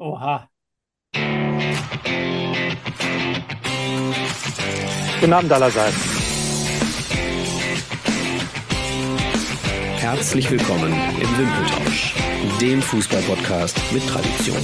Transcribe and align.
Oha. 0.00 0.48
Guten 5.20 5.32
Abend 5.32 5.50
allerseits. 5.50 5.96
Herzlich 9.96 10.48
willkommen 10.52 10.92
im 10.92 11.38
Wimpeltausch, 11.38 12.14
dem 12.60 12.80
Fußballpodcast 12.80 13.92
mit 13.92 14.06
Tradition. 14.06 14.62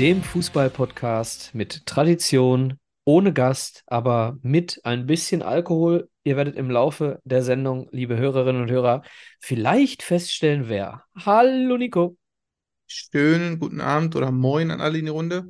Dem 0.00 0.20
Fußballpodcast 0.20 1.54
mit 1.54 1.86
Tradition, 1.86 2.80
ohne 3.04 3.32
Gast, 3.32 3.84
aber 3.86 4.38
mit 4.42 4.80
ein 4.82 5.06
bisschen 5.06 5.42
Alkohol. 5.42 6.08
Ihr 6.24 6.36
werdet 6.36 6.56
im 6.56 6.68
Laufe 6.68 7.20
der 7.22 7.42
Sendung, 7.42 7.86
liebe 7.92 8.16
Hörerinnen 8.16 8.62
und 8.62 8.70
Hörer, 8.72 9.02
vielleicht 9.38 10.02
feststellen, 10.02 10.68
wer. 10.68 11.04
Hallo 11.24 11.76
Nico. 11.76 12.16
Schönen 12.86 13.58
guten 13.58 13.80
Abend 13.80 14.14
oder 14.16 14.30
Moin 14.30 14.70
an 14.70 14.80
alle 14.80 14.98
in 14.98 15.06
die 15.06 15.10
Runde. 15.10 15.46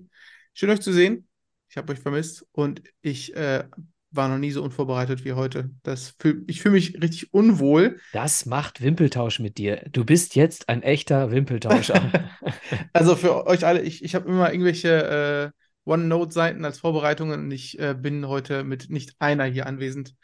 Schön 0.52 0.70
euch 0.70 0.80
zu 0.80 0.92
sehen. 0.92 1.26
Ich 1.68 1.76
habe 1.76 1.92
euch 1.92 1.98
vermisst 1.98 2.46
und 2.52 2.82
ich 3.02 3.34
äh, 3.34 3.64
war 4.12 4.28
noch 4.28 4.38
nie 4.38 4.52
so 4.52 4.62
unvorbereitet 4.62 5.24
wie 5.24 5.32
heute. 5.32 5.70
Das 5.82 6.14
fühl, 6.18 6.44
ich 6.46 6.62
fühle 6.62 6.74
mich 6.74 7.02
richtig 7.02 7.34
unwohl. 7.34 7.98
Das 8.12 8.46
macht 8.46 8.80
Wimpeltausch 8.80 9.40
mit 9.40 9.58
dir. 9.58 9.84
Du 9.90 10.04
bist 10.04 10.36
jetzt 10.36 10.68
ein 10.68 10.82
echter 10.82 11.32
Wimpeltauscher. 11.32 12.12
also 12.92 13.16
für 13.16 13.46
euch 13.46 13.66
alle, 13.66 13.82
ich, 13.82 14.04
ich 14.04 14.14
habe 14.14 14.28
immer 14.28 14.52
irgendwelche 14.52 15.52
äh, 15.52 15.90
OneNote-Seiten 15.90 16.64
als 16.64 16.78
Vorbereitungen 16.78 17.44
und 17.44 17.50
ich 17.50 17.78
äh, 17.78 17.94
bin 17.98 18.28
heute 18.28 18.64
mit 18.64 18.90
nicht 18.90 19.14
einer 19.18 19.44
hier 19.44 19.66
anwesend. 19.66 20.14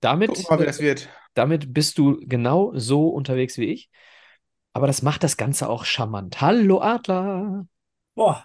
Damit, 0.00 0.48
mal, 0.48 0.60
wie 0.60 0.64
das 0.64 0.80
wird. 0.80 1.08
damit 1.34 1.72
bist 1.72 1.98
du 1.98 2.20
genau 2.22 2.72
so 2.74 3.08
unterwegs 3.08 3.58
wie 3.58 3.66
ich. 3.66 3.90
Aber 4.72 4.86
das 4.86 5.02
macht 5.02 5.22
das 5.24 5.36
Ganze 5.36 5.68
auch 5.68 5.84
charmant. 5.84 6.40
Hallo 6.40 6.80
Adler. 6.80 7.66
Boah, 8.14 8.44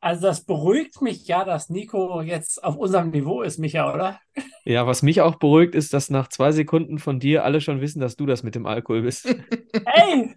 also 0.00 0.22
das 0.28 0.44
beruhigt 0.44 1.02
mich 1.02 1.26
ja, 1.26 1.44
dass 1.44 1.70
Nico 1.70 2.22
jetzt 2.22 2.62
auf 2.62 2.76
unserem 2.76 3.10
Niveau 3.10 3.42
ist, 3.42 3.58
Micha, 3.58 3.92
oder? 3.92 4.20
Ja, 4.64 4.86
was 4.86 5.02
mich 5.02 5.20
auch 5.20 5.36
beruhigt, 5.36 5.74
ist, 5.74 5.92
dass 5.92 6.08
nach 6.08 6.28
zwei 6.28 6.52
Sekunden 6.52 6.98
von 6.98 7.18
dir 7.18 7.44
alle 7.44 7.60
schon 7.60 7.80
wissen, 7.80 8.00
dass 8.00 8.16
du 8.16 8.24
das 8.24 8.42
mit 8.42 8.54
dem 8.54 8.66
Alkohol 8.66 9.02
bist. 9.02 9.26
Hey! 9.86 10.34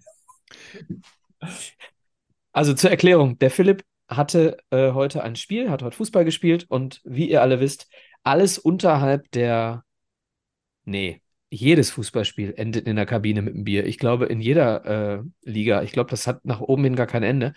Also 2.52 2.74
zur 2.74 2.90
Erklärung, 2.90 3.40
der 3.40 3.50
Philipp 3.50 3.84
hatte 4.08 4.58
äh, 4.70 4.92
heute 4.92 5.24
ein 5.24 5.36
Spiel, 5.36 5.70
hat 5.70 5.82
heute 5.82 5.96
Fußball 5.96 6.26
gespielt 6.26 6.66
und 6.70 7.02
wie 7.04 7.30
ihr 7.30 7.42
alle 7.42 7.60
wisst, 7.60 7.88
alles 8.24 8.58
unterhalb 8.58 9.32
der, 9.32 9.84
nee, 10.84 11.22
jedes 11.52 11.92
Fußballspiel 11.92 12.54
endet 12.56 12.88
in 12.88 12.96
der 12.96 13.06
Kabine 13.06 13.42
mit 13.42 13.54
einem 13.54 13.66
Bier. 13.66 13.86
Ich 13.86 14.00
glaube, 14.00 14.26
in 14.26 14.40
jeder 14.40 14.86
äh, 14.86 15.22
Liga. 15.44 15.84
Ich 15.84 15.92
glaube, 15.92 16.10
das 16.10 16.26
hat 16.26 16.46
nach 16.46 16.62
oben 16.62 16.86
hin 16.86 16.96
gar 16.96 17.08
kein 17.08 17.24
Ende. 17.24 17.54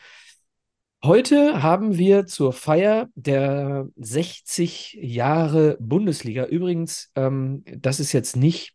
Heute 1.03 1.62
haben 1.62 1.97
wir 1.97 2.27
zur 2.27 2.53
Feier 2.53 3.09
der 3.15 3.87
60 3.97 4.98
Jahre 5.00 5.77
Bundesliga, 5.78 6.47
übrigens, 6.47 7.12
ähm, 7.15 7.62
das 7.67 8.00
ist 8.00 8.12
jetzt 8.12 8.37
nicht 8.37 8.75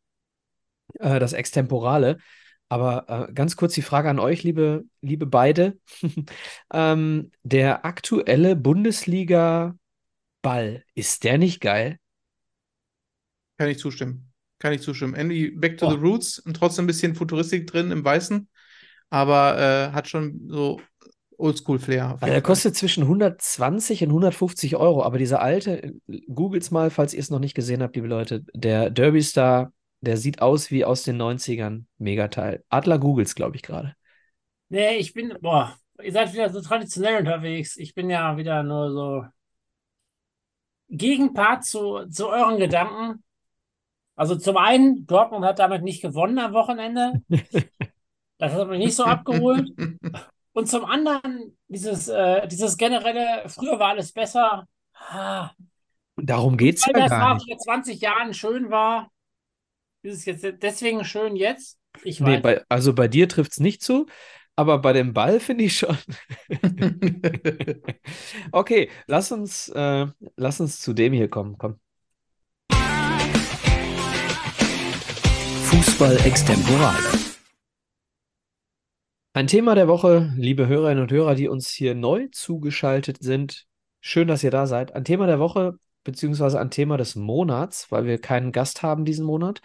äh, 1.00 1.20
das 1.20 1.34
Extemporale, 1.34 2.20
aber 2.70 3.30
äh, 3.30 3.34
ganz 3.34 3.56
kurz 3.56 3.74
die 3.74 3.82
Frage 3.82 4.12
an 4.12 4.20
euch, 4.20 4.44
liebe, 4.44 4.86
liebe 5.02 5.26
beide. 5.26 5.80
ähm, 6.72 7.32
der 7.42 7.84
aktuelle 7.84 8.56
Bundesliga-Ball, 8.56 10.84
ist 10.94 11.24
der 11.24 11.40
nicht 11.40 11.62
geil? 11.62 11.98
Kann 13.58 13.70
ich 13.70 13.80
zustimmen. 13.80 14.29
Kann 14.60 14.74
ich 14.74 14.82
zustimmen. 14.82 15.16
Andy, 15.16 15.52
back 15.52 15.78
to 15.78 15.88
Oh. 15.88 15.92
the 15.92 15.96
roots 15.98 16.40
und 16.40 16.56
trotzdem 16.56 16.84
ein 16.84 16.88
bisschen 16.88 17.16
Futuristik 17.16 17.66
drin 17.68 17.92
im 17.92 18.04
Weißen, 18.04 18.48
aber 19.10 19.58
äh, 19.58 19.92
hat 19.94 20.08
schon 20.10 20.42
so 20.50 20.82
Oldschool-Flair. 21.38 22.18
Also 22.20 22.26
er 22.26 22.32
Fall. 22.34 22.42
kostet 22.42 22.76
zwischen 22.76 23.04
120 23.04 24.04
und 24.04 24.10
150 24.10 24.76
Euro, 24.76 25.04
aber 25.04 25.18
dieser 25.18 25.42
alte, 25.42 25.94
googelt's 26.34 26.72
mal, 26.72 26.90
falls 26.90 27.14
ihr 27.14 27.22
es 27.22 27.30
noch 27.30 27.40
nicht 27.40 27.56
gesehen 27.56 27.82
habt, 27.82 27.96
liebe 27.96 28.08
Leute, 28.08 28.44
der 28.54 28.90
Derby 28.90 29.22
Star, 29.24 29.72
der 30.02 30.18
sieht 30.18 30.42
aus 30.42 30.70
wie 30.72 30.84
aus 30.84 31.04
den 31.04 31.16
90ern. 31.18 31.86
Megateil. 31.98 32.64
Adler 32.70 33.00
googles, 33.00 33.36
glaube 33.36 33.56
ich, 33.56 33.62
gerade. 33.62 33.96
Nee, 34.68 34.98
ich 34.98 35.14
bin, 35.14 35.34
boah, 35.42 35.76
ihr 36.04 36.12
seid 36.12 36.34
wieder 36.34 36.50
so 36.50 36.62
traditionell 36.62 37.20
unterwegs. 37.20 37.78
Ich 37.78 37.94
bin 37.96 38.10
ja 38.10 38.36
wieder 38.38 38.62
nur 38.64 38.92
so 38.92 39.26
Gegenpart 40.90 41.64
zu, 41.66 42.06
zu 42.10 42.30
euren 42.30 42.58
Gedanken. 42.58 43.24
Also 44.20 44.36
zum 44.36 44.58
einen, 44.58 45.06
Dortmund 45.08 45.46
hat 45.46 45.60
damit 45.60 45.82
nicht 45.84 46.02
gewonnen 46.02 46.40
am 46.40 46.54
Wochenende. 46.54 47.22
Das 48.38 48.54
hat 48.54 48.70
mich 48.70 48.80
nicht 48.80 48.96
so 48.96 49.04
abgeholt. 49.04 49.70
Und 50.54 50.68
zum 50.70 50.86
anderen, 50.86 51.58
dieses, 51.68 52.08
äh, 52.08 52.48
dieses 52.48 52.78
generelle, 52.78 53.48
früher 53.50 53.80
war 53.80 53.90
alles 53.90 54.14
besser. 54.14 54.66
Ah, 54.94 55.52
Darum 56.18 56.58
geht's 56.58 56.86
Weil 56.86 56.94
ja 56.94 57.02
das 57.04 57.10
gar 57.10 57.22
war 57.22 57.36
nicht. 57.36 57.46
vor 57.46 57.58
20 57.58 58.02
Jahren 58.02 58.34
schön 58.34 58.70
war, 58.70 59.12
ist 60.04 60.16
es 60.20 60.26
jetzt 60.26 60.64
deswegen 60.64 61.06
schön 61.06 61.36
jetzt? 61.36 61.80
Ich 62.04 62.20
Nee, 62.20 62.38
weiß. 62.38 62.42
bei, 62.44 62.64
also 62.70 62.94
bei 62.94 63.08
dir 63.08 63.28
trifft's 63.30 63.60
nicht 63.60 63.82
zu, 63.82 64.08
aber 64.56 64.80
bei 64.80 64.94
dem 64.94 65.14
Ball 65.14 65.40
finde 65.40 65.64
ich 65.66 65.78
schon. 65.78 65.98
Okay, 68.52 68.90
lass 69.08 69.32
uns, 69.32 69.70
äh, 69.70 70.08
lass 70.36 70.60
uns 70.60 70.82
zu 70.82 70.94
dem 70.94 71.14
hier 71.14 71.30
kommen. 71.30 71.58
Komm. 71.58 71.80
Fußball 75.80 76.18
Extemporale. 76.26 77.08
Ein 79.32 79.48
Thema 79.48 79.76
der 79.76 79.88
Woche, 79.88 80.34
liebe 80.36 80.68
Hörerinnen 80.68 81.02
und 81.02 81.10
Hörer, 81.10 81.36
die 81.36 81.48
uns 81.48 81.70
hier 81.70 81.96
neu 81.96 82.28
zugeschaltet 82.34 83.20
sind. 83.22 83.66
Schön, 84.02 84.28
dass 84.28 84.44
ihr 84.44 84.52
da 84.52 84.68
seid. 84.68 84.94
Ein 84.94 85.06
Thema 85.06 85.26
der 85.26 85.40
Woche, 85.40 85.76
beziehungsweise 86.04 86.60
ein 86.60 86.70
Thema 86.70 86.98
des 86.98 87.16
Monats, 87.16 87.90
weil 87.94 88.04
wir 88.04 88.20
keinen 88.20 88.52
Gast 88.52 88.84
haben 88.84 89.06
diesen 89.06 89.26
Monat, 89.26 89.62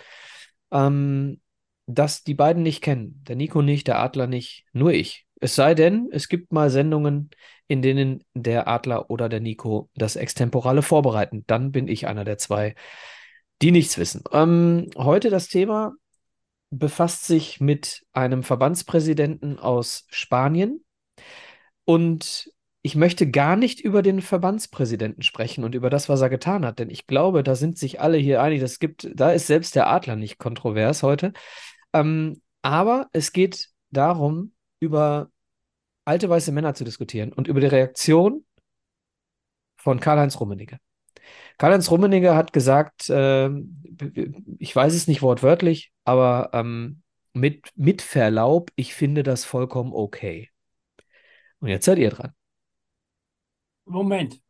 ähm, 0.71 1.41
das 1.87 2.23
die 2.23 2.35
beiden 2.35 2.63
nicht 2.63 2.81
kennen. 2.81 3.21
Der 3.27 3.35
Nico 3.35 3.61
nicht, 3.61 3.89
der 3.89 3.99
Adler 3.99 4.29
nicht, 4.29 4.67
nur 4.73 4.93
ich. 4.93 5.27
Es 5.41 5.57
sei 5.57 5.75
denn, 5.75 6.11
es 6.13 6.29
gibt 6.29 6.53
mal 6.53 6.71
Sendungen, 6.71 7.31
in 7.67 7.83
denen 7.83 8.23
der 8.35 8.69
Adler 8.69 9.11
oder 9.11 9.29
der 9.29 9.41
Nico 9.41 9.91
das 9.97 10.15
Extemporale 10.15 10.83
vorbereiten. 10.83 11.43
Dann 11.49 11.73
bin 11.73 11.89
ich 11.89 12.07
einer 12.07 12.23
der 12.23 12.39
zwei, 12.39 12.77
die 13.63 13.73
nichts 13.73 13.99
wissen. 13.99 14.23
Ähm, 14.31 14.91
heute 14.97 15.29
das 15.29 15.49
Thema 15.49 15.95
befasst 16.79 17.27
sich 17.27 17.61
mit 17.61 18.05
einem 18.13 18.43
Verbandspräsidenten 18.43 19.59
aus 19.59 20.07
Spanien. 20.11 20.85
Und 21.85 22.51
ich 22.83 22.97
möchte 22.97 23.31
gar 23.31 23.57
nicht 23.57 23.81
über 23.81 24.03
den 24.03 24.21
Verbandspräsidenten 24.21 25.23
sprechen 25.23 25.65
und 25.65 25.75
über 25.75 25.89
das, 25.89 26.11
was 26.11 26.21
er 26.21 26.29
getan 26.29 26.67
hat, 26.67 26.79
denn 26.79 26.91
ich 26.91 27.07
glaube, 27.07 27.43
da 27.43 27.55
sind 27.55 27.79
sich 27.79 28.01
alle 28.01 28.19
hier 28.19 28.43
einig. 28.43 28.61
Das 28.61 28.79
gibt, 28.79 29.09
da 29.15 29.33
ist 29.33 29.47
selbst 29.47 29.75
der 29.75 29.89
Adler 29.89 30.17
nicht 30.17 30.39
kontrovers 30.39 31.03
heute. 31.03 31.33
Ähm, 31.95 32.43
aber 32.61 33.09
es 33.13 33.33
geht 33.33 33.71
darum, 33.91 34.53
über 34.81 35.31
alte 36.05 36.29
weiße 36.29 36.53
Männer 36.53 36.75
zu 36.75 36.85
diskutieren 36.85 37.33
und 37.33 37.49
über 37.49 37.61
die 37.61 37.69
Reaktion 37.69 38.45
von 39.77 39.99
Karl-Heinz 39.99 40.39
Rummenigge. 40.39 40.79
Karl-Heinz 41.57 41.91
Rummenigge 41.91 42.35
hat 42.35 42.53
gesagt, 42.53 43.07
ähm, 43.09 43.83
ich 44.59 44.77
weiß 44.77 44.93
es 44.93 45.09
nicht 45.09 45.23
wortwörtlich, 45.23 45.94
aber 46.05 46.51
ähm, 46.53 47.03
mit, 47.33 47.71
mit 47.75 48.03
Verlaub, 48.03 48.71
ich 48.77 48.95
finde 48.95 49.23
das 49.23 49.45
vollkommen 49.45 49.93
okay. 49.93 50.51
Und 51.61 51.69
jetzt 51.69 51.85
seid 51.87 51.99
ihr 51.99 52.11
dran. 52.11 52.33
Moment. 53.87 54.41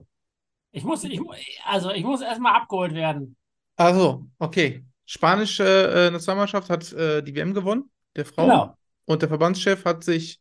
Ich 0.71 0.85
muss, 0.85 1.05
ich, 1.05 1.21
also 1.65 1.91
ich 1.91 2.03
muss 2.05 2.21
erstmal 2.21 2.55
abgeholt 2.57 2.95
werden. 2.95 3.37
Also, 3.77 4.27
okay. 4.39 4.85
Spanische 5.07 5.65
äh, 5.65 6.11
Nationalmannschaft 6.11 6.71
hat 6.71 6.93
äh, 6.93 7.23
die 7.23 7.35
WM 7.35 7.55
gewonnen, 7.55 7.91
der 8.17 8.25
Frauen. 8.25 8.49
Genau. 8.51 8.77
Und 9.05 9.23
der 9.23 9.29
Verbandschef 9.29 9.85
hat 9.85 10.03
sich 10.03 10.41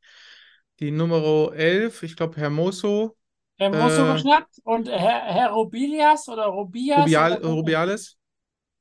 die 0.79 0.90
Nummer 0.91 1.52
11, 1.53 2.03
ich 2.03 2.16
glaube 2.16 2.37
Hermoso, 2.37 3.16
Herr 3.58 3.70
Musso 3.70 4.09
Äh, 4.09 4.14
geschnappt 4.14 4.59
und 4.64 4.87
Herr, 4.90 5.22
Herr 5.26 5.49
Robilias 5.52 6.28
oder 6.29 6.46
Robias. 6.46 7.02
Rubial, 7.03 7.37
oder- 7.37 7.49
Rubiales, 7.49 8.17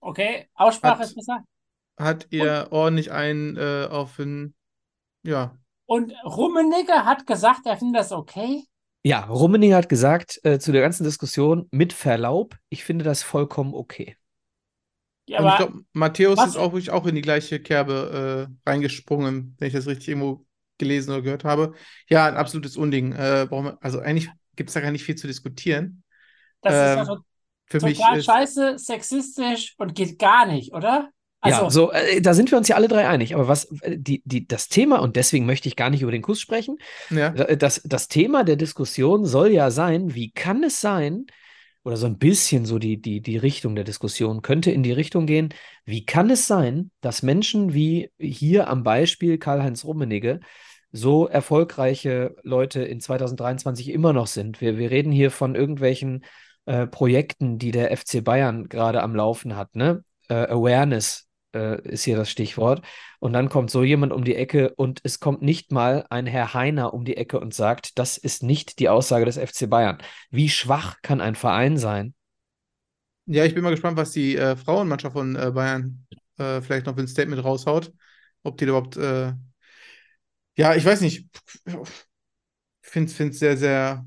Okay, 0.00 0.48
Aussprache 0.54 0.98
Hat- 1.00 1.06
ist 1.06 1.14
besser. 1.14 1.44
Hat 2.02 2.26
ihr 2.30 2.68
ordentlich 2.70 3.10
einen 3.12 3.56
äh, 3.56 3.86
auf 3.90 4.16
den, 4.16 4.54
ja, 5.24 5.56
Und 5.86 6.12
Rummenigge 6.24 7.04
hat 7.04 7.26
gesagt, 7.26 7.66
er 7.66 7.76
findet 7.76 8.00
das 8.00 8.12
okay. 8.12 8.64
Ja, 9.04 9.24
Rummenigge 9.24 9.74
hat 9.74 9.88
gesagt 9.88 10.40
äh, 10.44 10.58
zu 10.58 10.70
der 10.72 10.82
ganzen 10.82 11.04
Diskussion, 11.04 11.68
mit 11.72 11.92
Verlaub, 11.92 12.56
ich 12.68 12.84
finde 12.84 13.04
das 13.04 13.22
vollkommen 13.22 13.74
okay. 13.74 14.16
Ja, 15.26 15.40
Und 15.40 15.48
ich 15.48 15.56
glaube, 15.56 15.84
Matthäus 15.92 16.38
was- 16.38 16.50
ist 16.50 16.56
auch 16.56 16.72
wirklich 16.72 16.90
auch 16.90 17.06
in 17.06 17.14
die 17.14 17.20
gleiche 17.22 17.60
Kerbe 17.60 18.48
äh, 18.66 18.68
reingesprungen, 18.70 19.56
wenn 19.58 19.68
ich 19.68 19.74
das 19.74 19.86
richtig 19.86 20.08
irgendwo 20.08 20.44
gelesen 20.78 21.10
oder 21.12 21.22
gehört 21.22 21.44
habe. 21.44 21.74
Ja, 22.08 22.26
ein 22.26 22.36
absolutes 22.36 22.76
Unding. 22.76 23.12
Äh, 23.12 23.50
wir, 23.50 23.78
also 23.80 24.00
eigentlich 24.00 24.30
gibt 24.56 24.70
es 24.70 24.74
da 24.74 24.80
gar 24.80 24.90
nicht 24.90 25.04
viel 25.04 25.14
zu 25.14 25.26
diskutieren. 25.26 26.02
das 26.60 27.02
ist 27.02 27.08
ähm, 27.08 27.24
Für 27.66 27.80
mich 27.80 27.98
total 27.98 28.18
ist, 28.18 28.24
scheiße, 28.26 28.78
sexistisch 28.78 29.74
und 29.78 29.94
geht 29.94 30.18
gar 30.18 30.46
nicht, 30.46 30.74
oder? 30.74 31.10
Also, 31.42 31.62
ja, 31.64 31.70
so, 31.70 31.92
äh, 31.92 32.20
da 32.20 32.34
sind 32.34 32.50
wir 32.50 32.58
uns 32.58 32.68
ja 32.68 32.76
alle 32.76 32.88
drei 32.88 33.06
einig. 33.08 33.34
Aber 33.34 33.48
was, 33.48 33.64
äh, 33.82 33.98
die, 33.98 34.22
die, 34.24 34.46
das 34.46 34.68
Thema, 34.68 35.00
und 35.00 35.16
deswegen 35.16 35.44
möchte 35.44 35.68
ich 35.68 35.76
gar 35.76 35.90
nicht 35.90 36.02
über 36.02 36.12
den 36.12 36.22
Kuss 36.22 36.40
sprechen, 36.40 36.78
Ja. 37.10 37.34
äh, 37.34 37.56
das, 37.56 37.82
das 37.84 38.08
Thema 38.08 38.44
der 38.44 38.56
Diskussion 38.56 39.26
soll 39.26 39.50
ja 39.50 39.70
sein, 39.70 40.14
wie 40.14 40.30
kann 40.30 40.62
es 40.64 40.80
sein, 40.80 41.26
oder 41.84 41.96
so 41.96 42.06
ein 42.06 42.18
bisschen 42.18 42.64
so 42.64 42.78
die, 42.78 43.00
die, 43.02 43.20
die 43.20 43.36
Richtung 43.36 43.74
der 43.74 43.84
Diskussion 43.84 44.42
könnte 44.42 44.70
in 44.70 44.82
die 44.82 44.92
Richtung 44.92 45.26
gehen, 45.26 45.52
wie 45.84 46.06
kann 46.06 46.30
es 46.30 46.46
sein, 46.46 46.90
dass 47.00 47.22
Menschen 47.22 47.74
wie 47.74 48.10
hier 48.18 48.68
am 48.68 48.84
Beispiel 48.84 49.38
Karl-Heinz 49.38 49.84
Rummenigge 49.84 50.40
so 50.92 51.26
erfolgreiche 51.26 52.36
Leute 52.42 52.82
in 52.82 53.00
2023 53.00 53.88
immer 53.88 54.12
noch 54.12 54.28
sind? 54.28 54.60
Wir, 54.60 54.78
wir 54.78 54.90
reden 54.92 55.10
hier 55.10 55.32
von 55.32 55.56
irgendwelchen 55.56 56.24
äh, 56.66 56.86
Projekten, 56.86 57.58
die 57.58 57.72
der 57.72 57.96
FC 57.96 58.22
Bayern 58.22 58.68
gerade 58.68 59.02
am 59.02 59.16
Laufen 59.16 59.56
hat, 59.56 59.74
ne? 59.74 60.04
Äh, 60.28 60.34
Awareness 60.34 61.26
äh, 61.54 61.80
ist 61.88 62.04
hier 62.04 62.16
das 62.16 62.30
Stichwort. 62.30 62.84
Und 63.20 63.32
dann 63.32 63.48
kommt 63.48 63.70
so 63.70 63.82
jemand 63.82 64.12
um 64.12 64.24
die 64.24 64.34
Ecke 64.34 64.74
und 64.74 65.00
es 65.04 65.20
kommt 65.20 65.42
nicht 65.42 65.72
mal 65.72 66.06
ein 66.10 66.26
Herr 66.26 66.54
Heiner 66.54 66.94
um 66.94 67.04
die 67.04 67.16
Ecke 67.16 67.38
und 67.40 67.54
sagt, 67.54 67.98
das 67.98 68.18
ist 68.18 68.42
nicht 68.42 68.78
die 68.78 68.88
Aussage 68.88 69.24
des 69.24 69.36
FC 69.38 69.68
Bayern. 69.68 69.98
Wie 70.30 70.48
schwach 70.48 70.96
kann 71.02 71.20
ein 71.20 71.34
Verein 71.34 71.76
sein? 71.76 72.14
Ja, 73.26 73.44
ich 73.44 73.54
bin 73.54 73.62
mal 73.62 73.70
gespannt, 73.70 73.96
was 73.96 74.10
die 74.10 74.36
äh, 74.36 74.56
Frauenmannschaft 74.56 75.14
von 75.14 75.36
äh, 75.36 75.50
Bayern 75.52 76.06
äh, 76.38 76.60
vielleicht 76.60 76.86
noch 76.86 76.94
für 76.94 77.00
ein 77.02 77.08
Statement 77.08 77.44
raushaut. 77.44 77.92
Ob 78.42 78.58
die 78.58 78.64
überhaupt, 78.64 78.96
äh, 78.96 79.32
ja, 80.56 80.74
ich 80.74 80.84
weiß 80.84 81.00
nicht. 81.00 81.26
Ich 81.64 82.90
finde 82.90 83.12
es 83.12 83.38
sehr, 83.38 83.56
sehr 83.56 84.06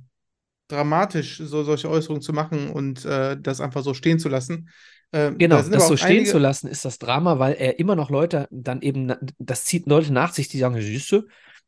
dramatisch, 0.68 1.38
so 1.38 1.64
solche 1.64 1.90
Äußerungen 1.90 2.22
zu 2.22 2.34
machen 2.34 2.70
und 2.70 3.06
äh, 3.06 3.38
das 3.40 3.62
einfach 3.62 3.84
so 3.84 3.94
stehen 3.94 4.20
zu 4.20 4.30
lassen. 4.30 4.70
Ähm, 5.14 5.38
Genau, 5.38 5.58
da 5.58 5.70
das 5.72 5.88
so 5.88 5.98
stehen 5.98 6.08
einige, 6.08 6.32
zu 6.32 6.38
lassen, 6.40 6.68
ist 6.68 6.86
das 6.86 6.98
Drama, 7.00 7.40
weil 7.40 7.54
er 7.56 7.80
immer 7.80 7.96
noch 7.96 8.10
Leute 8.10 8.48
dann 8.52 8.82
eben, 8.82 9.14
das 9.38 9.66
zieht 9.66 9.86
Leute 9.88 10.14
nach 10.14 10.34
sich, 10.34 10.48
die 10.48 10.58
sagen, 10.60 10.80
siehst 10.80 11.12
du, 11.12 11.24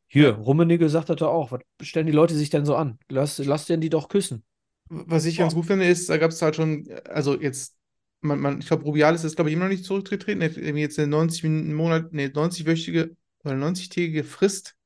hier, 0.06 0.30
Ja. 0.30 0.34
Rummenigge 0.36 0.88
sagt 0.88 1.10
das 1.10 1.20
auch, 1.22 1.52
was 1.52 1.60
stellen 1.82 2.06
die 2.06 2.12
Leute 2.12 2.34
sich 2.34 2.50
denn 2.50 2.64
so 2.64 2.76
an? 2.76 2.98
Lass, 3.10 3.38
lass 3.38 3.66
denn 3.66 3.80
die 3.80 3.90
doch 3.90 4.08
küssen. 4.08 4.44
Was 4.90 5.26
ich 5.26 5.36
ganz 5.36 5.54
gut 5.54 5.66
finde, 5.66 5.86
ist, 5.86 6.08
da 6.08 6.16
gab 6.16 6.30
es 6.30 6.40
halt 6.40 6.56
schon, 6.56 6.88
also 7.08 7.38
jetzt, 7.38 7.76
man, 8.22 8.40
man, 8.40 8.60
ich 8.60 8.66
glaube, 8.66 8.84
Rubiales 8.84 9.22
ist, 9.22 9.36
glaube 9.36 9.50
ich, 9.50 9.54
immer 9.54 9.66
noch 9.66 9.70
nicht 9.72 9.84
zurückgetreten. 9.84 10.40
Er 10.40 10.48
hat 10.50 10.56
jetzt 10.56 10.98
eine 10.98 11.08
90 11.08 11.42
Minuten 11.42 11.74
Monat, 11.74 12.12
nee, 12.12 12.28
90-wöchige 12.28 13.14
oder 13.44 13.54
90-tägige 13.54 14.24
Frist. 14.24 14.76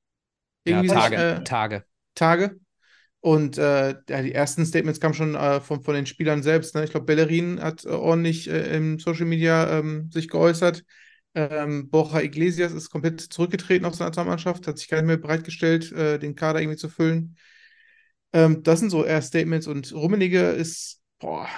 Ja, 0.66 0.81
Irgendwie 0.81 0.88
sich, 0.88 0.98
Tage, 0.98 1.16
äh, 1.16 1.44
Tage. 1.44 1.84
Tage. 2.14 2.60
Und 3.22 3.56
äh, 3.56 3.94
die 4.08 4.34
ersten 4.34 4.66
Statements 4.66 4.98
kamen 4.98 5.14
schon 5.14 5.36
äh, 5.36 5.60
von, 5.60 5.80
von 5.84 5.94
den 5.94 6.06
Spielern 6.06 6.42
selbst. 6.42 6.74
Ne? 6.74 6.82
Ich 6.82 6.90
glaube, 6.90 7.06
Bellerin 7.06 7.62
hat 7.62 7.84
äh, 7.84 7.90
ordentlich 7.90 8.50
äh, 8.50 8.76
im 8.76 8.98
Social 8.98 9.26
Media 9.26 9.78
ähm, 9.78 10.10
sich 10.12 10.28
geäußert. 10.28 10.84
Ähm, 11.34 11.88
Borja 11.88 12.20
Iglesias 12.20 12.72
ist 12.72 12.90
komplett 12.90 13.20
zurückgetreten 13.20 13.86
aus 13.86 13.98
der 13.98 14.08
Nationalmannschaft, 14.08 14.66
hat 14.66 14.76
sich 14.76 14.88
gar 14.88 14.98
nicht 14.98 15.06
mehr 15.06 15.19
bereitgestellt, 15.19 15.92
äh, 15.92 16.19
den 16.19 16.34
Kader 16.34 16.60
irgendwie 16.60 16.76
zu 16.76 16.88
füllen. 16.88 17.36
Ähm, 18.32 18.64
das 18.64 18.80
sind 18.80 18.90
so 18.90 19.04
eher 19.04 19.22
Statements 19.22 19.69
und 19.69 19.92
Rummenigge 19.94 20.50
ist, 20.50 21.00
boah, 21.20 21.48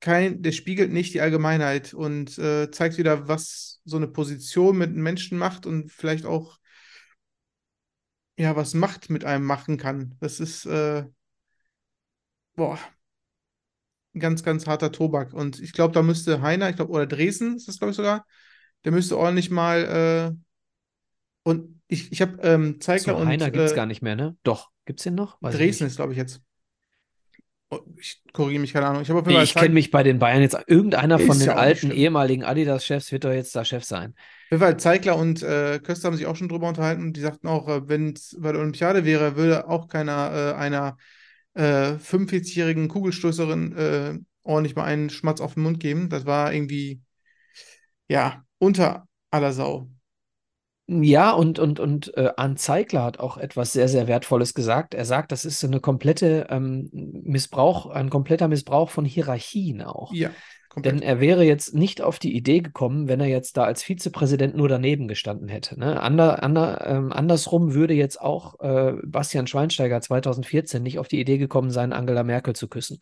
kein, 0.00 0.42
der 0.42 0.50
spiegelt 0.50 0.92
nicht 0.92 1.14
die 1.14 1.20
Allgemeinheit 1.20 1.94
und 1.94 2.36
äh, 2.36 2.68
zeigt 2.72 2.98
wieder, 2.98 3.28
was 3.28 3.80
so 3.84 3.96
eine 3.96 4.08
Position 4.08 4.76
mit 4.76 4.92
Menschen 4.92 5.38
macht 5.38 5.66
und 5.66 5.92
vielleicht 5.92 6.26
auch, 6.26 6.58
ja, 8.36 8.56
was 8.56 8.74
Macht 8.74 9.10
mit 9.10 9.24
einem 9.24 9.44
machen 9.44 9.78
kann. 9.78 10.14
Das 10.20 10.40
ist, 10.40 10.66
äh, 10.66 11.04
boah, 12.54 12.78
ein 14.14 14.20
ganz, 14.20 14.42
ganz 14.42 14.66
harter 14.66 14.92
Tobak. 14.92 15.32
Und 15.32 15.60
ich 15.60 15.72
glaube, 15.72 15.94
da 15.94 16.02
müsste 16.02 16.40
Heiner, 16.40 16.70
ich 16.70 16.76
glaube, 16.76 16.92
oder 16.92 17.06
Dresden 17.06 17.56
ist 17.56 17.68
das, 17.68 17.78
glaube 17.78 17.90
ich, 17.90 17.96
sogar, 17.96 18.26
der 18.84 18.92
müsste 18.92 19.18
ordentlich 19.18 19.50
mal, 19.50 20.34
äh, 20.34 20.36
und 21.44 21.80
ich, 21.86 22.10
ich 22.10 22.20
habe 22.20 22.38
ähm, 22.42 22.80
Zeigler 22.80 23.14
So, 23.14 23.20
und 23.20 23.28
Heiner 23.28 23.50
gibt 23.50 23.64
es 23.64 23.72
äh, 23.72 23.76
gar 23.76 23.86
nicht 23.86 24.02
mehr, 24.02 24.16
ne? 24.16 24.36
Doch, 24.42 24.70
gibt 24.84 25.00
es 25.00 25.04
den 25.04 25.14
noch? 25.14 25.40
Weiß 25.40 25.54
Dresden 25.54 25.86
ist, 25.86 25.96
glaube 25.96 26.12
ich, 26.12 26.18
jetzt. 26.18 26.42
Oh, 27.70 27.80
ich 27.96 28.22
korrigiere 28.32 28.60
mich, 28.60 28.72
keine 28.72 28.86
Ahnung. 28.86 29.02
Ich 29.02 29.08
Nee, 29.08 29.42
ich 29.42 29.54
kenne 29.54 29.74
mich 29.74 29.90
bei 29.90 30.02
den 30.02 30.18
Bayern 30.18 30.40
jetzt. 30.40 30.56
Irgendeiner 30.66 31.18
von 31.18 31.38
den 31.38 31.48
ja 31.48 31.56
alten 31.56 31.90
ehemaligen 31.90 32.44
Adidas-Chefs 32.44 33.10
wird 33.12 33.24
doch 33.24 33.32
jetzt 33.32 33.54
da 33.56 33.64
Chef 33.64 33.84
sein. 33.84 34.14
Fall, 34.50 34.76
Zeigler 34.76 35.16
und 35.16 35.42
äh, 35.42 35.80
Köster 35.80 36.06
haben 36.06 36.16
sich 36.16 36.26
auch 36.26 36.36
schon 36.36 36.48
drüber 36.48 36.68
unterhalten 36.68 37.02
und 37.02 37.16
die 37.16 37.20
sagten 37.20 37.48
auch, 37.48 37.68
äh, 37.68 37.88
wenn 37.88 38.14
es 38.14 38.36
bei 38.38 38.52
der 38.52 38.60
Olympiade 38.60 39.04
wäre, 39.04 39.36
würde 39.36 39.68
auch 39.68 39.88
keiner 39.88 40.32
äh, 40.32 40.54
einer 40.54 40.96
äh, 41.54 41.98
45-jährigen 41.98 42.88
Kugelstößerin 42.88 43.76
äh, 43.76 44.18
ordentlich 44.42 44.76
mal 44.76 44.84
einen 44.84 45.10
Schmatz 45.10 45.40
auf 45.40 45.54
den 45.54 45.64
Mund 45.64 45.80
geben. 45.80 46.08
Das 46.08 46.26
war 46.26 46.52
irgendwie, 46.52 47.00
ja, 48.08 48.44
unter 48.58 49.08
aller 49.30 49.52
Sau. 49.52 49.88
Ja, 50.88 51.32
und, 51.32 51.58
und, 51.58 51.80
und 51.80 52.16
äh, 52.16 52.30
Arndt 52.36 52.60
Zeigler 52.60 53.02
hat 53.02 53.18
auch 53.18 53.38
etwas 53.38 53.72
sehr, 53.72 53.88
sehr 53.88 54.06
Wertvolles 54.06 54.54
gesagt. 54.54 54.94
Er 54.94 55.04
sagt, 55.04 55.32
das 55.32 55.44
ist 55.44 55.58
so 55.58 55.66
eine 55.66 55.80
komplette 55.80 56.46
ähm, 56.48 56.88
Missbrauch, 56.92 57.86
ein 57.86 58.08
kompletter 58.08 58.46
Missbrauch 58.46 58.90
von 58.90 59.04
Hierarchien 59.04 59.82
auch. 59.82 60.12
Ja, 60.12 60.30
Denn 60.78 61.00
er 61.00 61.20
wäre 61.20 61.42
jetzt 61.42 61.74
nicht 61.74 62.02
auf 62.02 62.18
die 62.18 62.36
Idee 62.36 62.60
gekommen, 62.60 63.08
wenn 63.08 63.20
er 63.20 63.28
jetzt 63.28 63.56
da 63.56 63.64
als 63.64 63.82
Vizepräsident 63.82 64.54
nur 64.54 64.68
daneben 64.68 65.08
gestanden 65.08 65.48
hätte. 65.48 65.78
Ne? 65.80 66.00
Ander, 66.00 66.42
ander, 66.42 66.86
ähm, 66.86 67.12
andersrum 67.12 67.72
würde 67.72 67.94
jetzt 67.94 68.20
auch 68.20 68.60
äh, 68.60 68.92
Bastian 69.02 69.46
Schweinsteiger 69.46 70.00
2014 70.02 70.82
nicht 70.82 70.98
auf 70.98 71.08
die 71.08 71.18
Idee 71.18 71.38
gekommen 71.38 71.70
sein, 71.70 71.94
Angela 71.94 72.24
Merkel 72.24 72.54
zu 72.54 72.68
küssen. 72.68 72.98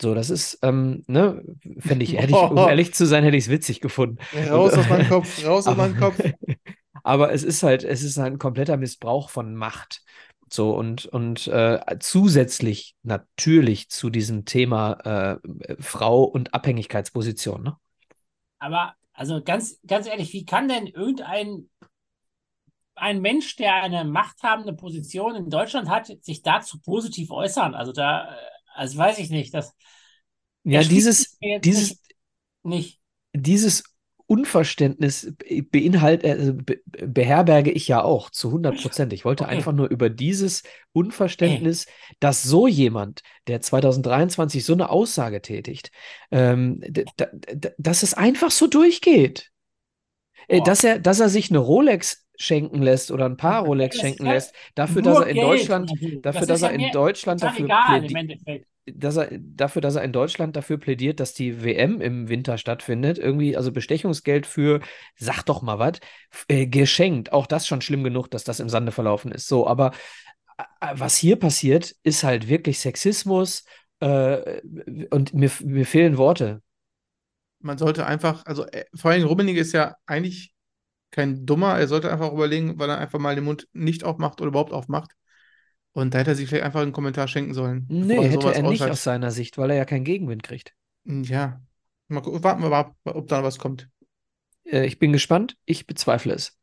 So, 0.00 0.14
das 0.14 0.28
ist, 0.28 0.58
ähm, 0.62 1.02
ne, 1.06 1.42
fände 1.78 2.04
ich, 2.04 2.12
hätte 2.12 2.30
ich, 2.30 2.36
um 2.36 2.56
ehrlich 2.68 2.92
zu 2.92 3.06
sein, 3.06 3.24
hätte 3.24 3.38
ich 3.38 3.44
es 3.44 3.50
witzig 3.50 3.80
gefunden. 3.80 4.18
Raus 4.48 4.74
aus 4.74 4.88
meinem 4.88 5.08
Kopf, 5.08 5.46
raus 5.46 5.66
aus 5.66 5.76
meinem 5.76 5.96
Kopf. 5.96 6.20
aber 7.02 7.32
es 7.32 7.42
ist 7.42 7.62
halt, 7.62 7.84
es 7.84 8.02
ist 8.02 8.18
halt 8.18 8.34
ein 8.34 8.38
kompletter 8.38 8.76
Missbrauch 8.76 9.30
von 9.30 9.54
Macht. 9.54 10.02
So, 10.52 10.70
und, 10.76 11.06
und 11.06 11.46
äh, 11.48 11.80
zusätzlich 12.00 12.96
natürlich 13.02 13.88
zu 13.88 14.10
diesem 14.10 14.44
Thema 14.44 15.38
äh, 15.38 15.76
Frau 15.80 16.24
und 16.24 16.54
Abhängigkeitsposition, 16.54 17.62
ne? 17.62 17.76
aber, 18.58 18.94
also 19.12 19.42
ganz, 19.42 19.78
ganz 19.86 20.06
ehrlich, 20.06 20.32
wie 20.32 20.44
kann 20.44 20.68
denn 20.68 20.86
irgendein 20.86 21.68
ein 22.94 23.20
Mensch, 23.20 23.56
der 23.56 23.74
eine 23.76 24.04
machthabende 24.04 24.72
Position 24.72 25.36
in 25.36 25.50
Deutschland 25.50 25.88
hat, 25.88 26.06
sich 26.24 26.42
dazu 26.42 26.80
positiv 26.80 27.30
äußern? 27.30 27.74
Also 27.74 27.92
da, 27.92 28.34
äh, 28.34 28.36
also 28.74 28.98
weiß 28.98 29.18
ich 29.18 29.30
nicht. 29.30 29.54
Das 29.54 29.74
Ja, 30.64 30.82
dieses, 30.82 31.38
dieses, 31.62 32.02
nicht. 32.62 33.00
dieses 33.32 33.84
Unverständnis 34.28 35.32
beinhalt, 35.72 36.22
äh, 36.22 36.52
be 36.54 36.80
beherberge 36.86 37.70
ich 37.70 37.88
ja 37.88 38.02
auch 38.04 38.28
zu 38.30 38.50
100 38.50 38.80
Prozent. 38.82 39.12
Ich 39.14 39.24
wollte 39.24 39.44
Okay. 39.44 39.54
einfach 39.54 39.72
nur 39.72 39.88
über 39.88 40.10
dieses 40.10 40.62
Unverständnis, 40.92 41.86
dass 42.20 42.42
so 42.42 42.66
jemand, 42.68 43.22
der 43.46 43.60
2023 43.62 44.64
so 44.64 44.74
eine 44.74 44.90
Aussage 44.90 45.40
tätigt, 45.40 45.90
ähm, 46.30 46.80
dass 47.78 48.02
es 48.02 48.12
einfach 48.14 48.50
so 48.50 48.66
durchgeht. 48.66 49.50
Äh, 50.46 50.58
Boah. 50.58 50.64
dass 50.64 50.84
er, 50.84 50.98
dass 50.98 51.20
er 51.20 51.28
sich 51.30 51.50
eine 51.50 51.58
Rolex 51.58 52.26
schenken 52.36 52.82
lässt 52.82 53.10
oder 53.10 53.24
ein 53.26 53.36
paar 53.36 53.64
Rolex 53.64 53.96
Das 53.96 54.00
schenken 54.02 54.26
lässt, 54.26 54.54
dafür, 54.74 55.02
dass 55.02 55.18
er 55.20 55.26
in 55.28 55.34
Geld 55.34 55.46
Deutschland, 55.46 55.90
dafür, 55.90 56.20
Das 56.22 56.46
dass 56.46 56.60
ja 56.60 56.68
er 56.68 56.74
in 56.74 56.90
Deutschland 56.92 57.42
dafür 57.42 57.64
egal 57.64 58.04
im 58.04 58.10
plädi- 58.10 58.18
Endeffekt. 58.18 58.66
Dass 58.94 59.16
er 59.16 59.30
dafür, 59.38 59.82
dass 59.82 59.96
er 59.96 60.02
in 60.02 60.12
Deutschland 60.12 60.56
dafür 60.56 60.78
plädiert, 60.78 61.20
dass 61.20 61.34
die 61.34 61.62
WM 61.64 62.00
im 62.00 62.28
Winter 62.28 62.58
stattfindet, 62.58 63.18
irgendwie, 63.18 63.56
also 63.56 63.72
Bestechungsgeld 63.72 64.46
für, 64.46 64.80
sag 65.16 65.42
doch 65.44 65.62
mal 65.62 65.78
was, 65.78 66.00
äh, 66.48 66.66
geschenkt. 66.66 67.32
Auch 67.32 67.46
das 67.46 67.66
schon 67.66 67.80
schlimm 67.80 68.04
genug, 68.04 68.30
dass 68.30 68.44
das 68.44 68.60
im 68.60 68.68
Sande 68.68 68.92
verlaufen 68.92 69.32
ist. 69.32 69.48
So, 69.48 69.66
aber 69.66 69.92
äh, 70.58 70.62
was 70.92 71.16
hier 71.16 71.36
passiert, 71.36 71.94
ist 72.02 72.24
halt 72.24 72.48
wirklich 72.48 72.80
Sexismus 72.80 73.64
äh, 74.00 74.60
und 75.10 75.34
mir, 75.34 75.50
mir 75.64 75.86
fehlen 75.86 76.16
Worte. 76.16 76.62
Man 77.60 77.78
sollte 77.78 78.06
einfach, 78.06 78.46
also 78.46 78.66
äh, 78.66 78.84
vor 78.94 79.10
allem 79.10 79.26
Rummenigge 79.26 79.60
ist 79.60 79.72
ja 79.72 79.96
eigentlich 80.06 80.52
kein 81.10 81.46
Dummer. 81.46 81.78
Er 81.78 81.88
sollte 81.88 82.12
einfach 82.12 82.32
überlegen, 82.32 82.78
weil 82.78 82.90
er 82.90 82.98
einfach 82.98 83.18
mal 83.18 83.34
den 83.34 83.44
Mund 83.44 83.68
nicht 83.72 84.04
aufmacht 84.04 84.40
oder 84.40 84.48
überhaupt 84.48 84.72
aufmacht. 84.72 85.12
Und 85.98 86.14
da 86.14 86.18
hätte 86.18 86.30
er 86.30 86.36
sich 86.36 86.48
vielleicht 86.48 86.62
einfach 86.62 86.80
einen 86.80 86.92
Kommentar 86.92 87.26
schenken 87.26 87.54
sollen, 87.54 87.84
Nee, 87.88 88.14
er 88.14 88.28
hätte 88.28 88.54
er 88.54 88.62
nicht 88.62 88.84
aus 88.84 89.02
seiner 89.02 89.32
Sicht, 89.32 89.58
weil 89.58 89.70
er 89.70 89.78
ja 89.78 89.84
keinen 89.84 90.04
Gegenwind 90.04 90.44
kriegt. 90.44 90.72
Ja. 91.04 91.60
Mal 92.06 92.20
gucken, 92.20 92.44
warten 92.44 92.62
wir 92.62 92.68
mal 92.68 92.78
ab, 92.78 92.94
ob 93.02 93.26
da 93.26 93.42
was 93.42 93.58
kommt. 93.58 93.88
Äh, 94.64 94.86
ich 94.86 95.00
bin 95.00 95.12
gespannt, 95.12 95.56
ich 95.64 95.88
bezweifle 95.88 96.34
es. 96.34 96.56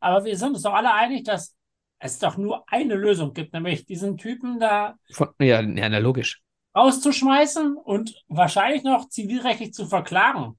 Aber 0.00 0.24
wir 0.24 0.34
sind 0.38 0.54
uns 0.54 0.62
doch 0.62 0.72
alle 0.72 0.94
einig, 0.94 1.24
dass 1.24 1.54
es 1.98 2.18
doch 2.18 2.38
nur 2.38 2.64
eine 2.72 2.94
Lösung 2.94 3.34
gibt, 3.34 3.52
nämlich 3.52 3.84
diesen 3.84 4.16
Typen 4.16 4.58
da 4.58 4.94
Von, 5.12 5.28
ja, 5.38 5.60
ja, 5.60 5.88
na, 5.90 5.98
logisch. 5.98 6.40
rauszuschmeißen 6.74 7.76
und 7.76 8.14
wahrscheinlich 8.28 8.82
noch 8.82 9.10
zivilrechtlich 9.10 9.74
zu 9.74 9.84
verklagen, 9.84 10.58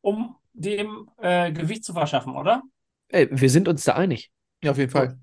um 0.00 0.36
dem 0.54 1.10
äh, 1.18 1.52
Gewicht 1.52 1.84
zu 1.84 1.92
verschaffen, 1.92 2.34
oder? 2.34 2.62
Ey, 3.08 3.28
wir 3.30 3.50
sind 3.50 3.68
uns 3.68 3.84
da 3.84 3.92
einig. 3.92 4.30
Ja, 4.64 4.70
auf 4.70 4.78
jeden 4.78 4.90
Fall. 4.90 5.18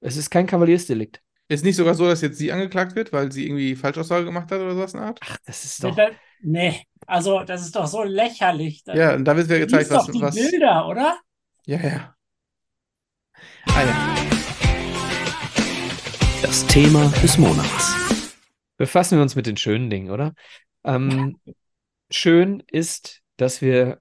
Es 0.00 0.16
ist 0.16 0.30
kein 0.30 0.46
Kavaliersdelikt. 0.46 1.22
Ist 1.48 1.64
nicht 1.64 1.76
sogar 1.76 1.94
so, 1.94 2.06
dass 2.06 2.22
jetzt 2.22 2.38
sie 2.38 2.50
angeklagt 2.50 2.96
wird, 2.96 3.12
weil 3.12 3.30
sie 3.30 3.46
irgendwie 3.46 3.76
Falschaussage 3.76 4.24
gemacht 4.24 4.50
hat 4.50 4.60
oder 4.60 4.74
sowas 4.74 4.94
in 4.94 5.00
der 5.00 5.08
Art? 5.08 5.20
Ach, 5.22 5.36
das 5.46 5.64
ist 5.64 5.84
doch. 5.84 5.96
Nee, 6.42 6.82
also 7.06 7.44
das 7.44 7.62
ist 7.62 7.76
doch 7.76 7.86
so 7.86 8.02
lächerlich. 8.02 8.82
Ja, 8.86 9.14
und 9.14 9.24
da 9.24 9.36
wird 9.36 9.48
Du 9.48 9.58
gezeigt, 9.58 9.88
siehst 9.88 9.92
doch 9.92 10.08
was, 10.08 10.14
die 10.14 10.20
was. 10.20 10.34
Bilder, 10.34 10.88
oder? 10.88 11.18
Ja, 11.66 11.78
ja. 11.78 12.16
Ah 13.68 13.82
ja. 13.82 14.16
Das 16.42 16.66
Thema 16.66 17.12
des 17.22 17.38
Monats. 17.38 17.94
Befassen 18.76 19.16
wir 19.18 19.22
uns 19.22 19.36
mit 19.36 19.46
den 19.46 19.56
schönen 19.56 19.88
Dingen, 19.88 20.10
oder? 20.10 20.34
Ähm, 20.84 21.38
schön 22.10 22.62
ist, 22.66 23.22
dass 23.36 23.62
wir 23.62 24.00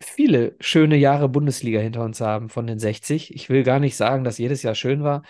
viele 0.00 0.56
schöne 0.60 0.96
Jahre 0.96 1.28
Bundesliga 1.28 1.80
hinter 1.80 2.04
uns 2.04 2.20
haben 2.20 2.48
von 2.48 2.66
den 2.66 2.78
60. 2.78 3.34
Ich 3.34 3.48
will 3.48 3.62
gar 3.62 3.80
nicht 3.80 3.96
sagen, 3.96 4.24
dass 4.24 4.38
jedes 4.38 4.62
Jahr 4.62 4.74
schön 4.74 5.02
war. 5.02 5.22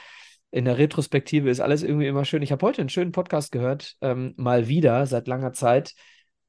In 0.51 0.65
der 0.65 0.79
Retrospektive 0.79 1.51
ist 1.51 1.61
alles 1.61 1.83
irgendwie 1.83 2.07
immer 2.07 2.25
schön. 2.25 2.43
Ich 2.43 2.53
habe 2.53 2.65
heute 2.67 2.81
einen 2.81 2.89
schönen 2.89 3.13
Podcast 3.13 3.53
gehört, 3.53 3.97
ähm, 4.01 4.35
mal 4.37 4.69
wieder 4.69 5.07
seit 5.07 5.29
langer 5.29 5.53
Zeit. 5.53 5.95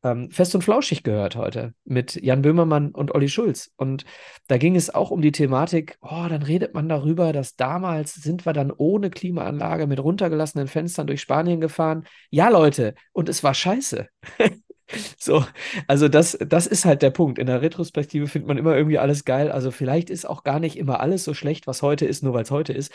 Ähm, 0.03 0.29
Fest 0.29 0.53
und 0.53 0.61
Flauschig 0.61 1.03
gehört 1.03 1.35
heute 1.35 1.73
mit 1.83 2.15
Jan 2.15 2.43
Böhmermann 2.43 2.91
und 2.91 3.13
Olli 3.15 3.29
Schulz. 3.29 3.71
Und 3.75 4.05
da 4.47 4.57
ging 4.57 4.75
es 4.75 4.93
auch 4.93 5.09
um 5.11 5.21
die 5.21 5.31
Thematik, 5.31 5.97
oh, 6.01 6.27
dann 6.29 6.43
redet 6.43 6.73
man 6.75 6.87
darüber, 6.87 7.33
dass 7.33 7.55
damals 7.55 8.13
sind 8.13 8.45
wir 8.45 8.53
dann 8.53 8.71
ohne 8.71 9.09
Klimaanlage 9.09 9.87
mit 9.87 9.99
runtergelassenen 9.99 10.67
Fenstern 10.67 11.07
durch 11.07 11.21
Spanien 11.21 11.59
gefahren. 11.59 12.05
Ja, 12.29 12.49
Leute, 12.49 12.93
und 13.11 13.27
es 13.29 13.43
war 13.43 13.53
scheiße. 13.53 14.07
So, 15.19 15.45
also 15.87 16.07
das, 16.07 16.37
das 16.39 16.67
ist 16.67 16.85
halt 16.85 17.01
der 17.01 17.09
Punkt. 17.09 17.39
In 17.39 17.47
der 17.47 17.61
Retrospektive 17.61 18.27
findet 18.27 18.47
man 18.47 18.57
immer 18.57 18.75
irgendwie 18.75 18.97
alles 18.97 19.25
geil. 19.25 19.51
Also 19.51 19.71
vielleicht 19.71 20.09
ist 20.09 20.27
auch 20.27 20.43
gar 20.43 20.59
nicht 20.59 20.77
immer 20.77 20.99
alles 20.99 21.23
so 21.23 21.33
schlecht, 21.33 21.67
was 21.67 21.81
heute 21.81 22.05
ist, 22.05 22.23
nur 22.23 22.33
weil 22.33 22.43
es 22.43 22.51
heute 22.51 22.73
ist. 22.73 22.91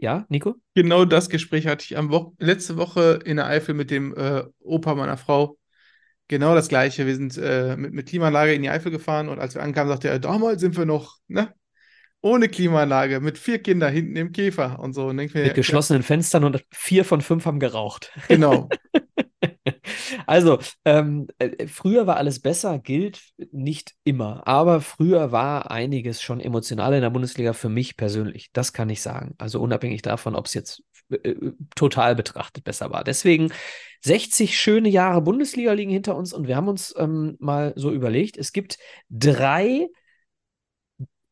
Ja, 0.00 0.24
Nico? 0.28 0.56
Genau 0.74 1.04
das 1.04 1.28
Gespräch 1.28 1.66
hatte 1.66 1.84
ich 1.84 1.96
am 1.96 2.10
Wo 2.10 2.34
letzte 2.38 2.76
Woche 2.76 3.20
in 3.24 3.36
der 3.36 3.46
Eifel 3.46 3.74
mit 3.74 3.90
dem 3.90 4.14
äh, 4.14 4.44
Opa 4.60 4.94
meiner 4.94 5.16
Frau. 5.16 5.58
Genau 6.28 6.54
das 6.54 6.68
Gleiche. 6.68 7.06
Wir 7.06 7.16
sind 7.16 7.36
äh, 7.36 7.76
mit, 7.76 7.92
mit 7.92 8.08
Klimaanlage 8.08 8.54
in 8.54 8.62
die 8.62 8.70
Eifel 8.70 8.90
gefahren 8.90 9.28
und 9.28 9.38
als 9.38 9.54
wir 9.54 9.62
ankamen, 9.62 9.90
sagte 9.90 10.08
er, 10.08 10.18
damals 10.18 10.60
sind 10.60 10.76
wir 10.76 10.86
noch, 10.86 11.16
ne? 11.28 11.52
Ohne 12.22 12.48
Klimaanlage, 12.48 13.20
mit 13.20 13.38
vier 13.38 13.60
Kindern 13.62 13.92
hinten 13.92 14.14
im 14.16 14.32
Käfer 14.32 14.78
und 14.78 14.92
so. 14.92 15.06
Und 15.06 15.16
mir, 15.16 15.28
Mit 15.32 15.54
geschlossenen 15.54 16.02
Fenstern 16.02 16.44
und 16.44 16.62
vier 16.70 17.06
von 17.06 17.22
fünf 17.22 17.46
haben 17.46 17.60
geraucht. 17.60 18.12
Ja, 18.14 18.22
genau. 18.36 18.68
Also, 20.26 20.58
ähm, 20.84 21.26
äh, 21.38 21.66
früher 21.66 22.06
war 22.06 22.16
alles 22.16 22.40
besser, 22.40 22.78
gilt 22.78 23.20
nicht 23.52 23.94
immer, 24.04 24.46
aber 24.46 24.80
früher 24.80 25.32
war 25.32 25.70
einiges 25.70 26.22
schon 26.22 26.40
emotional 26.40 26.94
in 26.94 27.02
der 27.02 27.10
Bundesliga 27.10 27.52
für 27.52 27.68
mich 27.68 27.96
persönlich. 27.96 28.50
Das 28.52 28.72
kann 28.72 28.90
ich 28.90 29.02
sagen. 29.02 29.34
Also 29.38 29.60
unabhängig 29.60 30.02
davon, 30.02 30.34
ob 30.34 30.46
es 30.46 30.54
jetzt 30.54 30.82
äh, 31.10 31.34
total 31.74 32.14
betrachtet 32.14 32.64
besser 32.64 32.90
war. 32.90 33.04
Deswegen 33.04 33.52
60 34.02 34.58
schöne 34.58 34.88
Jahre 34.88 35.22
Bundesliga 35.22 35.72
liegen 35.72 35.90
hinter 35.90 36.16
uns 36.16 36.32
und 36.32 36.48
wir 36.48 36.56
haben 36.56 36.68
uns 36.68 36.94
ähm, 36.96 37.36
mal 37.38 37.72
so 37.76 37.90
überlegt, 37.92 38.36
es 38.36 38.52
gibt 38.52 38.78
drei 39.10 39.88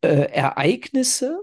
äh, 0.00 0.30
Ereignisse, 0.32 1.42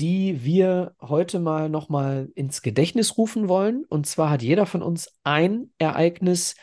die 0.00 0.44
wir 0.44 0.94
heute 1.00 1.38
mal 1.38 1.68
nochmal 1.68 2.30
ins 2.34 2.62
Gedächtnis 2.62 3.18
rufen 3.18 3.48
wollen. 3.48 3.84
Und 3.84 4.06
zwar 4.06 4.30
hat 4.30 4.42
jeder 4.42 4.66
von 4.66 4.82
uns 4.82 5.12
ein 5.22 5.72
Ereignis 5.78 6.54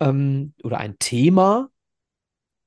ähm, 0.00 0.54
oder 0.62 0.78
ein 0.78 0.98
Thema 0.98 1.70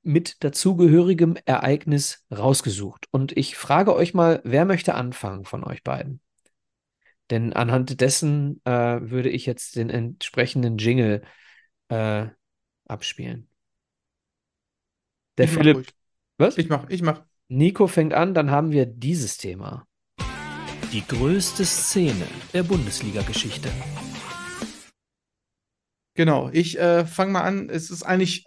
mit 0.04 0.44
dazugehörigem 0.44 1.38
Ereignis 1.46 2.26
rausgesucht. 2.32 3.08
Und 3.12 3.36
ich 3.36 3.56
frage 3.56 3.96
euch 3.96 4.14
mal, 4.14 4.42
wer 4.44 4.66
möchte 4.66 4.96
anfangen 4.96 5.46
von 5.46 5.64
euch 5.64 5.84
beiden? 5.84 6.20
Denn 7.30 7.54
anhand 7.54 8.02
dessen 8.02 8.62
äh, 8.66 9.00
würde 9.02 9.30
ich 9.30 9.46
jetzt 9.46 9.78
den 9.78 9.90
entsprechenden 9.90 10.78
Jingle 10.78 11.24
äh, 11.88 12.28
abspielen. 12.86 13.48
Der 15.38 15.46
Ich 15.46 15.52
Philipp, 15.52 15.88
was? 16.38 16.58
Ich 16.58 16.70
mach, 16.70 16.90
ich 16.90 17.02
mach. 17.02 17.24
Nico 17.48 17.88
fängt 17.88 18.14
an, 18.14 18.34
dann 18.34 18.52
haben 18.52 18.72
wir 18.72 18.86
dieses 18.86 19.38
Thema. 19.38 19.88
Die 20.94 21.04
größte 21.08 21.66
Szene 21.66 22.28
der 22.54 22.62
Bundesliga-Geschichte. 22.62 23.68
Genau, 26.14 26.52
ich 26.54 26.78
äh, 26.78 27.08
fange 27.08 27.32
mal 27.32 27.42
an. 27.42 27.68
Es 27.68 27.90
ist 27.90 28.04
eigentlich 28.04 28.46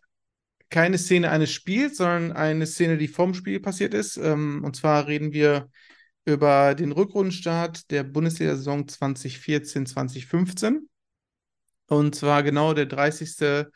keine 0.70 0.96
Szene 0.96 1.32
eines 1.32 1.50
Spiels, 1.50 1.96
sondern 1.96 2.30
eine 2.30 2.64
Szene, 2.66 2.98
die 2.98 3.08
vorm 3.08 3.34
Spiel 3.34 3.58
passiert 3.58 3.94
ist. 3.94 4.16
Ähm, 4.16 4.62
und 4.64 4.76
zwar 4.76 5.08
reden 5.08 5.32
wir 5.32 5.68
über 6.24 6.76
den 6.76 6.92
Rückrundenstart 6.92 7.90
der 7.90 8.04
Bundesliga-Saison 8.04 8.86
2014, 8.86 9.86
2015. 9.86 10.88
Und 11.88 12.14
zwar 12.14 12.44
genau 12.44 12.74
der 12.74 12.86
30. 12.86 13.66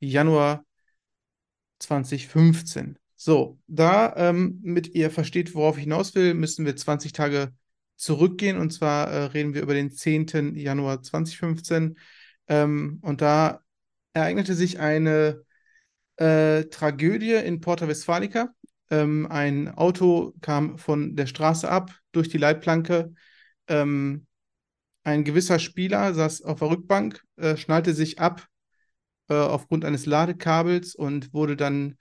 Januar 0.00 0.66
2015. 1.78 2.98
So, 3.16 3.58
da, 3.68 4.14
ähm, 4.16 4.58
mit 4.62 4.88
ihr 4.88 5.10
versteht, 5.10 5.54
worauf 5.54 5.78
ich 5.78 5.84
hinaus 5.84 6.14
will, 6.14 6.34
müssen 6.34 6.66
wir 6.66 6.76
20 6.76 7.14
Tage 7.14 7.54
zurückgehen. 7.98 8.56
Und 8.56 8.72
zwar 8.72 9.08
äh, 9.10 9.24
reden 9.24 9.52
wir 9.54 9.62
über 9.62 9.74
den 9.74 9.90
10. 9.90 10.56
Januar 10.56 11.02
2015. 11.02 11.98
Ähm, 12.48 12.98
und 13.02 13.20
da 13.20 13.60
ereignete 14.14 14.54
sich 14.54 14.80
eine 14.80 15.42
äh, 16.16 16.64
Tragödie 16.64 17.34
in 17.34 17.60
Porta 17.60 17.88
Westfalica. 17.88 18.54
Ähm, 18.90 19.26
ein 19.30 19.68
Auto 19.68 20.32
kam 20.40 20.78
von 20.78 21.14
der 21.16 21.26
Straße 21.26 21.70
ab 21.70 21.94
durch 22.12 22.28
die 22.28 22.38
Leitplanke. 22.38 23.12
Ähm, 23.66 24.26
ein 25.04 25.24
gewisser 25.24 25.58
Spieler 25.58 26.14
saß 26.14 26.42
auf 26.42 26.60
der 26.60 26.70
Rückbank, 26.70 27.22
äh, 27.36 27.56
schnallte 27.56 27.94
sich 27.94 28.18
ab 28.18 28.46
äh, 29.28 29.34
aufgrund 29.34 29.84
eines 29.84 30.06
Ladekabels 30.06 30.94
und 30.94 31.32
wurde 31.32 31.56
dann 31.56 31.96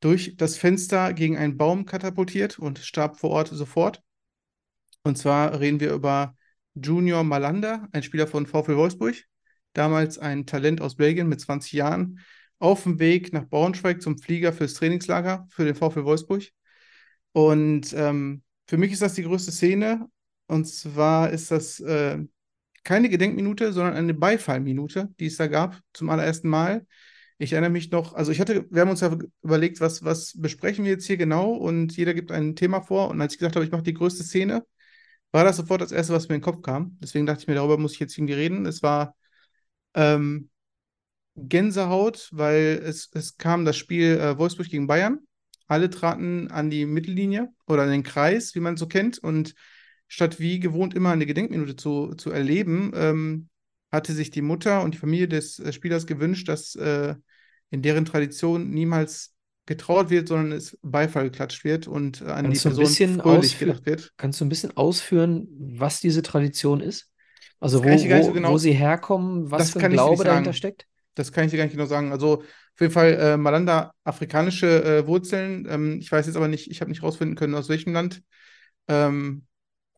durch 0.00 0.36
das 0.36 0.56
Fenster 0.56 1.12
gegen 1.12 1.36
einen 1.36 1.56
Baum 1.56 1.84
katapultiert 1.84 2.58
und 2.58 2.78
starb 2.78 3.18
vor 3.18 3.30
Ort 3.30 3.48
sofort. 3.48 4.02
Und 5.02 5.18
zwar 5.18 5.58
reden 5.60 5.80
wir 5.80 5.92
über 5.92 6.34
Junior 6.74 7.24
Malanda, 7.24 7.88
ein 7.92 8.02
Spieler 8.02 8.26
von 8.26 8.46
VfL 8.46 8.76
Wolfsburg, 8.76 9.16
damals 9.72 10.18
ein 10.18 10.46
Talent 10.46 10.80
aus 10.80 10.96
Belgien 10.96 11.28
mit 11.28 11.40
20 11.40 11.72
Jahren, 11.72 12.20
auf 12.58 12.82
dem 12.82 12.98
Weg 12.98 13.32
nach 13.32 13.48
Braunschweig 13.48 14.02
zum 14.02 14.18
Flieger 14.18 14.52
fürs 14.52 14.74
Trainingslager 14.74 15.46
für 15.50 15.64
den 15.64 15.74
VfL 15.74 16.04
Wolfsburg. 16.04 16.44
Und 17.32 17.92
ähm, 17.94 18.42
für 18.66 18.76
mich 18.76 18.92
ist 18.92 19.02
das 19.02 19.14
die 19.14 19.22
größte 19.22 19.52
Szene. 19.52 20.06
Und 20.46 20.66
zwar 20.66 21.30
ist 21.30 21.50
das 21.50 21.80
äh, 21.80 22.18
keine 22.84 23.08
Gedenkminute, 23.08 23.72
sondern 23.72 23.94
eine 23.94 24.14
Beifallminute, 24.14 25.08
die 25.18 25.26
es 25.26 25.36
da 25.36 25.46
gab 25.46 25.80
zum 25.92 26.10
allerersten 26.10 26.48
Mal. 26.48 26.86
Ich 27.38 27.52
erinnere 27.52 27.70
mich 27.70 27.90
noch, 27.90 28.14
also 28.14 28.32
ich 28.32 28.40
hatte, 28.40 28.66
wir 28.70 28.82
haben 28.82 28.90
uns 28.90 29.00
ja 29.00 29.16
überlegt, 29.42 29.80
was, 29.80 30.04
was 30.04 30.34
besprechen 30.36 30.84
wir 30.84 30.92
jetzt 30.92 31.06
hier 31.06 31.16
genau 31.16 31.52
und 31.52 31.96
jeder 31.96 32.12
gibt 32.12 32.30
ein 32.32 32.54
Thema 32.54 32.82
vor. 32.82 33.08
Und 33.08 33.20
als 33.20 33.32
ich 33.32 33.38
gesagt 33.38 33.56
habe, 33.56 33.64
ich 33.64 33.72
mache 33.72 33.82
die 33.82 33.94
größte 33.94 34.24
Szene, 34.24 34.66
war 35.32 35.44
das 35.44 35.56
sofort 35.56 35.80
das 35.80 35.92
Erste, 35.92 36.12
was 36.12 36.28
mir 36.28 36.36
in 36.36 36.40
den 36.40 36.44
Kopf 36.44 36.62
kam. 36.62 36.96
Deswegen 37.00 37.26
dachte 37.26 37.42
ich 37.42 37.48
mir, 37.48 37.54
darüber 37.54 37.78
muss 37.78 37.94
ich 37.94 38.00
jetzt 38.00 38.16
irgendwie 38.16 38.34
reden. 38.34 38.66
Es 38.66 38.82
war 38.82 39.14
ähm, 39.94 40.50
Gänsehaut, 41.36 42.28
weil 42.32 42.82
es, 42.84 43.10
es 43.14 43.36
kam 43.36 43.64
das 43.64 43.76
Spiel 43.76 44.18
äh, 44.18 44.38
Wolfsburg 44.38 44.68
gegen 44.68 44.86
Bayern. 44.86 45.20
Alle 45.66 45.88
traten 45.88 46.50
an 46.50 46.68
die 46.70 46.84
Mittellinie 46.84 47.52
oder 47.66 47.84
an 47.84 47.90
den 47.90 48.02
Kreis, 48.02 48.54
wie 48.54 48.60
man 48.60 48.74
es 48.74 48.80
so 48.80 48.88
kennt. 48.88 49.18
Und 49.18 49.54
statt 50.08 50.40
wie 50.40 50.58
gewohnt 50.58 50.94
immer 50.94 51.10
eine 51.10 51.26
Gedenkminute 51.26 51.76
zu, 51.76 52.14
zu 52.14 52.30
erleben, 52.30 52.90
ähm, 52.94 53.48
hatte 53.92 54.12
sich 54.12 54.30
die 54.30 54.42
Mutter 54.42 54.82
und 54.82 54.94
die 54.94 54.98
Familie 54.98 55.28
des 55.28 55.58
äh, 55.60 55.72
Spielers 55.72 56.06
gewünscht, 56.06 56.48
dass 56.48 56.74
äh, 56.74 57.14
in 57.70 57.82
deren 57.82 58.04
Tradition 58.04 58.70
niemals 58.70 59.34
getrauert 59.66 60.10
wird, 60.10 60.28
sondern 60.28 60.52
es 60.52 60.76
Beifall 60.82 61.24
geklatscht 61.24 61.64
wird 61.64 61.86
und 61.86 62.20
äh, 62.22 62.24
an 62.24 62.44
Kannst 62.44 62.64
die 62.64 62.68
Person 62.70 62.86
bisschen 62.86 63.20
fröhlich 63.20 63.58
gedacht 63.58 63.86
wird. 63.86 64.12
Kannst 64.16 64.40
du 64.40 64.44
ein 64.44 64.48
bisschen 64.48 64.76
ausführen, 64.76 65.48
was 65.78 66.00
diese 66.00 66.22
Tradition 66.22 66.80
ist? 66.80 67.10
Also 67.60 67.84
wo, 67.84 67.90
wo, 67.90 68.32
genau- 68.32 68.52
wo 68.52 68.58
sie 68.58 68.72
herkommen, 68.72 69.50
was 69.50 69.62
Das 69.62 69.72
für 69.72 69.80
ein 69.80 69.90
Glaube 69.90 70.24
dahinter 70.24 70.52
steckt? 70.52 70.86
Das 71.14 71.32
kann 71.32 71.44
ich 71.44 71.50
dir 71.50 71.56
gar 71.58 71.64
nicht 71.64 71.72
genau 71.74 71.86
sagen. 71.86 72.12
Also 72.12 72.42
auf 72.42 72.80
jeden 72.80 72.92
Fall 72.92 73.12
äh, 73.14 73.36
Malanda 73.36 73.92
afrikanische 74.04 74.84
äh, 74.84 75.06
Wurzeln. 75.06 75.66
Ähm, 75.68 75.98
ich 76.00 76.10
weiß 76.10 76.26
jetzt 76.26 76.36
aber 76.36 76.48
nicht, 76.48 76.70
ich 76.70 76.80
habe 76.80 76.90
nicht 76.90 77.02
rausfinden 77.02 77.36
können, 77.36 77.54
aus 77.54 77.68
welchem 77.68 77.92
Land. 77.92 78.22
Ähm, 78.88 79.46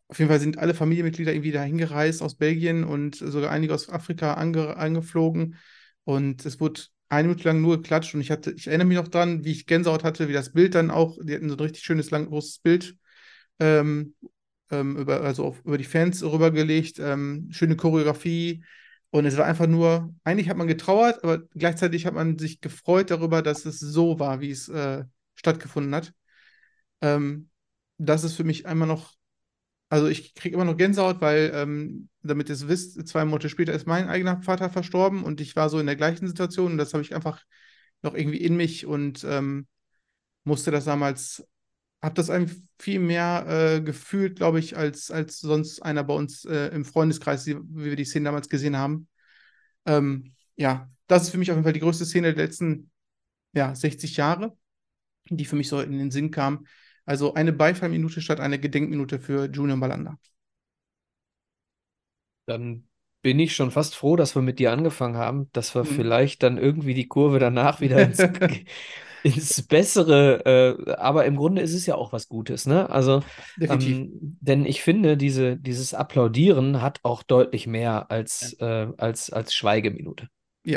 auf 0.08 0.18
jeden 0.18 0.30
Fall 0.30 0.40
sind 0.40 0.58
alle 0.58 0.74
Familienmitglieder 0.74 1.32
irgendwie 1.32 1.52
dahin 1.52 1.78
gereist 1.78 2.22
aus 2.22 2.36
Belgien 2.36 2.84
und 2.84 3.16
sogar 3.16 3.50
einige 3.50 3.74
aus 3.74 3.88
Afrika 3.88 4.34
ange 4.34 4.76
angeflogen. 4.76 5.56
Und 6.04 6.44
es 6.46 6.60
wurde 6.60 6.82
eine 7.12 7.28
Minute 7.28 7.48
lang 7.48 7.60
nur 7.60 7.76
geklatscht 7.78 8.14
und 8.14 8.20
ich 8.20 8.30
hatte, 8.30 8.52
ich 8.52 8.66
erinnere 8.68 8.86
mich 8.88 8.96
noch 8.98 9.08
dran, 9.08 9.44
wie 9.44 9.52
ich 9.52 9.66
Gänsehaut 9.66 10.04
hatte, 10.04 10.28
wie 10.28 10.32
das 10.32 10.52
Bild 10.52 10.74
dann 10.74 10.90
auch, 10.90 11.18
die 11.22 11.34
hatten 11.34 11.48
so 11.48 11.56
ein 11.56 11.60
richtig 11.60 11.84
schönes, 11.84 12.10
lang, 12.10 12.26
großes 12.26 12.58
Bild 12.60 12.96
ähm, 13.60 14.14
ähm, 14.70 14.96
über, 14.96 15.22
also 15.22 15.44
auf, 15.46 15.60
über 15.64 15.78
die 15.78 15.84
Fans 15.84 16.22
rübergelegt, 16.22 16.98
ähm, 17.00 17.48
schöne 17.52 17.76
Choreografie. 17.76 18.64
Und 19.10 19.26
es 19.26 19.36
war 19.36 19.44
einfach 19.46 19.66
nur, 19.66 20.14
eigentlich 20.24 20.48
hat 20.48 20.56
man 20.56 20.68
getrauert, 20.68 21.22
aber 21.24 21.40
gleichzeitig 21.54 22.06
hat 22.06 22.14
man 22.14 22.38
sich 22.38 22.60
gefreut 22.60 23.10
darüber, 23.10 23.42
dass 23.42 23.66
es 23.66 23.78
so 23.80 24.18
war, 24.18 24.40
wie 24.40 24.50
es 24.50 24.68
äh, 24.68 25.04
stattgefunden 25.36 25.94
hat. 25.94 26.14
Ähm, 27.00 27.50
das 27.98 28.24
ist 28.24 28.34
für 28.34 28.44
mich 28.44 28.66
einmal 28.66 28.88
noch 28.88 29.14
Also 29.90 30.08
ich 30.08 30.34
kriege 30.34 30.56
immer 30.56 30.64
noch 30.64 30.76
Gänsehaut, 30.76 31.20
weil, 31.20 31.52
ähm, 31.54 32.08
damit 32.22 32.48
ihr 32.48 32.54
es 32.54 32.68
wisst, 32.68 33.06
zwei 33.08 33.24
Monate 33.24 33.48
später 33.48 33.72
ist 33.72 33.86
mein 33.86 34.08
eigener 34.08 34.42
Vater 34.42 34.70
verstorben 34.70 35.24
und 35.24 35.40
ich 35.40 35.56
war 35.56 35.68
so 35.68 35.78
in 35.78 35.86
der 35.86 35.96
gleichen 35.96 36.26
Situation 36.26 36.72
und 36.72 36.78
das 36.78 36.92
habe 36.94 37.02
ich 37.02 37.14
einfach 37.14 37.42
noch 38.02 38.14
irgendwie 38.14 38.38
in 38.38 38.56
mich 38.56 38.86
und 38.86 39.24
ähm, 39.24 39.66
musste 40.44 40.70
das 40.70 40.84
damals, 40.84 41.46
habe 42.02 42.14
das 42.14 42.30
einem 42.30 42.68
viel 42.78 42.98
mehr 43.00 43.46
äh, 43.48 43.80
gefühlt, 43.80 44.36
glaube 44.36 44.58
ich, 44.58 44.76
als, 44.76 45.10
als 45.10 45.40
sonst 45.40 45.80
einer 45.82 46.04
bei 46.04 46.14
uns 46.14 46.44
äh, 46.44 46.68
im 46.68 46.84
Freundeskreis, 46.84 47.46
wie 47.46 47.58
wir 47.68 47.96
die 47.96 48.04
Szene 48.04 48.26
damals 48.26 48.48
gesehen 48.48 48.76
haben. 48.76 49.08
Ähm, 49.86 50.34
ja, 50.56 50.90
das 51.06 51.24
ist 51.24 51.30
für 51.30 51.38
mich 51.38 51.50
auf 51.50 51.56
jeden 51.56 51.64
Fall 51.64 51.72
die 51.72 51.80
größte 51.80 52.04
Szene 52.04 52.34
der 52.34 52.44
letzten 52.46 52.90
ja, 53.52 53.74
60 53.74 54.16
Jahre, 54.16 54.56
die 55.28 55.44
für 55.44 55.56
mich 55.56 55.68
so 55.68 55.80
in 55.80 55.98
den 55.98 56.10
Sinn 56.10 56.30
kam. 56.30 56.66
Also 57.04 57.34
eine 57.34 57.52
Beifallminute 57.52 58.20
statt 58.20 58.40
eine 58.40 58.58
Gedenkminute 58.58 59.18
für 59.18 59.46
Junior 59.46 59.78
Balanda. 59.78 60.18
Dann 62.46 62.88
bin 63.22 63.38
ich 63.38 63.54
schon 63.54 63.70
fast 63.70 63.94
froh, 63.94 64.16
dass 64.16 64.34
wir 64.34 64.42
mit 64.42 64.58
dir 64.58 64.72
angefangen 64.72 65.16
haben, 65.16 65.48
dass 65.52 65.74
wir 65.74 65.84
Mhm. 65.84 65.84
vielleicht 65.84 66.42
dann 66.42 66.58
irgendwie 66.58 66.94
die 66.94 67.06
Kurve 67.08 67.38
danach 67.38 67.80
wieder 67.80 68.02
ins, 68.02 68.28
ins 69.22 69.62
Bessere, 69.68 70.44
äh, 70.88 70.92
aber 70.94 71.24
im 71.26 71.36
Grunde 71.36 71.62
ist 71.62 71.74
es 71.74 71.86
ja 71.86 71.94
auch 71.94 72.12
was 72.12 72.28
Gutes, 72.28 72.66
ne? 72.66 72.90
Also, 72.90 73.24
Definitiv. 73.56 74.02
ähm, 74.02 74.38
denn 74.40 74.66
ich 74.66 74.82
finde, 74.82 75.16
diese, 75.16 75.56
dieses 75.56 75.94
Applaudieren 75.94 76.82
hat 76.82 77.00
auch 77.04 77.22
deutlich 77.22 77.66
mehr 77.68 78.10
als, 78.10 78.54
äh, 78.60 78.88
als, 78.98 79.30
als 79.30 79.54
Schweigeminute. 79.54 80.28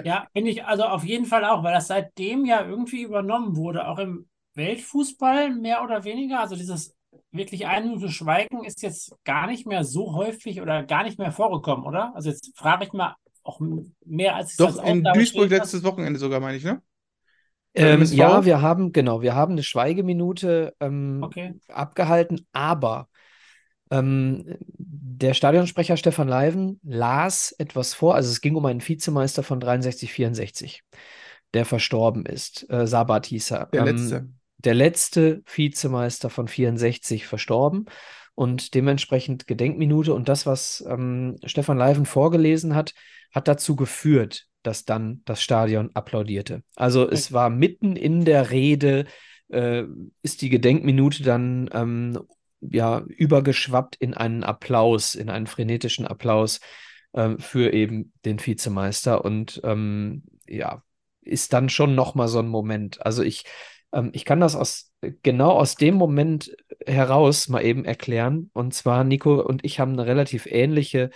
Ja, 0.03 0.27
finde 0.33 0.51
ich 0.51 0.63
also 0.65 0.83
auf 0.83 1.03
jeden 1.03 1.25
Fall 1.25 1.43
auch, 1.45 1.63
weil 1.63 1.73
das 1.73 1.87
seitdem 1.87 2.45
ja 2.45 2.63
irgendwie 2.63 3.01
übernommen 3.01 3.55
wurde, 3.55 3.87
auch 3.87 3.97
im 3.97 4.29
Weltfußball 4.53 5.49
mehr 5.55 5.83
oder 5.83 6.03
weniger. 6.03 6.39
Also 6.41 6.55
dieses 6.55 6.95
wirklich 7.31 7.67
eine 7.67 7.87
Minute 7.87 8.09
Schweigen 8.09 8.63
ist 8.63 8.81
jetzt 8.81 9.15
gar 9.23 9.47
nicht 9.47 9.65
mehr 9.67 9.83
so 9.83 10.13
häufig 10.13 10.61
oder 10.61 10.83
gar 10.83 11.03
nicht 11.03 11.19
mehr 11.19 11.31
vorgekommen, 11.31 11.85
oder? 11.85 12.13
Also 12.15 12.29
jetzt 12.29 12.51
frage 12.57 12.85
ich 12.85 12.93
mal 12.93 13.15
auch 13.43 13.59
mehr 14.05 14.35
als 14.35 14.51
ich 14.53 14.57
Doch, 14.57 14.75
das 14.75 14.79
in 14.85 15.03
Duisburg 15.13 15.49
letztes 15.49 15.83
Wochenende 15.83 16.19
sogar, 16.19 16.39
meine 16.39 16.57
ich, 16.57 16.63
ne? 16.63 16.81
Ähm, 17.77 18.09
ja, 18.11 18.45
wir 18.45 18.61
haben, 18.61 18.93
genau, 18.93 19.21
wir 19.21 19.35
haben 19.35 19.53
eine 19.53 19.63
Schweigeminute 19.63 20.73
ähm, 20.79 21.25
Okay. 21.25 21.53
abgehalten, 21.67 22.47
aber 22.53 23.09
ähm, 23.91 24.57
der 24.77 25.33
Stadionsprecher 25.33 25.97
Stefan 25.97 26.27
Leiven 26.29 26.79
las 26.83 27.53
etwas 27.57 27.93
vor, 27.93 28.15
also 28.15 28.31
es 28.31 28.41
ging 28.41 28.55
um 28.55 28.65
einen 28.65 28.87
Vizemeister 28.87 29.43
von 29.43 29.59
63, 29.59 30.11
64, 30.13 30.83
der 31.53 31.65
verstorben 31.65 32.25
ist, 32.25 32.69
äh, 32.69 32.87
Sabat 32.87 33.25
hieß 33.27 33.51
er. 33.51 33.69
Der 33.73 33.81
Ähm, 33.81 33.91
letzte. 33.91 34.29
Der 34.65 34.73
letzte 34.73 35.43
Vizemeister 35.45 36.29
von 36.29 36.47
64 36.47 37.25
verstorben 37.25 37.85
und 38.33 38.73
dementsprechend 38.73 39.47
Gedenkminute 39.47 40.13
und 40.13 40.27
das, 40.27 40.45
was 40.45 40.83
ähm, 40.87 41.37
Stefan 41.45 41.77
Leiven 41.77 42.05
vorgelesen 42.05 42.75
hat, 42.75 42.93
hat 43.31 43.47
dazu 43.47 43.75
geführt, 43.75 44.47
dass 44.63 44.85
dann 44.85 45.21
das 45.25 45.41
Stadion 45.41 45.91
applaudierte. 45.93 46.63
Also 46.75 47.09
es 47.09 47.31
war 47.31 47.49
mitten 47.49 47.95
in 47.95 48.25
der 48.25 48.51
Rede, 48.51 49.05
äh, 49.49 49.83
ist 50.21 50.41
die 50.41 50.49
Gedenkminute 50.49 51.23
dann 51.23 51.69
ähm, 51.71 52.19
ja 52.59 53.03
übergeschwappt 53.07 53.95
in 53.97 54.13
einen 54.13 54.43
Applaus, 54.43 55.15
in 55.15 55.29
einen 55.29 55.47
frenetischen 55.47 56.07
Applaus 56.07 56.59
ähm, 57.13 57.39
für 57.39 57.71
eben 57.73 58.11
den 58.25 58.43
Vizemeister 58.43 59.23
und 59.23 59.61
ähm, 59.63 60.23
ja, 60.47 60.83
ist 61.21 61.53
dann 61.53 61.69
schon 61.69 61.95
nochmal 61.95 62.27
so 62.27 62.39
ein 62.39 62.47
Moment. 62.47 63.05
Also 63.05 63.23
ich 63.23 63.45
ähm, 63.95 64.11
ich 64.13 64.25
kann 64.25 64.39
das 64.39 64.55
aus 64.55 64.91
genau 65.23 65.51
aus 65.51 65.75
dem 65.75 65.95
Moment 65.95 66.55
heraus 66.85 67.47
mal 67.47 67.63
eben 67.63 67.85
erklären. 67.85 68.51
Und 68.53 68.73
zwar, 68.73 69.03
Nico 69.03 69.41
und 69.41 69.63
ich 69.65 69.79
haben 69.79 69.93
eine 69.93 70.05
relativ 70.05 70.45
ähnliche 70.45 71.09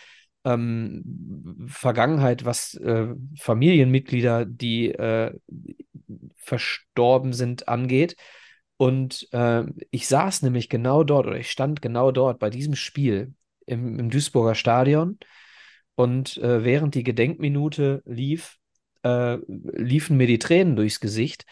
ähm, 0.45 1.67
Vergangenheit, 1.67 2.45
was 2.45 2.74
äh, 2.75 3.07
Familienmitglieder, 3.38 4.45
die 4.45 4.91
äh, 4.91 5.33
verstorben 6.36 7.33
sind, 7.33 7.67
angeht. 7.67 8.15
Und 8.77 9.27
äh, 9.33 9.65
ich 9.91 10.07
saß 10.07 10.41
nämlich 10.41 10.69
genau 10.69 11.03
dort 11.03 11.27
oder 11.27 11.38
ich 11.38 11.51
stand 11.51 11.81
genau 11.81 12.12
dort 12.12 12.39
bei 12.39 12.50
diesem 12.50 12.75
Spiel 12.75 13.33
im, 13.65 14.00
im 14.00 14.09
Duisburger 14.09 14.55
Stadion. 14.55 15.19
Und 15.95 16.38
äh, 16.38 16.63
während 16.63 16.95
die 16.95 17.03
Gedenkminute 17.03 18.01
lief, 18.05 18.55
äh, 19.03 19.37
liefen 19.46 20.15
mir 20.15 20.27
die 20.27 20.39
Tränen 20.39 20.77
durchs 20.77 21.01
Gesicht. 21.01 21.46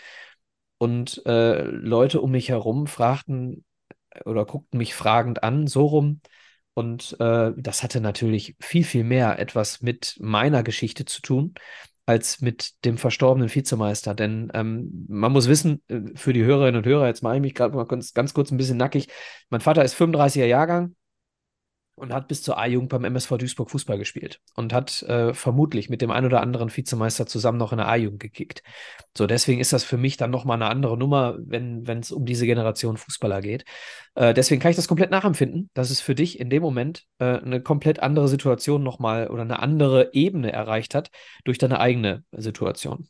Und 0.77 1.25
äh, 1.25 1.63
Leute 1.63 2.21
um 2.21 2.31
mich 2.31 2.49
herum 2.49 2.87
fragten 2.87 3.65
oder 4.25 4.45
guckten 4.45 4.77
mich 4.77 4.93
fragend 4.93 5.43
an, 5.43 5.67
so 5.67 5.85
rum. 5.85 6.21
Und 6.73 7.17
äh, 7.19 7.53
das 7.57 7.81
hatte 7.81 8.01
natürlich 8.01 8.55
viel, 8.59 8.83
viel 8.83 9.03
mehr 9.03 9.39
etwas 9.39 9.81
mit 9.81 10.15
meiner 10.19 10.61
Geschichte 10.61 11.05
zu 11.05 11.21
tun, 11.21 11.55
als 12.05 12.39
mit 12.41 12.85
dem 12.85 12.97
verstorbenen 12.97 13.53
Vizemeister. 13.53 14.13
Denn 14.13 14.51
ähm, 14.53 15.05
man 15.09 15.31
muss 15.31 15.47
wissen, 15.47 15.81
äh, 15.87 16.01
für 16.15 16.33
die 16.33 16.43
Hörerinnen 16.43 16.77
und 16.77 16.85
Hörer, 16.85 17.07
jetzt 17.07 17.23
mache 17.23 17.35
ich 17.35 17.41
mich 17.41 17.55
gerade 17.55 17.75
mal 17.75 17.85
ganz, 17.85 18.13
ganz 18.13 18.33
kurz 18.33 18.51
ein 18.51 18.57
bisschen 18.57 18.77
nackig. 18.77 19.07
Mein 19.49 19.61
Vater 19.61 19.83
ist 19.83 19.99
35er 19.99 20.45
Jahrgang 20.45 20.95
und 21.97 22.13
hat 22.13 22.27
bis 22.27 22.43
zur 22.43 22.57
A-Jugend 22.59 22.89
beim 22.89 23.03
MSV 23.03 23.37
Duisburg 23.37 23.71
Fußball 23.71 23.97
gespielt 23.97 24.39
und 24.55 24.71
hat 24.71 25.01
äh, 25.03 25.33
vermutlich 25.33 25.89
mit 25.89 26.01
dem 26.01 26.11
ein 26.11 26.25
oder 26.25 26.41
anderen 26.41 26.75
Vizemeister 26.75 27.25
zusammen 27.25 27.57
noch 27.57 27.71
in 27.71 27.79
der 27.79 27.87
A-Jugend 27.87 28.19
gekickt. 28.19 28.61
So, 29.17 29.25
deswegen 29.25 29.59
ist 29.59 29.73
das 29.73 29.83
für 29.83 29.97
mich 29.97 30.15
dann 30.15 30.29
nochmal 30.29 30.55
eine 30.61 30.69
andere 30.69 30.95
Nummer, 30.95 31.35
wenn 31.39 31.83
es 31.87 32.11
um 32.11 32.25
diese 32.25 32.45
Generation 32.45 32.97
Fußballer 32.97 33.41
geht. 33.41 33.65
Äh, 34.13 34.35
deswegen 34.35 34.61
kann 34.61 34.69
ich 34.69 34.75
das 34.75 34.87
komplett 34.87 35.09
nachempfinden, 35.09 35.71
dass 35.73 35.89
es 35.89 35.99
für 35.99 36.13
dich 36.13 36.39
in 36.39 36.51
dem 36.51 36.61
Moment 36.61 37.05
äh, 37.17 37.39
eine 37.39 37.61
komplett 37.61 37.99
andere 37.99 38.27
Situation 38.27 38.83
nochmal 38.83 39.29
oder 39.29 39.41
eine 39.41 39.59
andere 39.59 40.13
Ebene 40.13 40.53
erreicht 40.53 40.93
hat 40.93 41.09
durch 41.45 41.57
deine 41.57 41.79
eigene 41.79 42.23
Situation. 42.31 43.09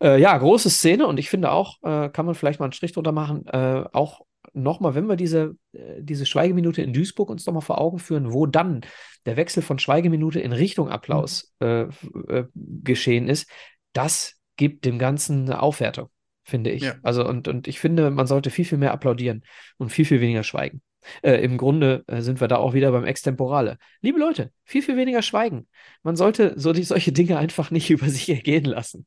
Äh, 0.00 0.20
ja, 0.20 0.38
große 0.38 0.70
Szene 0.70 1.06
und 1.08 1.18
ich 1.18 1.30
finde 1.30 1.50
auch, 1.50 1.78
äh, 1.82 2.08
kann 2.10 2.26
man 2.26 2.36
vielleicht 2.36 2.60
mal 2.60 2.66
einen 2.66 2.72
Strich 2.72 2.92
drunter 2.92 3.12
machen, 3.12 3.44
äh, 3.48 3.84
auch 3.92 4.20
nochmal, 4.52 4.94
wenn 4.94 5.06
wir 5.06 5.16
diese, 5.16 5.56
äh, 5.72 6.00
diese 6.00 6.26
Schweigeminute 6.26 6.82
in 6.82 6.92
Duisburg 6.92 7.30
uns 7.30 7.46
nochmal 7.46 7.62
vor 7.62 7.80
Augen 7.80 7.98
führen, 7.98 8.32
wo 8.32 8.46
dann 8.46 8.82
der 9.26 9.36
Wechsel 9.36 9.62
von 9.62 9.78
Schweigeminute 9.78 10.40
in 10.40 10.52
Richtung 10.52 10.88
Applaus 10.88 11.54
äh, 11.60 11.82
äh, 11.82 12.44
geschehen 12.54 13.28
ist, 13.28 13.50
das 13.92 14.36
gibt 14.56 14.84
dem 14.84 14.98
Ganzen 14.98 15.42
eine 15.42 15.62
Aufwertung, 15.62 16.08
finde 16.44 16.70
ich. 16.70 16.82
Ja. 16.82 16.94
Also, 17.02 17.26
und, 17.26 17.48
und 17.48 17.68
ich 17.68 17.80
finde, 17.80 18.10
man 18.10 18.26
sollte 18.26 18.50
viel, 18.50 18.64
viel 18.64 18.78
mehr 18.78 18.92
applaudieren 18.92 19.42
und 19.78 19.90
viel, 19.90 20.04
viel 20.04 20.20
weniger 20.20 20.42
schweigen. 20.42 20.82
Äh, 21.22 21.42
Im 21.42 21.56
Grunde 21.56 22.04
äh, 22.06 22.20
sind 22.20 22.40
wir 22.40 22.48
da 22.48 22.56
auch 22.56 22.74
wieder 22.74 22.92
beim 22.92 23.04
Extemporale. 23.04 23.78
Liebe 24.02 24.18
Leute, 24.18 24.52
viel, 24.64 24.82
viel 24.82 24.96
weniger 24.96 25.22
schweigen. 25.22 25.66
Man 26.02 26.16
sollte 26.16 26.54
so 26.56 26.72
die, 26.72 26.82
solche 26.82 27.12
Dinge 27.12 27.38
einfach 27.38 27.70
nicht 27.70 27.90
über 27.90 28.08
sich 28.08 28.28
ergehen 28.28 28.64
lassen. 28.64 29.06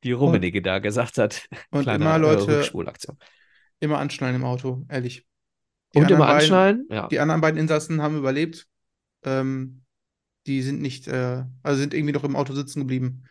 Wie 0.00 0.12
Rummenigge 0.12 0.62
da 0.62 0.80
gesagt 0.80 1.18
hat. 1.18 1.46
und 1.70 1.82
Kleine 1.82 2.04
immer, 2.04 2.16
äh, 2.16 2.18
Leute-. 2.18 2.70
Immer 3.82 3.98
anschnallen 3.98 4.36
im 4.36 4.44
Auto, 4.44 4.86
ehrlich. 4.88 5.26
Die 5.94 5.98
Und 5.98 6.10
immer 6.10 6.20
beiden- 6.20 6.34
anschnallen. 6.36 6.86
Ja. 6.88 7.08
Die 7.08 7.18
anderen 7.18 7.40
beiden 7.40 7.58
Insassen 7.60 8.00
haben 8.00 8.16
überlebt. 8.16 8.66
Ähm, 9.24 9.82
die 10.46 10.62
sind 10.62 10.80
nicht, 10.80 11.08
äh, 11.08 11.44
also 11.62 11.80
sind 11.80 11.92
irgendwie 11.92 12.12
noch 12.12 12.24
im 12.24 12.36
Auto 12.36 12.54
sitzen 12.54 12.80
geblieben. 12.80 13.24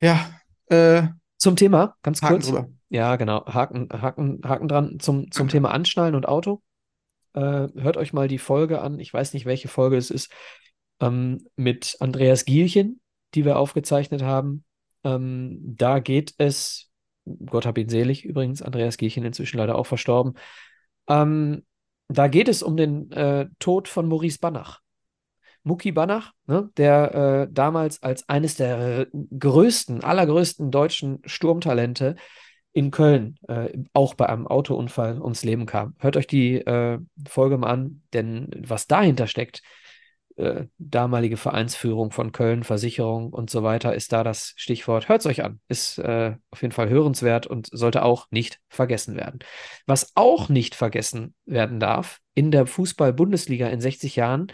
Ja, 0.00 0.30
äh, 0.66 1.08
Zum 1.36 1.56
Thema, 1.56 1.96
ganz 2.02 2.22
Haken 2.22 2.34
kurz. 2.34 2.46
drüber. 2.46 2.68
Ja, 2.88 3.16
genau. 3.16 3.44
Haken, 3.46 3.88
Haken, 3.92 4.40
Haken 4.44 4.68
dran 4.68 5.00
zum, 5.00 5.30
zum 5.32 5.48
Thema 5.48 5.72
Anschnallen 5.72 6.14
und 6.14 6.26
Auto. 6.28 6.62
Äh, 7.34 7.40
hört 7.74 7.96
euch 7.96 8.12
mal 8.12 8.28
die 8.28 8.38
Folge 8.38 8.80
an. 8.80 9.00
Ich 9.00 9.12
weiß 9.12 9.34
nicht, 9.34 9.46
welche 9.46 9.66
Folge 9.68 9.96
es 9.96 10.10
ist. 10.10 10.30
Ähm, 11.00 11.44
mit 11.56 11.96
Andreas 11.98 12.44
Gielchen, 12.44 13.00
die 13.34 13.44
wir 13.44 13.58
aufgezeichnet 13.58 14.22
haben. 14.22 14.64
Ähm, 15.02 15.58
da 15.76 15.98
geht 15.98 16.34
es, 16.38 16.90
Gott 17.46 17.66
hab 17.66 17.78
ihn 17.78 17.88
selig 17.88 18.24
übrigens, 18.24 18.62
Andreas 18.62 18.96
Gielchen 18.96 19.24
inzwischen 19.24 19.58
leider 19.58 19.76
auch 19.76 19.86
verstorben. 19.86 20.34
Ähm, 21.08 21.64
da 22.08 22.28
geht 22.28 22.48
es 22.48 22.62
um 22.62 22.76
den 22.76 23.10
äh, 23.12 23.48
Tod 23.58 23.88
von 23.88 24.08
Maurice 24.08 24.38
Banach. 24.38 24.80
Mucki 25.64 25.92
Banach, 25.92 26.32
ne, 26.46 26.70
der 26.76 27.14
äh, 27.48 27.52
damals 27.52 28.02
als 28.02 28.28
eines 28.28 28.56
der 28.56 29.06
größten, 29.38 30.02
allergrößten 30.02 30.70
deutschen 30.70 31.20
Sturmtalente 31.24 32.16
in 32.72 32.90
Köln 32.90 33.36
äh, 33.48 33.68
auch 33.92 34.14
bei 34.14 34.28
einem 34.28 34.46
Autounfall 34.46 35.20
ums 35.20 35.44
Leben 35.44 35.66
kam. 35.66 35.94
Hört 35.98 36.16
euch 36.16 36.26
die 36.26 36.56
äh, 36.56 36.98
Folge 37.28 37.58
mal 37.58 37.70
an, 37.70 38.02
denn 38.12 38.48
was 38.56 38.86
dahinter 38.86 39.26
steckt, 39.26 39.62
äh, 40.36 40.66
damalige 40.78 41.36
Vereinsführung 41.36 42.10
von 42.10 42.32
Köln, 42.32 42.64
Versicherung 42.64 43.32
und 43.32 43.50
so 43.50 43.62
weiter, 43.62 43.94
ist 43.94 44.12
da 44.12 44.24
das 44.24 44.52
Stichwort. 44.56 45.08
Hört 45.08 45.20
es 45.20 45.26
euch 45.26 45.44
an. 45.44 45.60
Ist 45.68 45.98
äh, 45.98 46.36
auf 46.50 46.62
jeden 46.62 46.72
Fall 46.72 46.88
hörenswert 46.88 47.46
und 47.46 47.68
sollte 47.72 48.02
auch 48.04 48.26
nicht 48.30 48.58
vergessen 48.68 49.16
werden. 49.16 49.40
Was 49.86 50.12
auch 50.14 50.48
nicht 50.48 50.74
vergessen 50.74 51.34
werden 51.44 51.80
darf 51.80 52.20
in 52.34 52.50
der 52.50 52.66
Fußball-Bundesliga 52.66 53.68
in 53.68 53.80
60 53.80 54.16
Jahren, 54.16 54.48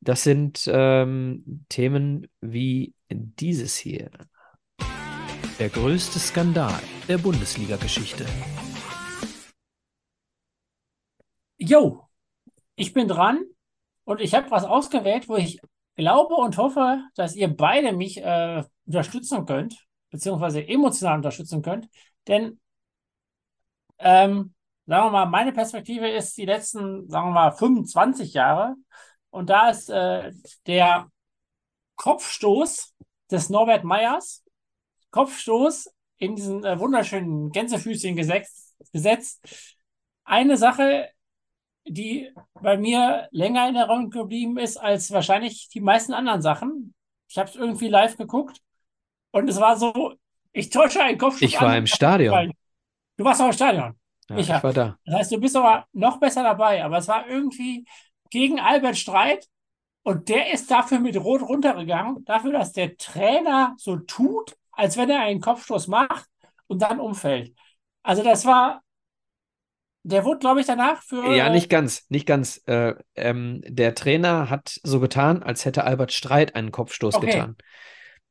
das 0.00 0.22
sind 0.22 0.68
ähm, 0.72 1.64
Themen 1.68 2.26
wie 2.40 2.94
dieses 3.10 3.76
hier. 3.76 4.10
Der 5.58 5.68
größte 5.68 6.18
Skandal 6.18 6.80
der 7.06 7.18
Bundesliga-Geschichte. 7.18 8.24
Jo, 11.58 12.08
ich 12.76 12.94
bin 12.94 13.08
dran 13.08 13.44
und 14.04 14.20
ich 14.20 14.34
habe 14.34 14.50
was 14.50 14.64
ausgewählt, 14.64 15.28
wo 15.28 15.36
ich 15.36 15.60
glaube 15.96 16.34
und 16.34 16.56
hoffe, 16.56 17.02
dass 17.14 17.36
ihr 17.36 17.48
beide 17.54 17.92
mich 17.92 18.18
äh, 18.18 18.64
unterstützen 18.86 19.46
könnt, 19.46 19.76
beziehungsweise 20.10 20.66
emotional 20.66 21.16
unterstützen 21.16 21.62
könnt. 21.62 21.88
Denn, 22.26 22.60
ähm, 23.98 24.54
sagen 24.86 25.06
wir 25.06 25.10
mal, 25.10 25.26
meine 25.26 25.52
Perspektive 25.52 26.08
ist 26.08 26.36
die 26.36 26.46
letzten, 26.46 27.08
sagen 27.08 27.28
wir 27.28 27.32
mal, 27.32 27.52
25 27.52 28.34
Jahre. 28.34 28.74
Und 29.30 29.50
da 29.50 29.70
ist 29.70 29.90
äh, 29.90 30.32
der 30.66 31.08
Kopfstoß 31.96 32.94
des 33.30 33.50
Norbert 33.50 33.84
Meyers, 33.84 34.42
Kopfstoß 35.10 35.90
in 36.16 36.36
diesen 36.36 36.64
äh, 36.64 36.78
wunderschönen 36.78 37.50
Gänsefüßchen 37.50 38.16
gesetzt, 38.16 38.74
gesetzt. 38.92 39.76
Eine 40.24 40.56
Sache, 40.56 41.08
die 41.92 42.32
bei 42.60 42.76
mir 42.76 43.28
länger 43.32 43.68
in 43.68 43.76
Erinnerung 43.76 44.10
geblieben 44.10 44.58
ist 44.58 44.76
als 44.76 45.10
wahrscheinlich 45.10 45.68
die 45.70 45.80
meisten 45.80 46.12
anderen 46.12 46.40
Sachen. 46.40 46.94
Ich 47.28 47.36
habe 47.36 47.48
es 47.48 47.56
irgendwie 47.56 47.88
live 47.88 48.16
geguckt 48.16 48.60
und 49.32 49.48
es 49.48 49.60
war 49.60 49.76
so, 49.76 50.14
ich 50.52 50.70
täusche 50.70 51.02
einen 51.02 51.18
Kopf. 51.18 51.42
Ich 51.42 51.60
war 51.60 51.76
im 51.76 51.86
Stadion. 51.86 52.52
Du 53.16 53.24
warst 53.24 53.40
auch 53.40 53.46
im 53.46 53.52
Stadion. 53.52 53.98
Ja, 54.28 54.36
ich, 54.36 54.48
ich 54.48 54.62
war 54.62 54.72
da. 54.72 54.96
Das 55.04 55.16
heißt, 55.16 55.32
du 55.32 55.40
bist 55.40 55.56
aber 55.56 55.86
noch 55.92 56.20
besser 56.20 56.42
dabei, 56.44 56.84
aber 56.84 56.98
es 56.98 57.08
war 57.08 57.26
irgendwie 57.28 57.84
gegen 58.30 58.60
Albert 58.60 58.96
Streit 58.96 59.48
und 60.02 60.28
der 60.28 60.52
ist 60.52 60.70
dafür 60.70 61.00
mit 61.00 61.16
Rot 61.16 61.42
runtergegangen, 61.42 62.24
dafür, 62.24 62.52
dass 62.52 62.72
der 62.72 62.96
Trainer 62.96 63.74
so 63.78 63.96
tut, 63.96 64.56
als 64.70 64.96
wenn 64.96 65.10
er 65.10 65.20
einen 65.20 65.40
Kopfstoß 65.40 65.88
macht 65.88 66.28
und 66.68 66.82
dann 66.82 67.00
umfällt. 67.00 67.52
Also 68.02 68.22
das 68.22 68.44
war 68.46 68.82
der 70.02 70.24
wurde, 70.24 70.38
glaube 70.38 70.60
ich, 70.60 70.66
danach 70.66 71.02
für. 71.02 71.34
Ja, 71.34 71.50
nicht 71.50 71.68
ganz, 71.68 72.06
nicht 72.08 72.26
ganz. 72.26 72.62
Äh, 72.66 72.94
ähm, 73.16 73.60
der 73.66 73.94
Trainer 73.94 74.48
hat 74.48 74.80
so 74.82 75.00
getan, 75.00 75.42
als 75.42 75.64
hätte 75.64 75.84
Albert 75.84 76.12
Streit 76.12 76.54
einen 76.54 76.72
Kopfstoß 76.72 77.16
okay. 77.16 77.26
getan. 77.26 77.56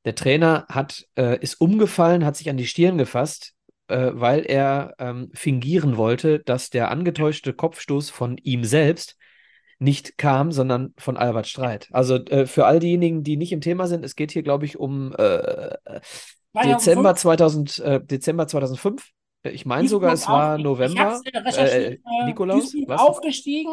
Der 0.06 0.16
Trainer 0.16 0.66
hat, 0.70 1.06
äh, 1.16 1.40
ist 1.40 1.62
umgefallen, 1.62 2.26
hat 2.26 2.38
sich 2.38 2.50
an 2.50 2.58
die 2.58 2.66
Stirn 2.68 2.98
gefasst, 2.98 3.54
äh, 3.88 4.12
weil 4.14 4.46
er 4.46 4.96
ähm, 4.98 5.30
fingieren 5.34 5.98
wollte, 5.98 6.40
dass 6.40 6.70
der 6.70 6.90
angetäuschte 6.90 7.54
Kopfstoß 7.54 8.10
von 8.10 8.38
ihm 8.38 8.64
selbst 8.64 9.18
nicht 9.78 10.18
kam, 10.18 10.52
sondern 10.52 10.94
von 10.98 11.18
Albert 11.18 11.48
Streit. 11.48 11.88
Also 11.92 12.16
äh, 12.16 12.46
für 12.48 12.66
all 12.66 12.80
diejenigen, 12.80 13.24
die 13.24 13.38
nicht 13.38 13.52
im 13.52 13.62
Thema 13.62 13.88
sind, 13.88 14.04
es 14.04 14.16
geht 14.16 14.32
hier, 14.32 14.44
glaube 14.44 14.66
ich, 14.66 14.78
um 14.78 15.14
äh, 15.18 15.78
Dezember, 16.54 17.16
2000, 17.16 17.80
äh, 17.80 18.02
Dezember 18.04 18.48
2005. 18.48 19.12
Ich 19.44 19.66
meine 19.66 19.88
sogar, 19.88 20.14
es 20.14 20.28
war 20.28 20.58
November. 20.58 21.22
Ich 21.24 21.58
äh, 21.58 21.94
äh, 21.94 22.00
Nikolaus, 22.26 22.74
was? 22.86 23.00
aufgestiegen. 23.00 23.72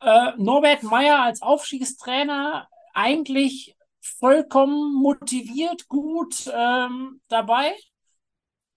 Äh, 0.00 0.32
Norbert 0.36 0.82
Meyer 0.82 1.22
als 1.22 1.40
Aufstiegstrainer 1.40 2.68
eigentlich 2.92 3.74
vollkommen 4.00 4.94
motiviert, 4.94 5.88
gut 5.88 6.50
ähm, 6.52 7.20
dabei. 7.28 7.74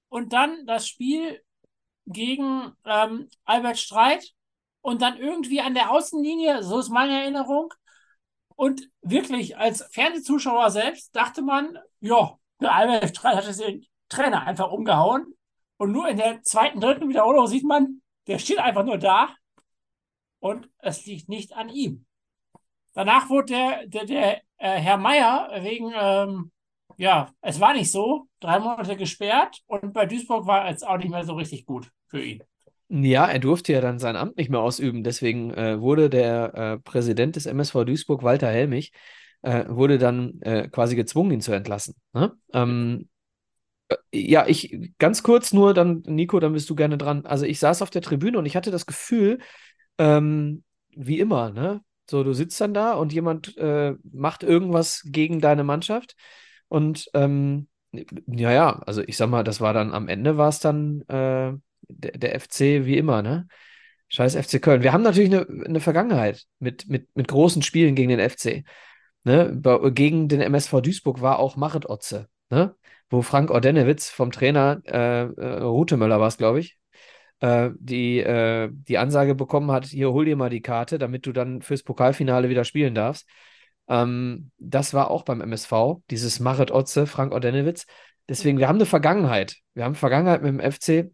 Und 0.10 0.32
dann 0.32 0.66
das 0.66 0.88
Spiel 0.88 1.42
gegen 2.06 2.72
ähm, 2.86 3.30
Albert 3.44 3.78
Streit 3.78 4.32
und 4.82 5.02
dann 5.02 5.18
irgendwie 5.18 5.60
an 5.60 5.74
der 5.74 5.92
Außenlinie, 5.92 6.64
so 6.64 6.80
ist 6.80 6.90
meine 6.90 7.22
Erinnerung. 7.22 7.74
Und 8.56 8.90
wirklich 9.02 9.58
als 9.58 9.84
Fernsehzuschauer 9.92 10.72
selbst 10.72 11.14
dachte 11.16 11.42
man, 11.42 11.78
ja, 12.00 12.38
Albert 12.60 13.10
Streit 13.18 13.46
hat 13.46 13.60
den 13.60 13.86
Trainer 14.08 14.48
einfach 14.48 14.72
umgehauen. 14.72 15.34
Und 15.78 15.92
nur 15.92 16.08
in 16.10 16.18
der 16.18 16.42
zweiten, 16.42 16.80
dritten 16.80 17.10
Wiederholung 17.10 17.48
sieht 17.48 17.64
man, 17.64 18.02
der 18.28 18.40
steht 18.40 18.60
einfach 18.60 18.84
nur 18.84 18.98
da 18.98 19.30
und 20.40 20.70
es 20.80 21.06
liegt 21.06 21.30
nicht 21.30 21.54
an 21.54 21.70
ihm. 21.70 22.06
Danach 22.94 23.30
wurde 23.30 23.54
der, 23.54 23.88
der, 23.88 24.06
der 24.06 24.38
äh, 24.58 24.80
Herr 24.80 24.98
Meier 24.98 25.50
wegen, 25.62 25.94
ähm, 25.96 26.52
ja, 26.98 27.32
es 27.42 27.60
war 27.60 27.74
nicht 27.74 27.92
so, 27.92 28.28
drei 28.40 28.60
Monate 28.60 28.98
gesperrt 28.98 29.62
und 29.68 29.94
bei 29.94 30.06
Duisburg 30.06 30.48
war 30.48 30.68
es 30.68 30.84
auch 30.84 30.98
nicht 30.98 31.10
mehr 31.10 31.24
so 31.24 31.36
richtig 31.36 31.66
gut 31.66 31.92
für 32.08 32.24
ihn. 32.24 32.44
Ja, 32.90 33.28
er 33.28 33.40
durfte 33.40 33.74
ja 33.74 33.82
dann 33.82 34.00
sein 34.00 34.16
Amt 34.16 34.38
nicht 34.38 34.50
mehr 34.50 34.62
ausüben. 34.62 35.04
Deswegen 35.04 35.54
äh, 35.54 35.80
wurde 35.82 36.10
der 36.10 36.54
äh, 36.56 36.80
Präsident 36.80 37.36
des 37.36 37.46
MSV 37.46 37.84
Duisburg, 37.86 38.24
Walter 38.24 38.48
Helmich, 38.48 38.94
äh, 39.42 39.66
wurde 39.68 39.98
dann 39.98 40.40
äh, 40.42 40.70
quasi 40.70 40.96
gezwungen, 40.96 41.32
ihn 41.32 41.42
zu 41.42 41.52
entlassen. 41.52 41.96
Ne? 42.14 42.32
Ähm, 42.54 43.10
ja, 44.12 44.46
ich 44.48 44.92
ganz 45.00 45.24
kurz 45.24 45.54
nur, 45.54 45.74
dann, 45.74 46.04
Nico, 46.06 46.40
dann 46.40 46.54
bist 46.54 46.70
du 46.70 46.76
gerne 46.76 46.98
dran. 46.98 47.26
Also 47.26 47.46
ich 47.46 47.60
saß 47.60 47.82
auf 47.82 47.90
der 47.90 48.02
Tribüne 48.02 48.38
und 48.38 48.46
ich 48.46 48.56
hatte 48.56 48.72
das 48.72 48.86
Gefühl, 48.86 49.40
ähm, 49.98 50.64
wie 50.90 51.20
immer, 51.20 51.52
ne? 51.52 51.82
So, 52.10 52.24
du 52.24 52.34
sitzt 52.34 52.60
dann 52.62 52.74
da 52.74 52.94
und 52.94 53.12
jemand 53.14 53.58
äh, 53.58 53.96
macht 54.12 54.44
irgendwas 54.44 55.04
gegen 55.06 55.42
deine 55.42 55.64
Mannschaft. 55.64 56.16
Und 56.70 57.10
ähm, 57.14 57.68
ja, 57.92 58.52
ja, 58.52 58.80
also 58.86 59.02
ich 59.02 59.18
sag 59.18 59.30
mal, 59.30 59.44
das 59.44 59.62
war 59.62 59.74
dann 59.74 59.94
am 59.94 60.08
Ende 60.08 60.38
war 60.38 60.50
es 60.50 60.60
dann 60.60 61.02
äh, 61.10 61.54
der, 61.90 62.12
der, 62.18 62.40
FC 62.40 62.86
wie 62.86 62.98
immer, 62.98 63.22
ne? 63.22 63.48
Scheiß 64.10 64.36
FC 64.36 64.62
Köln. 64.62 64.84
Wir 64.84 64.94
haben 64.94 65.04
natürlich 65.04 65.34
eine, 65.34 65.48
eine 65.66 65.80
Vergangenheit 65.82 66.46
mit, 66.60 66.88
mit, 66.88 67.10
mit 67.16 67.28
großen 67.28 67.62
Spielen 67.62 67.96
gegen 67.96 68.10
den 68.10 68.30
FC. 68.30 68.64
Ne? 69.24 69.60
Gegen 69.94 70.30
den 70.30 70.40
MSV 70.40 70.82
Duisburg 70.82 71.22
war 71.22 71.40
auch 71.40 71.58
Marit 71.58 71.90
Otze. 71.90 72.30
Ne? 72.50 72.74
Wo 73.10 73.22
Frank 73.22 73.52
Ordenewitz 73.52 74.10
vom 74.10 74.32
Trainer, 74.32 74.82
äh, 74.86 75.24
äh, 75.24 75.60
Rutemöller 75.62 76.20
war 76.20 76.28
es, 76.28 76.38
glaube 76.38 76.60
ich, 76.60 76.78
äh, 77.40 77.70
die, 77.78 78.20
äh, 78.20 78.70
die 78.72 78.98
Ansage 78.98 79.36
bekommen 79.36 79.72
hat, 79.72 79.86
hier 79.86 80.12
hol 80.12 80.26
dir 80.26 80.36
mal 80.36 80.50
die 80.50 80.62
Karte, 80.62 80.98
damit 80.98 81.26
du 81.26 81.32
dann 81.32 81.62
fürs 81.62 81.84
Pokalfinale 81.84 82.50
wieder 82.50 82.64
spielen 82.64 82.96
darfst. 82.96 83.28
Ähm, 83.88 84.52
das 84.58 84.94
war 84.94 85.12
auch 85.12 85.24
beim 85.24 85.42
MSV, 85.42 86.02
dieses 86.10 86.40
Marit 86.40 86.72
Otze, 86.72 87.08
Frank 87.08 87.34
Ordenewitz. 87.34 87.86
Deswegen, 88.28 88.58
wir 88.58 88.68
haben 88.68 88.78
eine 88.78 88.86
Vergangenheit. 88.86 89.58
Wir 89.74 89.86
haben 89.86 89.96
Vergangenheit 89.96 90.42
mit 90.42 90.50
dem 90.52 90.72
FC 90.72 91.12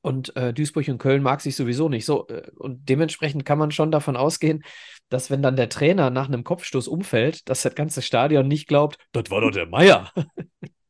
und 0.00 0.34
äh, 0.36 0.52
Duisburg 0.52 0.88
und 0.88 0.98
Köln 0.98 1.22
mag 1.22 1.40
sich 1.40 1.56
sowieso 1.56 1.88
nicht. 1.88 2.04
So, 2.04 2.26
äh, 2.28 2.50
und 2.56 2.88
dementsprechend 2.88 3.44
kann 3.44 3.58
man 3.58 3.70
schon 3.70 3.90
davon 3.90 4.16
ausgehen, 4.16 4.64
dass 5.08 5.30
wenn 5.30 5.42
dann 5.42 5.56
der 5.56 5.68
Trainer 5.68 6.10
nach 6.10 6.28
einem 6.28 6.44
Kopfstoß 6.44 6.88
umfällt, 6.88 7.48
dass 7.48 7.62
das 7.62 7.74
ganze 7.74 8.02
Stadion 8.02 8.48
nicht 8.48 8.66
glaubt, 8.66 8.96
das 9.12 9.30
war 9.30 9.40
doch 9.40 9.50
der 9.50 9.66
Meier. 9.66 10.10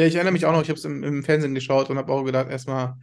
Ja, 0.00 0.06
ich 0.06 0.14
erinnere 0.14 0.32
mich 0.32 0.46
auch 0.46 0.52
noch, 0.52 0.62
ich 0.62 0.70
habe 0.70 0.78
es 0.78 0.84
im, 0.86 1.02
im, 1.04 1.22
Fernsehen 1.22 1.54
geschaut 1.54 1.90
und 1.90 1.98
habe 1.98 2.10
auch 2.10 2.24
gedacht, 2.24 2.48
erstmal, 2.48 2.94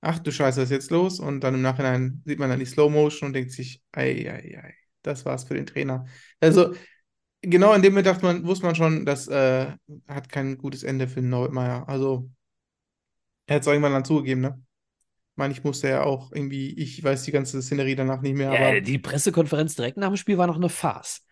ach 0.00 0.18
du 0.18 0.32
Scheiße, 0.32 0.60
was 0.60 0.64
ist 0.64 0.72
jetzt 0.72 0.90
los? 0.90 1.20
Und 1.20 1.44
dann 1.44 1.54
im 1.54 1.62
Nachhinein 1.62 2.22
sieht 2.24 2.40
man 2.40 2.50
dann 2.50 2.58
die 2.58 2.66
Slow 2.66 2.90
Motion 2.90 3.28
und 3.28 3.34
denkt 3.34 3.52
sich, 3.52 3.80
ei, 3.92 4.28
ei, 4.28 4.58
ei, 4.58 4.74
das 5.02 5.24
war's 5.24 5.44
für 5.44 5.54
den 5.54 5.66
Trainer. 5.66 6.06
Also, 6.40 6.74
genau 7.40 7.72
in 7.72 7.82
dem 7.82 7.92
Moment 7.92 8.08
dachte 8.08 8.24
man, 8.24 8.44
wusste 8.44 8.66
man 8.66 8.74
schon, 8.74 9.06
das 9.06 9.28
äh, 9.28 9.68
hat 10.08 10.28
kein 10.28 10.58
gutes 10.58 10.82
Ende 10.82 11.06
für 11.06 11.22
Neumeier. 11.22 11.88
Also, 11.88 12.28
er 13.46 13.54
hat 13.54 13.62
es 13.62 13.68
irgendwann 13.68 13.92
dann 13.92 14.04
zugegeben, 14.04 14.40
ne? 14.40 14.60
Ich 15.30 15.36
meine, 15.36 15.52
ich 15.52 15.62
musste 15.62 15.88
ja 15.88 16.02
auch 16.02 16.32
irgendwie, 16.32 16.76
ich 16.80 17.04
weiß 17.04 17.22
die 17.22 17.30
ganze 17.30 17.62
Szenerie 17.62 17.94
danach 17.94 18.22
nicht 18.22 18.34
mehr, 18.34 18.52
ja, 18.52 18.68
aber. 18.70 18.80
Die 18.80 18.98
Pressekonferenz 18.98 19.76
direkt 19.76 19.98
nach 19.98 20.08
dem 20.08 20.16
Spiel 20.16 20.36
war 20.36 20.48
noch 20.48 20.56
eine 20.56 20.68
Farce. 20.68 21.24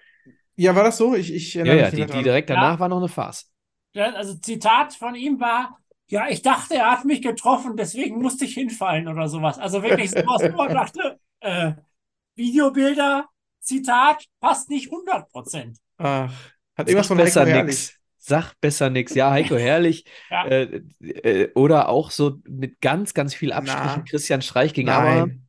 Ja, 0.54 0.76
war 0.76 0.84
das 0.84 0.96
so? 0.96 1.16
Ich, 1.16 1.34
ich 1.34 1.56
erinnere 1.56 1.76
ja, 1.76 1.84
ja, 1.88 2.06
die, 2.06 2.06
die 2.06 2.22
direkt 2.22 2.50
danach 2.50 2.74
ja. 2.74 2.78
war 2.78 2.88
noch 2.88 2.98
eine 2.98 3.08
Farce 3.08 3.50
also 3.98 4.34
Zitat 4.34 4.94
von 4.94 5.14
ihm 5.14 5.40
war, 5.40 5.78
ja, 6.10 6.28
ich 6.28 6.42
dachte, 6.42 6.74
er 6.74 6.90
hat 6.90 7.04
mich 7.04 7.20
getroffen, 7.20 7.76
deswegen 7.76 8.20
musste 8.20 8.44
ich 8.44 8.54
hinfallen 8.54 9.08
oder 9.08 9.28
sowas. 9.28 9.58
Also 9.58 9.82
wirklich 9.82 10.10
sowas, 10.10 10.42
wo 10.50 10.56
man 10.56 10.68
dachte, 10.74 11.18
äh, 11.40 11.72
Videobilder, 12.34 13.28
Zitat, 13.60 14.24
passt 14.40 14.70
nicht 14.70 14.90
100 14.90 15.30
Prozent. 15.30 15.78
Ach, 15.98 16.32
hat 16.76 16.88
irgendwas 16.88 17.08
von 17.08 17.18
besser 17.18 17.44
nix. 17.44 17.94
Sag 18.16 18.54
besser 18.60 18.90
nix. 18.90 19.14
Ja, 19.14 19.30
Heiko 19.30 19.56
Herrlich. 19.58 20.04
ja. 20.30 20.46
Äh, 20.46 20.82
äh, 21.00 21.52
oder 21.54 21.88
auch 21.88 22.10
so 22.10 22.38
mit 22.48 22.80
ganz, 22.80 23.14
ganz 23.14 23.34
viel 23.34 23.52
Abstrichen 23.52 24.02
Na, 24.02 24.04
Christian 24.08 24.42
Streich 24.42 24.72
gegen 24.72 24.86
nein. 24.86 24.96
Abraham. 24.96 25.42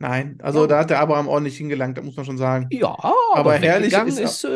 Nein, 0.00 0.38
also 0.40 0.60
ja. 0.60 0.66
da 0.68 0.78
hat 0.78 0.90
der 0.90 1.00
Abraham 1.00 1.26
ordentlich 1.26 1.56
hingelangt, 1.56 1.98
da 1.98 2.02
muss 2.02 2.14
man 2.14 2.24
schon 2.24 2.38
sagen. 2.38 2.68
Ja, 2.70 2.90
aber, 2.90 3.16
aber 3.32 3.54
herrlich 3.56 3.92
ist, 3.92 4.20
ist 4.20 4.44
äh, 4.44 4.48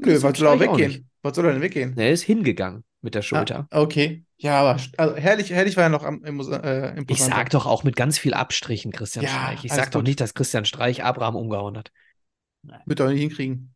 nö, 0.00 0.22
was 0.22 0.38
soll 0.38 0.48
auch 0.48 0.60
weggehen? 0.60 1.08
Was 1.22 1.36
soll 1.36 1.46
er 1.46 1.52
denn 1.52 1.62
weggehen? 1.62 1.96
Er 1.96 2.10
ist 2.10 2.22
hingegangen 2.22 2.84
mit 3.00 3.14
der 3.14 3.22
Schulter. 3.22 3.66
Ah, 3.70 3.80
okay. 3.80 4.24
Ja, 4.36 4.60
aber 4.60 4.80
also 4.96 5.16
herrlich, 5.16 5.50
herrlich 5.50 5.76
war 5.76 5.84
er 5.84 5.88
noch 5.88 6.04
am, 6.04 6.24
im, 6.24 6.40
äh, 6.40 7.02
Ich 7.08 7.22
sag 7.22 7.50
doch 7.50 7.66
auch 7.66 7.82
mit 7.82 7.96
ganz 7.96 8.18
viel 8.18 8.34
Abstrichen 8.34 8.92
Christian 8.92 9.24
ja, 9.24 9.30
Streich. 9.30 9.64
Ich 9.64 9.72
sag 9.72 9.90
doch 9.90 10.02
nicht, 10.02 10.20
dass 10.20 10.34
Christian 10.34 10.64
Streich 10.64 11.02
Abraham 11.02 11.34
umgehauen 11.34 11.76
hat. 11.76 11.90
Wird 12.86 13.00
er 13.00 13.08
nicht 13.08 13.20
hinkriegen. 13.20 13.74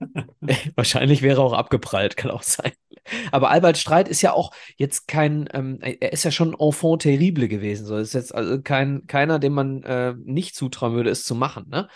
Wahrscheinlich 0.76 1.22
wäre 1.22 1.40
er 1.40 1.44
auch 1.44 1.52
abgeprallt, 1.52 2.16
kann 2.16 2.30
auch 2.30 2.42
sein. 2.42 2.72
Aber 3.32 3.50
Albert 3.50 3.78
Streit 3.78 4.08
ist 4.08 4.22
ja 4.22 4.32
auch 4.32 4.52
jetzt 4.76 5.08
kein, 5.08 5.48
ähm, 5.52 5.78
er 5.80 6.12
ist 6.12 6.24
ja 6.24 6.30
schon 6.30 6.54
enfant 6.58 7.02
terrible 7.02 7.48
gewesen. 7.48 7.86
So 7.86 7.96
ist 7.96 8.14
jetzt 8.14 8.34
also 8.34 8.60
kein, 8.60 9.06
keiner, 9.06 9.38
dem 9.38 9.54
man 9.54 9.82
äh, 9.84 10.14
nicht 10.24 10.54
zutrauen 10.54 10.94
würde, 10.94 11.10
es 11.10 11.24
zu 11.24 11.34
machen. 11.34 11.66
Ne? 11.68 11.88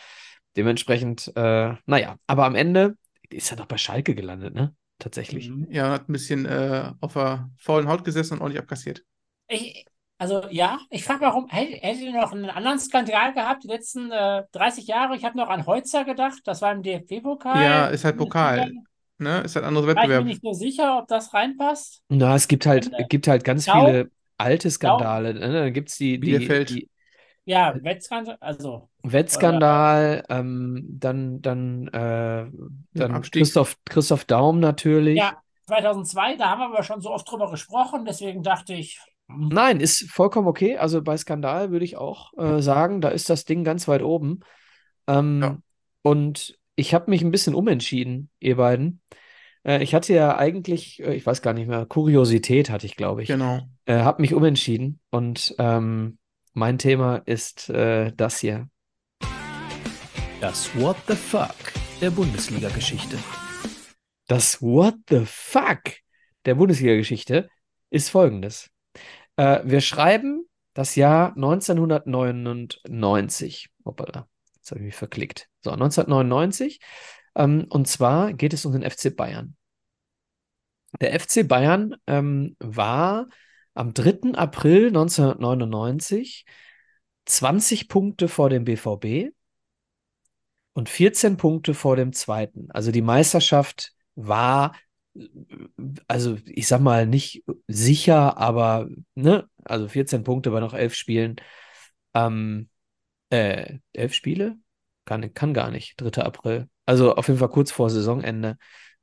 Dementsprechend, 0.57 1.33
äh, 1.37 1.75
naja, 1.87 2.16
aber 2.27 2.45
am 2.47 2.55
Ende 2.55 2.97
ist 3.33 3.51
er 3.51 3.57
doch 3.57 3.66
bei 3.66 3.77
Schalke 3.79 4.14
gelandet, 4.14 4.55
ne? 4.55 4.75
Tatsächlich. 4.99 5.49
Mhm. 5.49 5.66
Ja, 5.71 5.90
hat 5.93 6.09
ein 6.09 6.12
bisschen 6.12 6.45
äh, 6.47 6.93
auf 7.01 7.14
der 7.14 7.51
faulen 7.59 7.88
Haut 7.88 8.05
gesessen 8.05 8.35
und 8.35 8.40
ordentlich 8.43 8.61
abkassiert. 8.61 9.03
Ich, 9.49 9.87
Also 10.19 10.43
ja, 10.51 10.79
ich 10.90 11.05
frage 11.05 11.23
warum, 11.23 11.49
hätte, 11.49 11.73
hätte 11.77 12.01
ihr 12.05 12.12
noch 12.12 12.33
einen 12.33 12.51
anderen 12.51 12.79
Skandal 12.79 13.33
gehabt 13.33 13.64
die 13.64 13.69
letzten 13.69 14.11
äh, 14.12 14.43
30 14.53 14.87
Jahre? 14.87 15.16
Ich 15.16 15.25
habe 15.25 15.38
noch 15.38 15.49
an 15.49 15.66
Heutzer 15.66 16.05
gedacht, 16.05 16.38
das 16.45 16.61
war 16.61 16.73
im 16.73 16.83
DFB-Pokal. 16.83 17.62
Ja, 17.62 17.87
ist 17.87 18.05
halt 18.05 18.19
Pokal. 18.19 18.71
Ne? 19.19 19.40
Ist 19.40 19.57
halt 19.57 19.64
anderes 19.66 19.87
War 19.87 19.93
ich 19.93 19.97
mir 19.97 20.03
Wettbewerb. 20.03 20.25
nicht 20.25 20.43
so 20.43 20.53
sicher, 20.53 20.99
ob 20.99 21.09
das 21.09 21.33
reinpasst. 21.35 22.03
Na, 22.09 22.35
es 22.35 22.49
gibt 22.49 22.66
halt, 22.66 22.87
Und, 22.87 22.95
äh, 22.95 23.05
gibt 23.09 23.27
halt 23.29 23.45
ganz 23.45 23.64
Dau- 23.66 23.87
viele 23.87 24.11
alte 24.38 24.71
Skandale. 24.71 25.35
Ne? 25.35 25.53
Dann 25.53 25.73
gibt 25.73 25.88
es 25.90 25.97
die, 25.97 26.12
die, 26.12 26.19
Bielefeld. 26.19 26.71
die 26.71 26.88
Ja, 27.50 27.74
Wettskandal, 27.82 28.36
also 28.38 28.88
Wettskandal, 29.02 30.24
ähm, 30.28 30.86
dann, 30.88 31.42
dann, 31.42 31.88
äh, 31.88 32.46
dann. 32.94 33.22
Christoph, 33.22 33.76
Christoph 33.84 34.24
Daum 34.24 34.60
natürlich. 34.60 35.16
ja, 35.18 35.36
2002, 35.66 36.36
da 36.36 36.50
haben 36.50 36.60
wir 36.60 36.66
aber 36.66 36.84
schon 36.84 37.00
so 37.00 37.10
oft 37.10 37.28
drüber 37.28 37.50
gesprochen, 37.50 38.04
deswegen 38.04 38.44
dachte 38.44 38.74
ich, 38.74 39.00
hm, 39.28 39.48
Nein, 39.48 39.80
ist 39.80 40.08
vollkommen 40.10 40.46
okay. 40.46 40.76
Also 40.76 41.02
bei 41.02 41.16
Skandal 41.16 41.72
würde 41.72 41.84
ich 41.84 41.96
auch 41.96 42.32
äh, 42.38 42.62
sagen, 42.62 43.00
da 43.00 43.08
ist 43.08 43.28
das 43.28 43.44
Ding 43.44 43.64
ganz 43.64 43.88
weit 43.88 44.02
oben. 44.02 44.40
Ähm, 45.08 45.42
Ja. 45.42 45.58
Und 46.02 46.56
ich 46.76 46.94
habe 46.94 47.10
mich 47.10 47.22
ein 47.22 47.32
bisschen 47.32 47.56
umentschieden, 47.56 48.30
ihr 48.38 48.56
beiden. 48.56 49.00
Äh, 49.64 49.82
ich 49.82 49.92
hatte 49.92 50.14
ja 50.14 50.36
eigentlich, 50.36 51.02
äh, 51.02 51.14
ich 51.14 51.26
weiß 51.26 51.42
gar 51.42 51.52
nicht 51.52 51.66
mehr, 51.66 51.84
Kuriosität 51.84 52.70
hatte 52.70 52.86
ich, 52.86 52.94
glaube 52.94 53.22
ich. 53.22 53.28
Genau. 53.28 53.60
Äh, 53.86 53.98
habe 53.98 54.22
mich 54.22 54.34
umentschieden 54.34 55.00
und 55.10 55.52
ähm, 55.58 56.16
mein 56.61 56.77
Thema 56.77 57.23
ist 57.25 57.70
äh, 57.70 58.12
das 58.14 58.38
hier. 58.38 58.68
Das 60.42 60.79
What 60.79 60.99
the 61.09 61.16
Fuck 61.16 61.57
der 62.03 62.11
Bundesliga-Geschichte. 62.11 63.16
Das 64.27 64.61
What 64.61 64.96
the 65.09 65.25
fuck 65.25 65.81
der 66.44 66.57
Bundesliga-Geschichte 66.57 67.49
ist 67.88 68.11
folgendes. 68.11 68.68
Äh, 69.37 69.61
wir 69.64 69.81
schreiben 69.81 70.44
das 70.75 70.96
Jahr 70.96 71.35
1999. 71.35 73.70
Hoppala, 73.87 74.29
jetzt 74.57 74.70
habe 74.70 74.81
ich 74.81 74.85
mich 74.85 74.96
verklickt. 74.96 75.49
So, 75.64 75.70
1999. 75.70 76.79
Ähm, 77.37 77.64
und 77.70 77.88
zwar 77.88 78.35
geht 78.35 78.53
es 78.53 78.66
um 78.66 78.79
den 78.79 78.83
FC 78.83 79.16
Bayern. 79.16 79.57
Der 81.01 81.18
FC 81.18 81.49
Bayern 81.49 81.96
ähm, 82.07 82.55
war 82.59 83.29
am 83.74 83.94
3. 83.94 84.35
April 84.35 84.88
1999 84.88 86.44
20 87.26 87.88
Punkte 87.88 88.28
vor 88.28 88.50
dem 88.50 88.64
BVB 88.64 89.33
und 90.72 90.88
14 90.88 91.37
Punkte 91.37 91.74
vor 91.74 91.96
dem 91.96 92.12
zweiten. 92.12 92.70
Also 92.70 92.90
die 92.90 93.02
Meisterschaft 93.02 93.92
war, 94.14 94.74
also 96.09 96.38
ich 96.46 96.66
sag 96.66 96.80
mal, 96.80 97.06
nicht 97.06 97.44
sicher, 97.66 98.37
aber 98.38 98.88
ne, 99.14 99.48
also 99.64 99.88
14 99.88 100.24
Punkte 100.24 100.50
bei 100.50 100.61
noch 100.61 100.74
elf 100.74 100.94
Spielen. 100.94 101.37
Ähm, 102.14 102.68
äh, 103.30 103.78
elf 103.92 104.14
Spiele? 104.14 104.56
Kann, 105.04 105.33
kann 105.35 105.54
gar 105.54 105.70
nicht, 105.70 105.94
3. 106.00 106.22
April. 106.22 106.68
Also 106.87 107.14
auf 107.14 107.28
jeden 107.28 107.38
Fall 107.38 107.48
kurz 107.48 107.70
vor 107.70 107.90
Saisonende. 107.90 108.56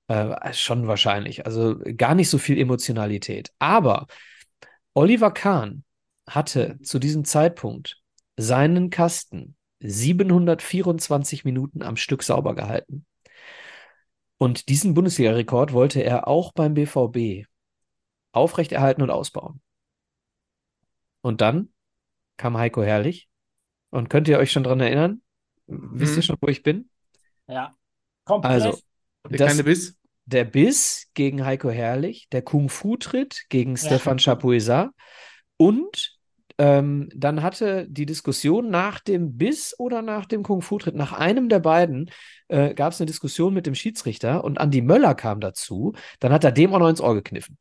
Äh, 0.08 0.54
schon 0.54 0.88
wahrscheinlich. 0.88 1.46
Also 1.46 1.80
gar 1.98 2.16
nicht 2.16 2.30
so 2.30 2.38
viel 2.38 2.58
Emotionalität. 2.58 3.52
Aber 3.60 4.08
Oliver 4.98 5.30
Kahn 5.30 5.84
hatte 6.28 6.80
zu 6.82 6.98
diesem 6.98 7.24
Zeitpunkt 7.24 8.02
seinen 8.36 8.90
Kasten 8.90 9.56
724 9.80 11.46
Minuten 11.46 11.84
am 11.84 11.98
Stück 11.98 12.24
sauber 12.24 12.56
gehalten. 12.56 13.06
Und 14.40 14.70
diesen 14.70 14.96
Bundesliga-Rekord 14.96 15.72
wollte 15.72 16.02
er 16.02 16.28
auch 16.28 16.52
beim 16.52 16.74
BVB 16.74 17.46
aufrechterhalten 18.32 19.04
und 19.04 19.12
ausbauen. 19.12 19.62
Und 21.22 21.42
dann 21.42 21.70
kam 22.38 22.58
Heiko 22.58 22.82
Herrlich. 22.82 23.30
Und 23.92 24.10
könnt 24.10 24.28
ihr 24.28 24.40
euch 24.40 24.52
schon 24.52 24.64
dran 24.64 24.80
erinnern? 24.80 25.22
Wisst 25.68 26.14
ihr 26.14 26.18
Mhm. 26.18 26.22
schon, 26.24 26.38
wo 26.42 26.48
ich 26.48 26.64
bin? 26.64 26.90
ja, 27.48 27.72
komplett. 28.26 28.52
Also, 28.64 28.80
Der 29.30 29.38
das, 29.38 29.48
kleine 29.50 29.64
Biss. 29.64 29.96
Der 30.28 30.44
Biss 30.44 31.08
gegen 31.14 31.44
Heiko 31.46 31.70
Herrlich, 31.70 32.28
der 32.32 32.44
Kung-Fu-Tritt 32.44 33.46
gegen 33.50 33.72
Ja. 33.72 33.78
Stefan 33.78 34.20
Chapuisat 34.20 34.92
und 35.58 36.18
ähm, 36.60 37.10
dann 37.16 37.44
hatte 37.44 37.88
die 37.88 38.06
Diskussion 38.06 38.70
nach 38.70 39.00
dem 39.00 39.38
Biss 39.38 39.76
oder 39.78 40.02
nach 40.02 40.26
dem 40.26 40.44
Kung-Fu-Tritt, 40.44 40.96
nach 40.96 41.14
einem 41.14 41.50
der 41.50 41.60
beiden, 41.60 42.10
äh, 42.48 42.74
gab 42.74 42.94
es 42.94 43.00
eine 43.00 43.06
Diskussion 43.06 43.54
mit 43.54 43.68
dem 43.68 43.76
Schiedsrichter 43.76 44.44
und 44.44 44.60
Andi 44.60 44.82
Möller 44.82 45.14
kam 45.14 45.40
dazu. 45.40 45.94
Dann 46.20 46.34
hat 46.34 46.44
er 46.44 46.52
dem 46.52 46.74
auch 46.74 46.80
noch 46.80 46.90
ins 46.90 47.02
Ohr 47.02 47.14
gekniffen. 47.14 47.58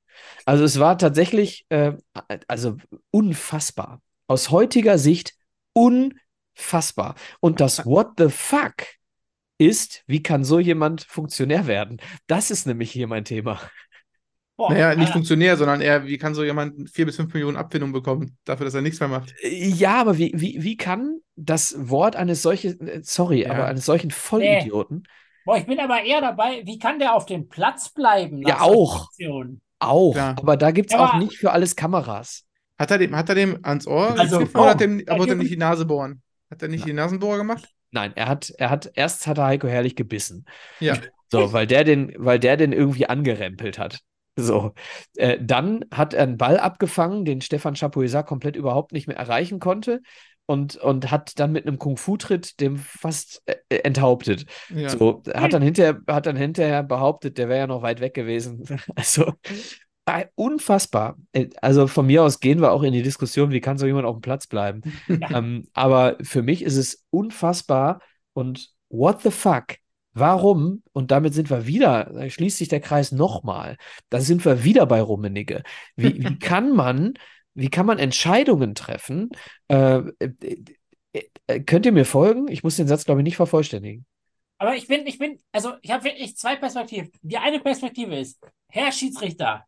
Also 0.47 0.65
es 0.65 0.79
war 0.79 0.97
tatsächlich, 0.97 1.67
äh, 1.69 1.93
also 2.49 2.77
unfassbar. 3.11 4.01
Aus 4.29 4.51
heutiger 4.51 4.97
Sicht 4.97 5.35
unfassbar. 5.75 7.17
Und 7.41 7.61
das 7.61 7.85
What 7.85 8.13
the 8.17 8.31
fuck 8.31 8.77
ist, 9.59 10.05
wie 10.07 10.23
kann 10.23 10.45
so 10.45 10.59
jemand 10.59 11.03
Funktionär 11.05 11.67
werden? 11.67 12.01
Das 12.27 12.51
ist 12.51 12.67
nämlich 12.67 12.91
hier 12.93 13.07
mein 13.07 13.25
Thema. 13.25 13.61
Boah, 14.57 14.71
Naja, 14.71 14.95
nicht 14.95 15.01
Alter. 15.09 15.13
Funktionär, 15.13 15.57
sondern 15.57 15.81
eher, 15.81 16.07
wie 16.07 16.19
kann 16.19 16.35
so 16.35 16.43
jemand 16.43 16.91
vier 16.91 17.07
bis 17.07 17.17
fünf 17.17 17.33
Millionen 17.33 17.57
Abfindung 17.57 17.93
bekommen, 17.93 18.37
dafür, 18.45 18.65
dass 18.65 18.75
er 18.75 18.83
nichts 18.83 19.01
mehr 19.01 19.09
macht? 19.09 19.35
Ja, 19.43 20.01
aber 20.01 20.19
wie, 20.19 20.33
wie, 20.35 20.63
wie 20.63 20.77
kann 20.77 21.21
das 21.37 21.75
Wort 21.89 22.17
eines 22.17 22.43
solchen, 22.43 22.81
äh, 22.89 23.01
sorry, 23.03 23.43
Ja. 23.45 23.51
aber 23.53 23.67
eines 23.67 23.85
solchen 23.85 24.11
Vollidioten 24.11 25.07
Boah, 25.45 25.59
ich 25.59 25.67
bin 25.67 25.79
aber 25.79 26.03
eher 26.03 26.21
dabei, 26.21 26.63
wie 26.65 26.79
kann 26.79 26.99
der 26.99 27.15
auf 27.15 27.27
dem 27.27 27.49
Platz 27.49 27.91
bleiben 27.91 28.43
Ja, 28.43 28.61
auch. 28.61 29.05
Aktionen? 29.05 29.61
auch, 29.79 30.13
Klar. 30.15 30.37
aber 30.39 30.57
da 30.57 30.71
gibt 30.71 30.91
es 30.91 30.97
Ja, 30.97 31.05
auch 31.05 31.15
nicht 31.15 31.37
für 31.37 31.53
alles 31.53 31.77
Kameras. 31.77 32.47
Hat 32.79 32.91
er 32.91 32.99
dem, 32.99 33.15
hat 33.17 33.29
er 33.29 33.35
dem 33.35 33.59
ans 33.65 33.87
Ohr 33.87 34.19
Also, 34.19 34.41
hat 34.41 34.51
oh, 34.55 34.75
dem, 34.79 35.05
da 35.05 35.19
wollte 35.19 35.33
er 35.35 35.37
nicht 35.37 35.51
die 35.51 35.57
Nase 35.57 35.85
bohren? 35.87 36.23
Hat 36.51 36.63
er 36.63 36.69
nicht 36.69 36.85
die 36.85 36.93
Nasenbohrer 36.93 37.39
gemacht? 37.39 37.69
Nein, 37.97 38.13
er 38.15 38.29
hat, 38.29 38.53
er 38.59 38.69
hat, 38.69 38.93
erst 38.95 39.27
hat 39.27 39.39
er 39.39 39.47
Heiko 39.47 39.67
Herrlich 39.69 39.97
gebissen. 39.97 40.45
Ja. 40.81 40.99
So, 41.29 41.53
weil 41.53 41.67
der 41.67 41.83
den, 41.83 42.15
weil 42.19 42.39
der 42.39 42.57
den 42.57 42.73
irgendwie 42.73 43.09
angerempelt 43.09 43.81
hat. 43.81 43.99
So. 44.37 44.75
Äh, 45.17 45.39
dann 45.41 45.85
hat 45.93 46.15
er 46.15 46.23
einen 46.23 46.37
Ball 46.37 46.57
abgefangen, 46.57 47.25
den 47.25 47.41
Stefan 47.41 47.75
Chapuisat 47.75 48.27
komplett 48.27 48.55
überhaupt 48.55 48.93
nicht 48.93 49.09
mehr 49.09 49.17
erreichen 49.17 49.59
konnte. 49.59 50.03
Und, 50.47 50.77
und 50.77 51.11
hat 51.11 51.41
dann 51.41 51.51
mit 51.51 51.67
einem 51.67 51.81
Kung-Fu-Tritt 51.81 52.61
dem 52.61 52.77
fast 52.77 53.43
äh, 53.47 53.79
enthauptet. 53.79 54.47
Ja. 54.73 54.89
So, 54.89 55.25
hat 55.35 55.53
dann 55.53 55.63
hinterher, 55.63 56.01
hat 56.07 56.27
dann 56.27 56.37
hinterher 56.37 56.85
behauptet, 56.85 57.39
der 57.39 57.49
wäre 57.49 57.59
ja 57.59 57.67
noch 57.67 57.83
weit 57.83 57.99
weg 57.99 58.15
gewesen. 58.15 58.63
Also 58.95 59.25
äh, 59.25 59.55
unfassbar. 60.35 61.17
Äh, 61.33 61.49
Also 61.61 61.87
von 61.87 62.07
mir 62.07 62.23
aus 62.23 62.41
gehen 62.41 62.61
wir 62.61 62.73
auch 62.73 62.83
in 62.83 62.93
die 62.93 63.03
Diskussion, 63.03 63.51
wie 63.51 63.61
kann 63.61 63.79
so 63.79 63.87
jemand 63.87 64.07
auf 64.07 64.17
dem 64.17 64.23
Platz 64.23 64.47
bleiben. 64.47 64.83
ähm, 65.09 65.69
aber 65.75 66.17
für 66.23 66.43
mich 66.43 66.63
ist 66.63 66.77
es 66.77 67.05
unfassbar 67.11 68.01
und 68.33 68.71
what 68.89 69.23
the 69.23 69.31
fuck? 69.31 69.77
Warum? 70.13 70.83
Und 70.93 71.11
damit 71.11 71.35
sind 71.35 71.51
wir 71.51 71.67
wieder, 71.67 72.05
da 72.05 72.31
schließt 72.31 72.57
sich 72.57 72.69
der 72.69 72.81
Kreis 72.81 73.13
nochmal. 73.13 73.77
Da 74.09 74.21
sind 74.21 74.45
wir 74.47 74.65
wieder 74.65 74.87
bei 74.87 75.03
Rummenigge. 75.03 75.63
Wie, 75.95 76.23
wie 76.23 76.39
kann 76.39 76.75
man, 76.75 77.15
wie 77.55 77.69
kann 77.69 77.85
man 77.85 77.99
Entscheidungen 77.99 78.75
treffen? 78.75 79.29
Äh, 79.69 80.03
äh, 80.19 80.57
äh, 81.47 81.61
könnt 81.61 81.85
ihr 81.85 81.93
mir 81.93 82.07
folgen? 82.07 82.49
Ich 82.49 82.63
muss 82.63 82.77
den 82.77 82.89
Satz, 82.89 83.05
glaube 83.05 83.21
ich, 83.21 83.25
nicht 83.25 83.37
vervollständigen. 83.37 84.07
Aber 84.59 84.75
ich 84.75 84.87
bin, 84.87 85.07
ich 85.07 85.19
bin, 85.19 85.39
also 85.53 85.75
ich 85.83 85.91
habe 85.91 86.05
wirklich 86.05 86.37
zwei 86.37 86.57
Perspektiven. 86.57 87.11
Die 87.21 87.37
eine 87.37 87.61
Perspektive 87.61 88.17
ist, 88.17 88.43
Herr 88.69 88.93
Schiedsrichter, 88.93 89.65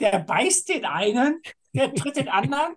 der 0.00 0.18
beißt 0.20 0.68
den 0.68 0.84
einen, 0.84 1.40
der 1.74 1.94
tritt 1.94 2.16
den 2.16 2.28
anderen. 2.28 2.76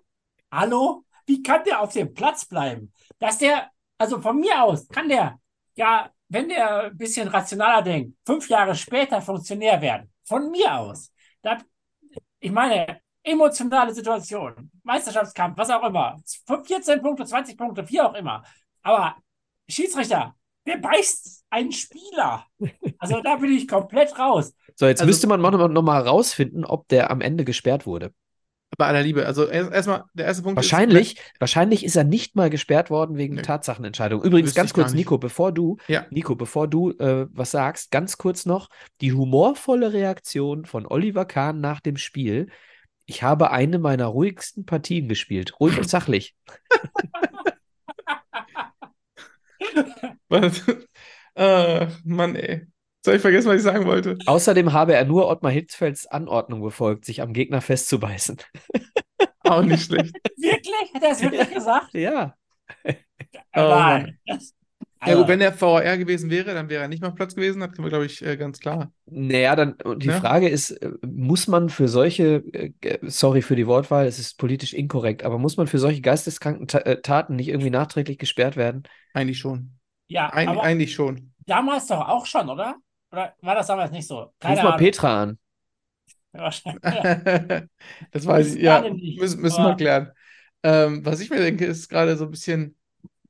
Hallo? 0.51 1.05
Wie 1.25 1.43
kann 1.43 1.63
der 1.63 1.82
auf 1.82 1.93
dem 1.93 2.13
Platz 2.13 2.45
bleiben? 2.45 2.91
Dass 3.19 3.38
der, 3.38 3.69
also 3.97 4.21
von 4.21 4.39
mir 4.39 4.63
aus, 4.63 4.88
kann 4.88 5.10
der, 5.10 5.39
ja, 5.75 6.10
wenn 6.27 6.49
der 6.49 6.86
ein 6.86 6.97
bisschen 6.97 7.27
rationaler 7.27 7.82
denkt, 7.82 8.17
fünf 8.25 8.49
Jahre 8.49 8.75
später 8.75 9.21
Funktionär 9.21 9.82
werden. 9.82 10.12
Von 10.25 10.51
mir 10.51 10.73
aus. 10.73 11.12
Da, 11.41 11.58
ich 12.39 12.51
meine, 12.51 13.01
emotionale 13.23 13.93
Situation, 13.93 14.71
Meisterschaftskampf, 14.84 15.58
was 15.58 15.69
auch 15.69 15.84
immer. 15.84 16.17
14 16.65 17.01
Punkte, 17.01 17.25
20 17.25 17.58
Punkte, 17.58 17.88
wie 17.89 18.01
auch 18.01 18.13
immer. 18.13 18.43
Aber 18.82 19.17
Schiedsrichter, 19.67 20.36
der 20.65 20.77
beißt 20.77 21.38
einen 21.50 21.72
Spieler. 21.72 22.46
Also 23.00 23.22
da 23.22 23.36
bin 23.38 23.52
ich 23.52 23.68
komplett 23.68 24.18
raus. 24.20 24.54
So, 24.76 24.86
jetzt 24.88 25.02
Also- 25.02 25.10
müsste 25.10 25.28
man 25.28 25.42
noch, 25.42 25.68
noch 25.70 25.82
mal 25.82 26.04
herausfinden, 26.04 26.64
ob 26.66 26.88
der 26.90 27.12
am 27.12 27.22
Ende 27.22 27.46
gesperrt 27.46 27.86
wurde. 27.86 28.14
Bei 28.78 28.86
aller 28.86 29.02
Liebe. 29.02 29.26
Also 29.26 29.48
erst- 29.48 29.72
erstmal, 29.74 30.04
der 30.14 30.26
erste 30.28 30.44
Punkt 30.44 30.56
Wahrscheinlich, 30.58 31.20
wahrscheinlich 31.40 31.84
ist 31.84 31.96
er 31.96 32.04
nicht 32.04 32.36
mal 32.36 32.50
gesperrt 32.52 32.90
worden 32.92 33.18
wegen 33.18 33.36
Nee. 33.36 33.42
Tatsachenentscheidung. 33.42 34.24
Übrigens, 34.24 34.54
ganz 34.54 34.74
kurz. 34.74 34.94
Nico, 34.94 35.18
bevor 35.18 35.52
du, 35.52 35.78
Ja. 35.88 36.06
Nico, 36.12 36.36
bevor 36.36 36.68
du 36.68 36.92
äh, 36.92 37.26
was 37.32 37.52
sagst, 37.52 37.90
ganz 37.92 38.18
kurz 38.20 38.46
noch 38.46 38.70
die 39.02 39.12
humorvolle 39.12 39.92
Reaktion 39.92 40.66
von 40.66 40.86
Oliver 40.86 41.26
Kahn 41.26 41.60
nach 41.60 41.80
dem 41.82 41.98
Spiel. 41.98 42.48
Ich 43.08 43.24
habe 43.24 43.50
eine 43.50 43.80
meiner 43.80 44.06
ruhigsten 44.06 44.66
Partien 44.68 45.10
gespielt. 45.10 45.60
Ruhig 45.60 45.78
und 45.80 45.90
sachlich. 45.90 46.36
äh, 51.39 51.88
Mann, 52.04 52.36
ey. 52.36 52.67
Soll 53.06 53.15
ich 53.15 53.21
vergessen, 53.21 53.47
was 53.47 53.58
ich 53.58 53.63
sagen 53.63 53.86
wollte? 53.86 54.17
Außerdem 54.25 54.73
habe 54.73 54.93
er 54.93 55.06
nur 55.06 55.28
Ottmar 55.30 55.52
Hitzfelds 55.52 56.06
Anordnung 56.08 56.62
befolgt, 56.62 57.06
sich 57.06 57.21
am 57.21 57.34
Gegner 57.34 57.62
festzubeißen. 57.62 58.38
Auch 59.43 59.63
nicht 59.63 59.86
schlecht. 59.86 60.15
Wirklich? 60.38 60.93
Hat 60.93 61.04
er 61.04 61.12
es 61.12 61.21
wirklich 61.21 61.54
gesagt? 61.54 61.93
Ja. 61.93 62.36
Äh, 63.54 63.62
Oh, 63.62 64.06
Ja 65.06 65.15
gut, 65.15 65.28
wenn 65.30 65.39
der 65.39 65.60
VAR 65.60 65.97
gewesen 65.97 66.30
wäre, 66.30 66.54
dann 66.54 66.69
wäre 66.69 66.82
er 66.84 66.88
nicht 66.89 67.02
mal 67.02 67.12
Platz 67.12 67.34
gewesen. 67.36 67.62
Das 67.62 67.71
können 67.71 67.86
wir, 67.86 67.89
glaube 67.89 68.06
ich, 68.06 68.21
äh, 68.21 68.36
ganz 68.38 68.60
klar. 68.60 68.91
Naja, 69.06 69.56
dann, 69.56 69.73
und 69.73 70.04
die 70.04 70.08
Ja. 70.10 70.19
Frage 70.19 70.49
ist, 70.49 70.71
äh, 70.71 70.91
muss 71.06 71.47
man 71.47 71.69
für 71.69 71.88
solche, 71.88 72.43
äh, 72.54 72.99
sorry 73.04 73.41
für 73.41 73.56
die 73.56 73.65
Wortwahl, 73.65 74.06
es 74.08 74.19
ist 74.19 74.38
politisch 74.38 74.73
inkorrekt, 74.73 75.23
aber 75.23 75.38
muss 75.38 75.58
man 75.58 75.67
für 75.67 75.80
solche 75.80 76.02
geisteskranken 76.02 76.67
Ta 76.67 76.80
Taten 76.95 77.36
nicht 77.38 77.47
irgendwie 77.47 77.69
nachträglich 77.69 78.17
gesperrt 78.17 78.56
werden? 78.58 78.84
Eigentlich 79.13 79.39
schon. 79.39 79.79
Ja, 80.10 80.34
Eig 80.34 80.48
aber 80.48 80.63
eigentlich 80.63 80.93
schon. 80.93 81.34
damals 81.45 81.88
doch 81.88 82.08
auch 82.08 82.26
schon, 82.26 82.50
oder? 82.50 82.76
Oder 83.12 83.36
war 83.41 83.56
das 83.56 83.67
damals 83.67 83.91
nicht 83.91 84.08
so? 84.08 84.34
Ruf 84.43 84.62
Keine 84.62 84.62
mal 84.62 84.74
Ahnung. 84.74 84.78
Petra 84.78 85.24
an. 85.24 85.39
Wahrscheinlich. 86.34 86.84
Das 88.12 88.26
weiß 88.26 88.56
ich, 88.56 88.62
ja, 88.62 88.82
nicht, 88.82 89.19
müssen, 89.19 89.41
müssen 89.41 89.63
wir 89.63 89.76
klären. 89.76 90.12
Ähm, 90.63 91.06
was 91.06 91.19
ich 91.22 91.30
mir 91.30 91.39
denke, 91.39 91.65
ist 91.65 91.89
gerade 91.89 92.17
so 92.17 92.26
ein 92.26 92.32
bisschen, 92.32 92.78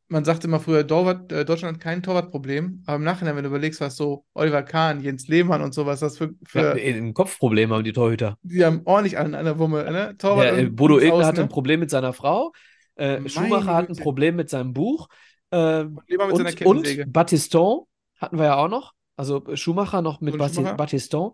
man 0.10 0.26
sagte 0.26 0.48
immer 0.48 0.60
früher, 0.60 0.88
Torwart, 0.88 1.32
äh, 1.32 1.46
Deutschland 1.46 1.78
hat 1.78 1.84
kein 1.84 2.04
Torwartproblem, 2.04 2.84
aber 2.88 2.98
im 2.98 3.04
Nachhinein, 3.04 3.36
wenn 3.36 3.44
du 3.44 3.50
überlegst, 3.50 3.82
was 3.82 3.96
so 3.98 4.26
Oliver 4.34 4.64
Kahn, 4.64 5.02
Jens 5.02 5.28
Lehmann 5.28 5.62
und 5.62 5.74
sowas, 5.74 6.00
das 6.02 6.18
für, 6.18 6.36
Ja, 6.54 6.76
für 6.76 6.80
äh, 6.80 6.94
ein 6.98 7.14
Kopfproblem 7.14 7.72
haben 7.74 7.84
die 7.84 7.94
Torhüter. 7.94 8.38
die 8.42 8.64
haben 8.66 8.82
ordentlich 8.86 9.18
an 9.18 9.36
einer 9.36 9.60
Wumme, 9.60 9.84
ne? 9.92 10.16
Torwart 10.18 10.52
Der, 10.52 10.58
äh, 10.58 10.70
Bodo 10.70 11.00
Außen, 11.00 11.26
hatte 11.26 11.42
ein 11.42 11.48
ne? 11.48 11.50
Problem 11.50 11.80
mit 11.80 11.90
seiner 11.90 12.14
Frau. 12.14 12.52
Äh, 12.96 13.28
Schumacher 13.30 13.74
hat 13.76 13.90
ein. 13.90 13.96
Problem 13.98 14.36
mit 14.36 14.50
seinem 14.50 14.74
Buch. 14.74 15.08
Äh, 15.52 15.84
Und 15.84 16.66
und, 16.66 17.14
Battiston 17.14 17.86
hatten 18.20 18.38
wir 18.38 18.46
ja 18.46 18.58
auch 18.58 18.68
noch. 18.68 18.94
Also 19.16 19.44
Schumacher 19.56 20.02
noch 20.02 20.22
mit 20.22 20.34
Schumacher? 20.36 20.76
Battiston. 20.76 21.32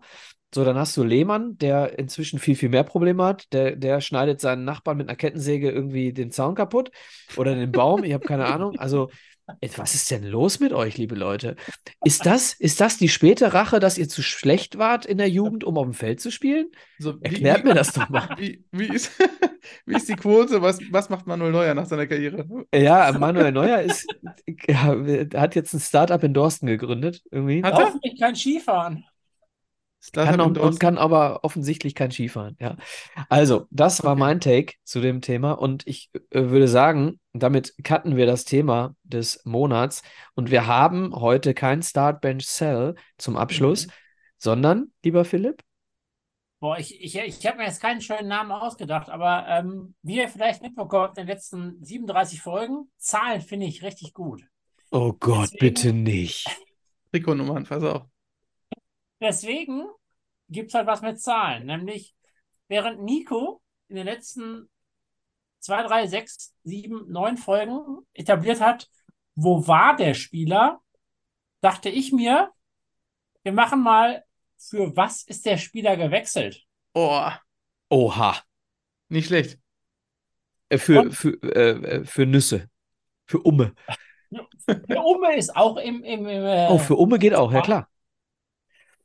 So, 0.54 0.64
dann 0.64 0.76
hast 0.78 0.96
du 0.96 1.02
Lehmann, 1.02 1.58
der 1.58 1.98
inzwischen 1.98 2.38
viel, 2.38 2.56
viel 2.56 2.68
mehr 2.68 2.84
Probleme 2.84 3.24
hat. 3.24 3.52
Der, 3.52 3.76
der 3.76 4.00
schneidet 4.00 4.40
seinen 4.40 4.64
Nachbarn 4.64 4.96
mit 4.96 5.08
einer 5.08 5.16
Kettensäge 5.16 5.70
irgendwie 5.70 6.12
den 6.12 6.30
Zaun 6.30 6.54
kaputt 6.54 6.90
oder 7.36 7.54
den 7.54 7.72
Baum. 7.72 8.04
Ich 8.04 8.12
habe 8.12 8.24
keine 8.24 8.46
Ahnung. 8.48 8.78
Also, 8.78 9.10
was 9.76 9.94
ist 9.94 10.10
denn 10.10 10.24
los 10.24 10.58
mit 10.60 10.72
euch, 10.72 10.98
liebe 10.98 11.14
Leute? 11.14 11.56
Ist 12.04 12.26
das, 12.26 12.52
ist 12.52 12.80
das 12.80 12.98
die 12.98 13.08
späte 13.08 13.54
Rache, 13.54 13.78
dass 13.78 13.96
ihr 13.96 14.08
zu 14.08 14.22
schlecht 14.22 14.78
wart 14.78 15.06
in 15.06 15.18
der 15.18 15.28
Jugend, 15.28 15.62
um 15.62 15.78
auf 15.78 15.84
dem 15.84 15.94
Feld 15.94 16.20
zu 16.20 16.30
spielen? 16.30 16.70
So, 16.98 17.14
wie, 17.20 17.24
Erklärt 17.24 17.62
wie, 17.62 17.68
mir 17.68 17.74
das 17.74 17.92
doch 17.92 18.08
mal. 18.08 18.28
Wie, 18.38 18.64
wie, 18.72 18.86
ist, 18.86 19.12
wie 19.84 19.96
ist 19.96 20.08
die 20.08 20.16
Quote? 20.16 20.62
Was, 20.62 20.80
was 20.90 21.08
macht 21.10 21.26
Manuel 21.26 21.52
Neuer 21.52 21.74
nach 21.74 21.86
seiner 21.86 22.06
Karriere? 22.06 22.46
Ja, 22.74 23.12
Manuel 23.12 23.52
Neuer 23.52 23.80
ist, 23.80 24.06
ja, 24.68 24.96
hat 25.34 25.54
jetzt 25.54 25.72
ein 25.74 25.80
Startup 25.80 26.22
in 26.22 26.34
Dorsten 26.34 26.66
gegründet, 26.66 27.22
irgendwie. 27.30 27.62
Hat 27.62 27.78
er? 27.78 27.86
Hoffentlich 27.86 28.18
kein 28.18 28.34
Skifahren. 28.34 29.04
Kann 30.12 30.40
auch, 30.40 30.46
und 30.46 30.56
Dorsten. 30.56 30.78
kann 30.78 30.98
aber 30.98 31.44
offensichtlich 31.44 31.94
kein 31.94 32.10
Skifahren, 32.10 32.56
ja. 32.60 32.76
Also, 33.28 33.66
das 33.70 34.02
war 34.04 34.12
Okay. 34.12 34.20
mein 34.20 34.40
Take 34.40 34.74
zu 34.84 35.00
dem 35.00 35.20
Thema 35.20 35.52
und 35.52 35.86
ich 35.86 36.10
äh, 36.30 36.42
würde 36.50 36.68
sagen, 36.68 37.20
damit 37.32 37.74
cutten 37.84 38.16
wir 38.16 38.26
das 38.26 38.44
Thema 38.44 38.94
des 39.04 39.44
Monats 39.44 40.02
und 40.34 40.50
wir 40.50 40.66
haben 40.66 41.14
heute 41.14 41.54
kein 41.54 41.82
Start 41.82 42.20
Bench 42.20 42.46
Sell 42.46 42.94
zum 43.18 43.36
Abschluss, 43.36 43.86
Mhm. 43.86 43.90
sondern, 44.38 44.92
lieber 45.02 45.24
Philipp, 45.24 45.62
Boah, 46.58 46.78
ich, 46.78 46.98
ich, 47.04 47.14
ich 47.18 47.46
habe 47.46 47.58
mir 47.58 47.64
jetzt 47.66 47.82
keinen 47.82 48.00
schönen 48.00 48.28
Namen 48.28 48.50
ausgedacht, 48.50 49.10
aber 49.10 49.46
ähm, 49.46 49.94
wie 50.02 50.16
ihr 50.16 50.28
vielleicht 50.28 50.62
mitbekommen 50.62 51.02
habt, 51.04 51.18
in 51.18 51.26
den 51.26 51.34
letzten 51.34 51.84
37 51.84 52.40
Folgen, 52.40 52.90
Zahlen 52.96 53.42
finde 53.42 53.66
ich 53.66 53.82
richtig 53.82 54.14
gut. 54.14 54.42
oh 54.90 55.12
Gott, 55.12 55.50
Deswegen- 55.52 55.58
bitte 55.60 55.92
nicht. 55.92 56.48
Trikotnummern, 57.12 57.64
pass 57.64 57.82
auf. 57.84 58.02
Deswegen 59.20 59.86
gibt 60.48 60.68
es 60.70 60.74
halt 60.74 60.86
was 60.86 61.02
mit 61.02 61.20
Zahlen. 61.20 61.66
Nämlich, 61.66 62.14
während 62.68 63.02
Nico 63.02 63.62
in 63.88 63.96
den 63.96 64.06
letzten 64.06 64.68
2, 65.60 65.82
3, 65.84 66.06
6, 66.06 66.54
7, 66.64 67.10
9 67.10 67.36
Folgen 67.36 67.98
etabliert 68.12 68.60
hat, 68.60 68.88
wo 69.34 69.66
war 69.66 69.96
der 69.96 70.14
Spieler, 70.14 70.80
dachte 71.60 71.88
ich 71.88 72.12
mir, 72.12 72.50
wir 73.42 73.52
machen 73.52 73.82
mal, 73.82 74.24
für 74.58 74.96
was 74.96 75.22
ist 75.22 75.44
der 75.46 75.58
Spieler 75.58 75.96
gewechselt? 75.96 76.64
Oh, 76.94 77.28
Oha. 77.90 78.36
nicht 79.08 79.26
schlecht. 79.26 79.58
Äh, 80.68 80.78
Für, 80.78 81.00
Und- 81.02 81.12
für, 81.12 81.30
äh, 81.42 81.70
äh, 82.00 82.04
für 82.04 82.26
Nüsse. 82.26 82.68
Für 83.26 83.38
Umme. 83.40 83.74
Der 84.68 85.04
Umme 85.04 85.36
ist 85.36 85.54
auch 85.54 85.76
im, 85.76 86.02
im, 86.02 86.26
im 86.26 86.44
äh, 86.44 86.66
Oh, 86.70 86.78
für 86.78 86.96
Umme 86.96 87.18
geht 87.18 87.34
auch, 87.34 87.52
ja 87.52 87.60
klar. 87.60 87.88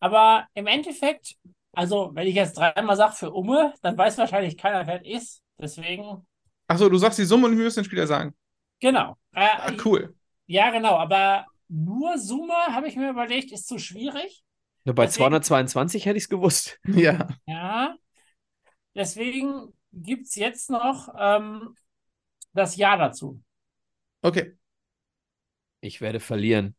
Aber 0.01 0.47
im 0.55 0.67
Endeffekt, 0.67 1.37
also 1.71 2.11
wenn 2.13 2.27
ich 2.27 2.35
jetzt 2.35 2.57
dreimal 2.57 2.97
sage 2.97 3.13
für 3.15 3.31
Umme, 3.31 3.73
dann 3.81 3.97
weiß 3.97 4.17
wahrscheinlich 4.17 4.57
keiner, 4.57 4.85
wer 4.87 5.01
es 5.05 5.23
ist. 5.23 5.43
Deswegen, 5.57 6.27
Achso, 6.67 6.89
du 6.89 6.97
sagst 6.97 7.19
die 7.19 7.23
Summe 7.25 7.47
und 7.47 7.55
wir 7.57 7.63
müssen 7.63 7.79
den 7.81 7.85
Spieler 7.85 8.07
sagen. 8.07 8.35
genau. 8.81 9.15
Äh, 9.33 9.47
Ah, 9.47 9.71
cool. 9.85 10.13
Ja, 10.47 10.71
genau, 10.71 10.95
aber 10.97 11.45
nur 11.69 12.17
Summe, 12.17 12.53
habe 12.53 12.89
ich 12.89 12.97
mir 12.97 13.09
überlegt, 13.11 13.51
ist 13.53 13.67
zu 13.67 13.77
schwierig. 13.79 14.43
Nur 14.83 14.95
bei 14.95 15.05
Deswegen- 15.05 15.23
222 15.29 16.05
hätte 16.05 16.17
ich 16.17 16.23
es 16.23 16.29
gewusst. 16.29 16.79
Ja. 16.87 17.27
Ja. 17.45 17.95
Deswegen 18.95 19.71
gibt 19.93 20.25
es 20.27 20.35
jetzt 20.35 20.69
noch 20.69 21.07
ähm, 21.17 21.75
das 22.53 22.75
Ja 22.75 22.97
dazu. 22.97 23.41
Okay. 24.21 24.57
Ich 25.79 26.01
werde 26.01 26.19
verlieren. 26.19 26.75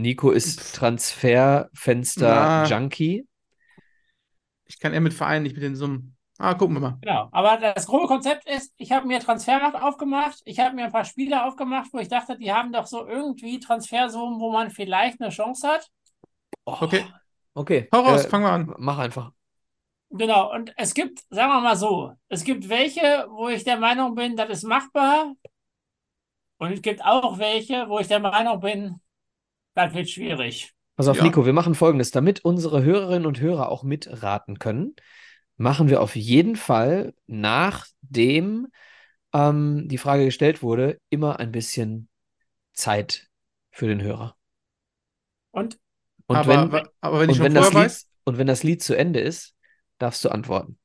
Nico 0.00 0.30
ist. 0.30 0.74
Transferfenster-Junkie. 0.74 3.26
Ich 4.66 4.78
kann 4.78 4.92
eher 4.92 5.00
mit 5.00 5.14
Vereinen, 5.14 5.44
nicht 5.44 5.54
mit 5.54 5.62
den 5.62 5.76
Summen. 5.76 6.16
Ah, 6.38 6.54
gucken 6.54 6.76
wir 6.76 6.80
mal. 6.80 6.98
Genau. 7.00 7.28
Aber 7.32 7.56
das 7.56 7.86
grobe 7.86 8.06
Konzept 8.06 8.46
ist, 8.46 8.74
ich 8.76 8.92
habe 8.92 9.06
mir 9.06 9.20
Transfermarkt 9.20 9.80
aufgemacht, 9.80 10.42
ich 10.44 10.60
habe 10.60 10.74
mir 10.74 10.84
ein 10.84 10.92
paar 10.92 11.06
Spieler 11.06 11.46
aufgemacht, 11.46 11.90
wo 11.92 11.98
ich 11.98 12.08
dachte, 12.08 12.36
die 12.36 12.52
haben 12.52 12.72
doch 12.72 12.86
so 12.86 13.06
irgendwie 13.06 13.58
Transfersummen, 13.58 14.38
wo 14.38 14.52
man 14.52 14.70
vielleicht 14.70 15.18
eine 15.20 15.30
Chance 15.30 15.66
hat. 15.66 15.88
Oh, 16.66 16.76
Okay. 16.80 17.06
Okay. 17.54 17.88
Hau 17.90 18.00
raus, 18.00 18.26
äh, 18.26 18.28
fangen 18.28 18.44
wir 18.44 18.52
an. 18.52 18.74
Mach 18.76 18.98
einfach. 18.98 19.32
Genau, 20.10 20.52
und 20.52 20.74
es 20.76 20.92
gibt, 20.92 21.20
sagen 21.30 21.50
wir 21.50 21.62
mal 21.62 21.76
so, 21.76 22.12
es 22.28 22.44
gibt 22.44 22.68
welche, 22.68 23.26
wo 23.30 23.48
ich 23.48 23.64
der 23.64 23.78
Meinung 23.78 24.14
bin, 24.14 24.36
das 24.36 24.50
ist 24.50 24.64
machbar. 24.64 25.32
Und 26.58 26.72
es 26.72 26.82
gibt 26.82 27.02
auch 27.02 27.38
welche, 27.38 27.88
wo 27.88 27.98
ich 27.98 28.08
der 28.08 28.20
Meinung 28.20 28.60
bin, 28.60 29.00
das 29.76 29.94
wird 29.94 30.10
schwierig. 30.10 30.74
Pass 30.96 31.08
auf, 31.08 31.18
Ja. 31.18 31.24
Nico, 31.24 31.44
wir 31.44 31.52
machen 31.52 31.74
Folgendes. 31.74 32.10
Damit 32.10 32.44
unsere 32.44 32.82
Hörerinnen 32.82 33.26
und 33.26 33.40
Hörer 33.40 33.68
auch 33.68 33.82
mitraten 33.82 34.58
können, 34.58 34.94
machen 35.56 35.88
wir 35.88 36.00
auf 36.00 36.16
jeden 36.16 36.56
Fall, 36.56 37.14
nachdem 37.26 38.68
ähm, 39.34 39.88
die 39.88 39.98
Frage 39.98 40.24
gestellt 40.26 40.62
wurde, 40.62 41.00
immer 41.10 41.40
ein 41.40 41.52
bisschen 41.52 42.08
Zeit 42.74 43.28
für 43.72 43.88
den 43.88 44.02
Hörer. 44.02 44.36
Und 45.50 45.78
Und 46.26 46.36
aber, 46.36 46.46
wenn, 46.46 46.72
wa- 46.72 46.88
aber 47.00 47.20
wenn 47.20 47.30
ich 47.30 47.36
und 47.36 47.38
schon 47.38 47.48
wenn 47.48 47.54
das 47.54 47.72
Lied, 47.72 47.84
weiß, 47.84 48.08
und 48.24 48.38
wenn 48.38 48.46
das 48.46 48.62
Lied 48.62 48.82
zu 48.82 48.94
Ende 48.96 49.20
ist, 49.20 49.54
darfst 49.98 50.24
du 50.24 50.28
antworten. 50.30 50.78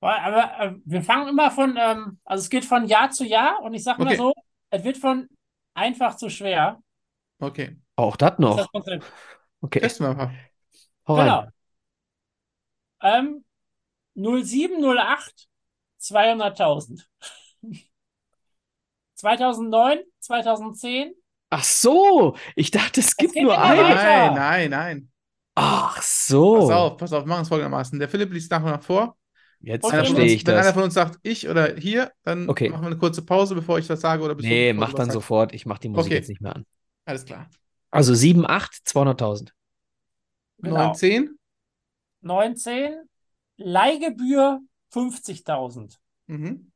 aber 0.00 0.60
äh, 0.60 0.72
wir 0.84 1.02
fangen 1.02 1.28
immer 1.28 1.50
von, 1.50 1.76
ähm, 1.78 2.18
also 2.24 2.42
es 2.42 2.50
geht 2.50 2.64
von 2.64 2.86
Jahr 2.86 3.10
zu 3.10 3.24
Jahr 3.24 3.60
und 3.62 3.74
ich 3.74 3.82
sage 3.84 4.02
mal 4.02 4.12
Okay. 4.12 4.16
so, 4.16 4.32
es 4.70 4.84
wird 4.84 4.98
von 4.98 5.28
einfach 5.74 6.16
zu 6.16 6.28
schwer. 6.30 6.82
okay, 7.40 7.76
Auch 7.96 8.16
das 8.16 8.36
Das 8.38 8.50
ist 8.50 8.56
noch. 8.56 8.56
das 8.56 8.68
Konzept. 8.70 9.04
Okay, 9.60 9.80
testen 9.80 10.06
wir 10.06 10.14
mal. 10.14 10.34
hau 11.08 11.16
rein. 11.16 11.26
Genau. 11.26 11.48
Ähm, 13.02 13.44
0708 14.14 15.48
200.000. 15.98 17.08
2009, 19.16 20.04
2010, 20.20 21.14
Ach 21.50 21.62
so, 21.64 22.36
ich 22.56 22.70
dachte, 22.70 23.00
es 23.00 23.16
gibt 23.16 23.40
nur 23.40 23.54
immer 23.54 23.62
eine. 23.62 23.82
weiter. 23.82 23.94
Nein, 23.94 24.34
nein, 24.34 24.70
nein. 24.70 25.12
Ach 25.54 26.00
Pass 26.52 26.68
so. 26.68 26.70
auf, 26.70 26.96
pass 26.96 27.12
auf, 27.12 27.24
machen 27.26 27.42
es 27.42 27.48
folgendermaßen. 27.48 27.98
Der 27.98 28.08
Philipp 28.08 28.32
liest 28.32 28.50
nach 28.50 28.62
und 28.62 28.70
nach 28.70 28.82
vor. 28.82 29.16
Jetzt 29.64 29.88
verstehe 29.88 30.22
uns, 30.22 30.32
ich 30.32 30.46
wenn 30.46 30.54
einer 30.54 30.64
das. 30.64 30.74
von 30.74 30.82
uns 30.84 30.94
sagt, 30.94 31.18
ich 31.22 31.48
oder 31.48 31.74
hier, 31.76 32.12
dann 32.22 32.48
Okay. 32.48 32.68
machen 32.68 32.82
wir 32.82 32.86
eine 32.88 32.98
kurze 32.98 33.22
Pause, 33.22 33.54
bevor 33.54 33.78
ich 33.78 33.86
das 33.86 34.00
sage 34.00 34.22
oder 34.22 34.34
bis 34.34 34.46
Nee, 34.46 34.72
mach 34.72 34.92
dann 34.92 35.06
sagst. 35.06 35.14
sofort. 35.14 35.54
Ich 35.54 35.66
mach 35.66 35.78
die 35.78 35.88
Musik 35.88 36.06
Okay. 36.06 36.14
jetzt 36.16 36.28
nicht 36.28 36.40
mehr 36.40 36.54
an. 36.56 36.66
Alles 37.06 37.24
klar. 37.24 37.48
Also 37.90 38.14
7, 38.14 38.46
8, 38.46 38.72
200.000. 38.84 39.54
Genau. 40.58 40.76
9, 40.76 40.94
10. 40.94 41.38
19, 42.22 43.08
Leihgebühr 43.56 44.60
50.000. 44.92 45.98
Mhm. 46.26 46.70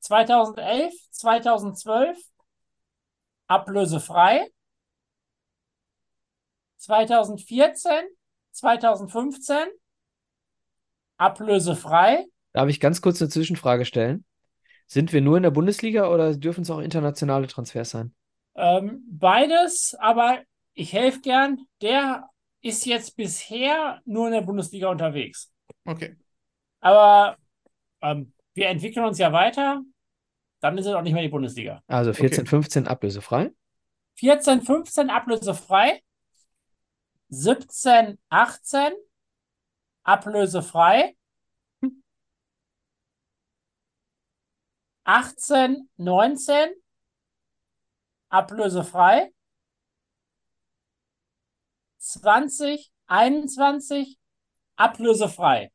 2011, 0.00 0.94
2012 1.10 2.18
ablösefrei. 3.46 4.48
2014, 6.78 7.92
2015 8.52 9.68
ablösefrei. 11.22 12.26
Darf 12.52 12.68
ich 12.68 12.80
ganz 12.80 13.00
kurz 13.00 13.20
eine 13.22 13.30
Zwischenfrage 13.30 13.84
stellen? 13.84 14.24
Sind 14.86 15.12
wir 15.12 15.20
nur 15.20 15.36
in 15.36 15.42
der 15.42 15.50
Bundesliga 15.50 16.08
oder 16.08 16.36
dürfen 16.36 16.62
es 16.62 16.70
auch 16.70 16.80
internationale 16.80 17.46
Transfers 17.46 17.90
sein? 17.90 18.14
Ähm, 18.54 19.02
beides, 19.10 19.96
aber 19.98 20.40
ich 20.74 20.92
helfe 20.92 21.20
gern. 21.20 21.60
Der 21.80 22.28
ist 22.60 22.84
jetzt 22.84 23.16
bisher 23.16 24.00
nur 24.04 24.26
in 24.26 24.32
der 24.34 24.42
Bundesliga 24.42 24.88
unterwegs. 24.88 25.50
Okay. 25.86 26.16
Aber 26.80 27.36
ähm, 28.02 28.32
wir 28.54 28.68
entwickeln 28.68 29.06
uns 29.06 29.18
ja 29.18 29.32
weiter. 29.32 29.82
Dann 30.60 30.76
ist 30.78 30.86
es 30.86 30.92
auch 30.92 31.02
nicht 31.02 31.14
mehr 31.14 31.22
die 31.22 31.28
Bundesliga. 31.28 31.82
Also 31.86 32.12
14, 32.12 32.40
Okay. 32.40 32.48
15 32.50 32.86
ablösefrei. 32.86 33.50
14, 34.16 34.60
15 34.60 35.10
ablösefrei. 35.10 36.00
17, 37.30 38.18
18 38.28 38.92
ablösefrei. 40.04 41.16
18, 45.04 45.88
19 45.96 46.70
ablösefrei. 48.28 49.32
20, 51.98 52.92
21 53.06 54.18
ablösefrei. 54.76 55.70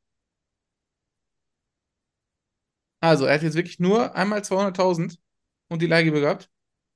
Also, 2.99 3.25
er 3.25 3.35
hat 3.35 3.43
jetzt 3.43 3.55
wirklich 3.55 3.79
nur 3.79 4.15
einmal 4.15 4.39
200.000 4.39 5.19
und 5.69 5.81
die 5.81 5.87
Leihgebühr 5.87 6.21
gehabt. 6.21 6.49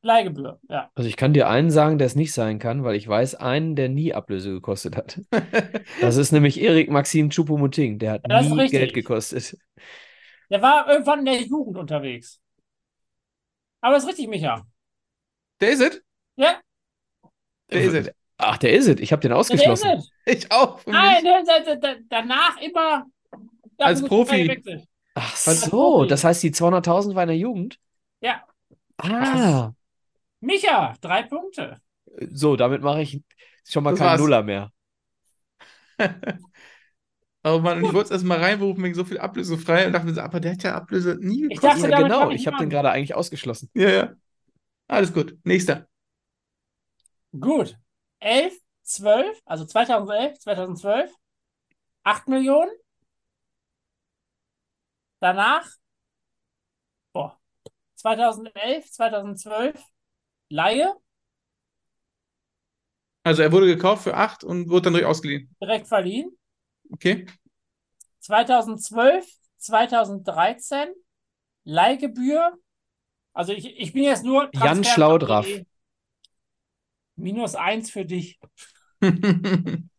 Leihgebühr, 0.04 0.60
ja. 0.68 0.90
Also 0.96 1.08
ich 1.08 1.16
kann 1.16 1.34
dir 1.34 1.48
einen 1.48 1.70
sagen, 1.70 1.98
der 2.00 2.08
es 2.08 2.16
nicht 2.16 2.34
sein 2.34 2.58
kann, 2.58 2.84
weil 2.84 2.96
ich 2.96 3.08
weiß 3.08 3.36
einen, 3.36 3.76
der 3.76 3.88
nie 3.88 4.14
Ablöse 4.14 4.52
gekostet 4.52 4.96
hat. 4.98 5.20
Das 6.02 6.18
ist 6.18 6.32
nämlich 6.32 6.60
Erik 6.60 6.90
Maxim 6.90 7.30
Choupo-Moting. 7.30 8.00
Der 8.00 8.14
hat 8.14 8.22
Das 8.28 8.46
ist 8.46 8.52
nie 8.52 8.62
richtig. 8.62 8.80
Geld 8.80 8.94
gekostet. 8.96 9.58
Der 10.50 10.62
war 10.62 10.90
irgendwann 10.90 11.20
in 11.20 11.26
der 11.26 11.42
Jugend 11.42 11.78
unterwegs. 11.78 12.40
Aber 13.82 13.98
ist 13.98 14.08
richtig, 14.08 14.28
Micha. 14.28 14.66
Der 15.60 15.70
ist 15.72 15.82
es. 15.82 16.02
Ja, 16.36 16.60
Der 17.70 17.82
ist 17.82 17.94
es. 17.94 18.12
Ach, 18.38 18.58
der 18.58 18.74
ist 18.74 18.88
es. 18.88 19.00
Ich 19.00 19.12
habe 19.12 19.22
den 19.22 19.30
der 19.30 19.38
ist 19.38 19.52
ausgeschlossen. 19.52 19.90
es. 19.92 20.12
Ich 20.26 20.52
auch. 20.52 20.84
Nein, 20.88 21.24
der, 21.24 21.78
der, 21.78 21.98
danach 22.10 22.60
immer 22.60 23.06
Als 23.78 24.04
Profi. 24.04 24.62
Ach 25.14 25.36
so, 25.36 25.70
Profi. 25.70 26.08
das 26.10 26.24
heißt, 26.24 26.42
die 26.42 26.52
200.000 26.52 27.14
war 27.14 27.24
in 27.24 27.30
der 27.30 27.38
Jugend? 27.38 27.78
Ja, 28.22 28.44
Ah, 28.98 29.72
Micha, 30.42 30.96
drei 31.02 31.24
Punkte. 31.24 31.82
so, 32.32 32.56
damit 32.56 32.82
mache 32.82 33.02
ich 33.02 33.22
schon 33.68 33.84
mal 33.84 33.92
Das 33.92 34.00
keinen 34.00 34.16
war's. 34.16 34.18
Nuller 34.18 34.44
mehr. 34.44 34.72
Oh 37.44 37.60
Mann, 37.60 37.80
und 37.80 37.86
ich 37.86 37.94
wollte 37.94 38.06
es 38.08 38.12
erst 38.12 38.26
mal 38.26 38.38
reinberufen 38.40 38.84
wegen 38.84 38.94
so 38.94 39.04
viel 39.04 39.18
Ablöse 39.18 39.58
frei 39.58 39.88
und 39.88 39.94
dachte 39.94 40.06
mir 40.06 40.14
so, 40.14 40.22
aber 40.22 40.40
der 40.40 40.52
hat 40.54 40.64
ja 40.64 40.76
Ablöse 40.76 41.18
nie 41.20 41.44
Ich 41.48 41.60
gekostet. 41.60 41.62
dachte, 41.62 41.92
Ja, 41.92 42.04
genau, 42.04 42.30
ich 42.30 42.42
ich 42.42 42.46
habe 42.48 42.58
den 42.58 42.70
gerade 42.70 42.92
eigentlich 42.92 43.16
ausgeschlossen. 43.16 43.70
Ja, 43.74 43.90
ja. 43.90 44.14
Alles 44.88 45.14
gut. 45.14 45.38
Nächster. 45.46 45.88
Gut. 47.40 47.78
11, 48.20 48.58
12, 48.84 49.42
also 49.46 49.66
2011, 49.66 50.40
2012, 50.40 51.12
8 52.04 52.28
Millionen. 52.30 52.72
Danach, 55.22 55.80
boah, 57.14 57.40
2011, 57.96 58.92
2012, 58.92 59.82
Laie, 60.52 60.94
Also 63.24 63.42
er 63.42 63.52
wurde 63.52 63.68
gekauft 63.68 64.04
für 64.04 64.16
8 64.16 64.44
und 64.44 64.70
wurde 64.70 64.84
dann 64.84 64.94
durch 64.94 65.06
ausgeliehen. 65.06 65.56
direkt 65.62 65.88
verliehen. 65.88 66.38
Okay. 66.92 67.26
2012, 68.20 69.26
2013, 69.58 70.90
Leihgebühr. 71.64 72.54
Also 73.34 73.54
ich, 73.54 73.80
ich 73.80 73.94
bin 73.94 74.04
jetzt 74.04 74.24
nur 74.26 74.50
Jan 74.54 74.84
Transfer- 74.84 74.94
Schlaudraff. 74.94 75.48
Minus 77.16 77.56
eins 77.56 77.92
für 77.92 78.06
dich. 78.06 78.40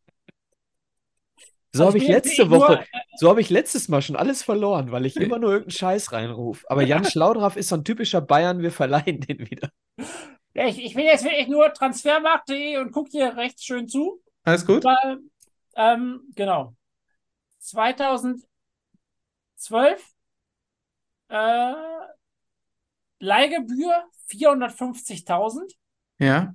So 1.74 1.84
Also 1.84 1.86
habe 1.86 2.04
ich 2.04 2.08
letzte 2.08 2.50
Woche, 2.50 2.72
Nur, 2.74 2.84
so 3.16 3.30
habe 3.30 3.40
ich 3.40 3.48
letztes 3.48 3.88
Mal 3.88 4.02
schon 4.02 4.14
alles 4.16 4.42
verloren, 4.42 4.92
weil 4.92 5.06
ich 5.06 5.16
immer 5.16 5.38
nur 5.38 5.52
irgendeinen 5.52 5.70
Scheiß 5.70 6.12
reinrufe. 6.12 6.66
Aber 6.70 6.82
Jan 6.82 7.04
Schlaudraff 7.10 7.56
ist 7.56 7.68
so 7.70 7.76
ein 7.76 7.84
typischer 7.84 8.20
Bayern, 8.20 8.60
wir 8.60 8.72
verleihen 8.72 9.20
den 9.22 9.50
wieder. 9.50 9.70
ich, 10.54 10.84
ich 10.84 10.94
bin 10.94 11.04
jetzt 11.04 11.24
wirklich 11.24 11.48
nur 11.48 11.72
transfermarkt.de 11.72 12.78
und 12.78 12.92
gucke 12.92 13.10
dir 13.10 13.36
rechts 13.36 13.64
schön 13.64 13.88
zu. 13.88 14.22
Alles 14.44 14.66
gut? 14.66 14.84
Weil, 14.84 15.20
ähm, 15.76 16.30
genau. 16.34 16.74
2012 17.58 18.44
äh, 21.28 21.74
Leihgebühr 23.18 24.04
450.000. 24.28 25.72
Ja. 26.18 26.54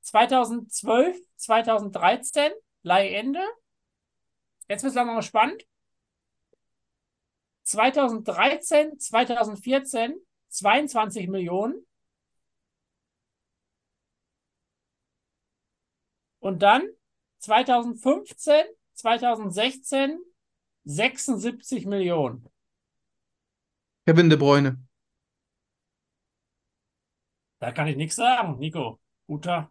2012, 0.00 1.18
2013 1.36 2.52
Leihende. 2.82 3.42
Jetzt 4.68 4.82
wird 4.82 4.90
es 4.90 4.94
langsam 4.94 5.22
spannend. 5.22 5.64
2013, 7.62 8.98
2014 8.98 10.14
22 10.48 11.28
Millionen. 11.28 11.86
Und 16.40 16.62
dann 16.62 16.88
2015, 17.38 18.54
2016 18.94 20.18
76 20.84 21.86
Millionen. 21.86 22.48
Kevin 24.06 24.30
De 24.30 24.38
Bruyne. 24.38 24.78
Da 27.60 27.72
kann 27.72 27.88
ich 27.88 27.96
nichts 27.96 28.16
sagen, 28.16 28.58
Nico. 28.58 29.00
Guter, 29.26 29.70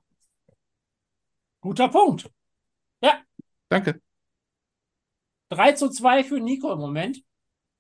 guter 1.62 1.88
Punkt. 1.88 2.30
Danke. 3.70 4.02
3 5.50 5.74
zu 5.74 5.90
2 5.90 6.24
für 6.24 6.40
Nico 6.40 6.72
im 6.72 6.80
Moment. 6.80 7.24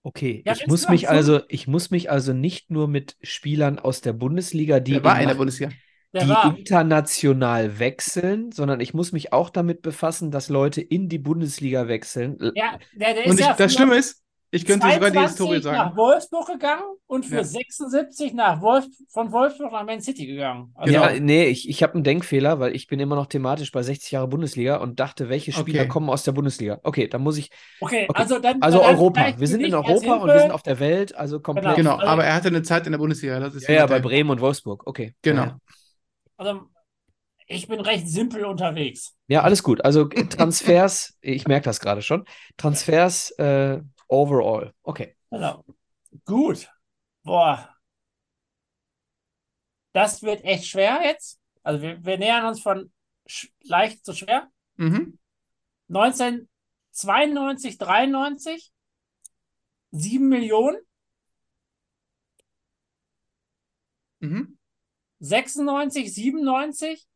Okay, 0.04 0.42
Ja, 0.46 0.54
ich 0.54 0.68
muss 0.68 0.88
mich 0.88 1.10
also, 1.10 1.42
ich 1.50 1.68
muss 1.68 1.92
mich 1.92 2.10
also 2.10 2.32
nicht 2.32 2.72
nur 2.72 2.88
mit 2.88 3.18
Spielern 3.22 3.78
aus 3.78 4.00
der 4.00 4.14
Bundesliga, 4.14 4.80
die, 4.80 4.94
Der 4.94 5.04
war 5.04 5.20
in 5.20 5.28
der 5.28 5.36
Bundesliga. 5.36 5.72
Die 6.14 6.28
war. 6.30 6.56
international 6.58 7.80
wechseln, 7.80 8.52
sondern 8.52 8.80
ich 8.80 8.94
muss 8.94 9.12
mich 9.12 9.34
auch 9.34 9.50
damit 9.50 9.82
befassen, 9.82 10.32
dass 10.32 10.50
Leute 10.50 10.82
in 10.82 11.10
die 11.10 11.20
Bundesliga 11.20 11.88
wechseln. 11.88 12.38
Ja, 12.56 12.78
der, 12.94 13.14
der 13.14 13.26
Und 13.26 13.34
ist 13.34 13.40
ich, 13.42 13.46
ja 13.46 13.54
das 13.58 13.74
Schlimme 13.74 13.96
ist, 13.98 14.24
ich 14.50 14.66
könnte 14.66 14.88
sogar 14.90 15.10
die 15.12 15.18
22 15.18 15.22
Historie 15.30 15.62
sagen. 15.62 15.78
nach 15.78 15.98
Wolfsburg 15.98 16.48
gegangen 16.48 16.84
und 17.06 17.26
für 17.26 17.36
Ja. 17.36 17.44
76 17.44 18.34
nach 18.34 18.62
Wolf, 18.62 18.86
von 19.10 19.34
Wolfsburg 19.34 19.74
nach 19.74 19.86
Man 19.86 20.00
City 20.00 20.26
gegangen. 20.26 20.72
Also, 20.76 20.94
Genau. 20.94 21.06
Ja, 21.10 21.20
nee, 21.20 21.48
ich, 21.48 21.68
ich 21.68 21.84
habe 21.84 21.96
einen 21.96 22.06
Denkfehler, 22.06 22.58
weil 22.62 22.74
ich 22.74 22.88
bin 22.88 23.02
immer 23.02 23.16
noch 23.18 23.26
thematisch 23.26 23.74
bei 23.74 23.84
60 23.84 24.10
Jahre 24.12 24.30
Bundesliga 24.30 24.78
und 24.78 25.02
dachte, 25.02 25.28
welche 25.28 25.52
Spieler 25.52 25.82
Okay. 25.82 25.90
kommen 25.90 26.10
aus 26.10 26.24
der 26.24 26.32
Bundesliga? 26.32 26.80
Okay, 26.84 27.10
dann 27.10 27.22
muss 27.24 27.38
ich, 27.38 27.50
Okay, 27.82 28.06
Okay. 28.08 28.20
also 28.22 28.40
dann. 28.40 28.62
also 28.62 28.78
dann 28.80 28.96
Europa. 28.96 29.34
Wir 29.38 29.48
sind 29.48 29.60
in 29.62 29.74
Europa 29.76 30.14
und 30.16 30.30
wir 30.30 30.40
sind 30.40 30.52
auf 30.52 30.64
der 30.64 30.80
Welt, 30.80 31.14
also 31.14 31.42
komplett. 31.42 31.76
Genau. 31.76 31.76
Genau, 31.76 31.96
Also- 31.98 32.08
aber 32.08 32.24
er 32.24 32.34
hatte 32.34 32.48
eine 32.48 32.64
Zeit 32.64 32.86
in 32.86 32.94
der 32.94 33.00
Bundesliga. 33.00 33.38
Das 33.42 33.54
ist 33.54 33.68
Ja, 33.68 33.76
ja, 33.76 33.86
bei. 33.86 34.00
Bremen 34.00 34.30
und 34.30 34.40
Wolfsburg. 34.40 34.88
Okay. 34.88 35.14
Genau. 35.22 35.52
Also, 36.38 36.70
ich 37.48 37.68
bin 37.68 37.80
recht 37.80 38.08
simpel 38.08 38.46
unterwegs. 38.46 39.18
ja, 39.28 39.42
alles 39.42 39.64
gut. 39.64 39.84
Also 39.84 40.06
Transfers, 40.06 41.18
ich 41.22 41.48
merke 41.48 41.66
das 41.66 41.80
gerade 41.80 42.02
schon. 42.02 42.26
Transfers 42.58 43.32
äh, 43.32 43.82
overall. 44.08 44.74
Okay. 44.84 45.16
Genau. 45.30 45.66
Gut. 46.26 46.70
Boah. 47.24 47.74
Das 49.94 50.22
wird 50.24 50.44
echt 50.44 50.68
schwer 50.68 51.02
jetzt. 51.04 51.40
Also, 51.64 51.82
wir, 51.82 52.04
wir 52.06 52.18
nähern 52.18 52.46
uns 52.46 52.62
von 52.62 52.92
leicht 53.64 54.06
zu 54.06 54.14
schwer. 54.14 54.48
Mhm. 54.76 55.18
1992, 55.90 57.78
93, 57.78 58.72
7 59.92 60.28
Millionen. 60.28 60.78
Mhm. 64.20 64.57
96, 65.20 66.14
97, 66.14 67.08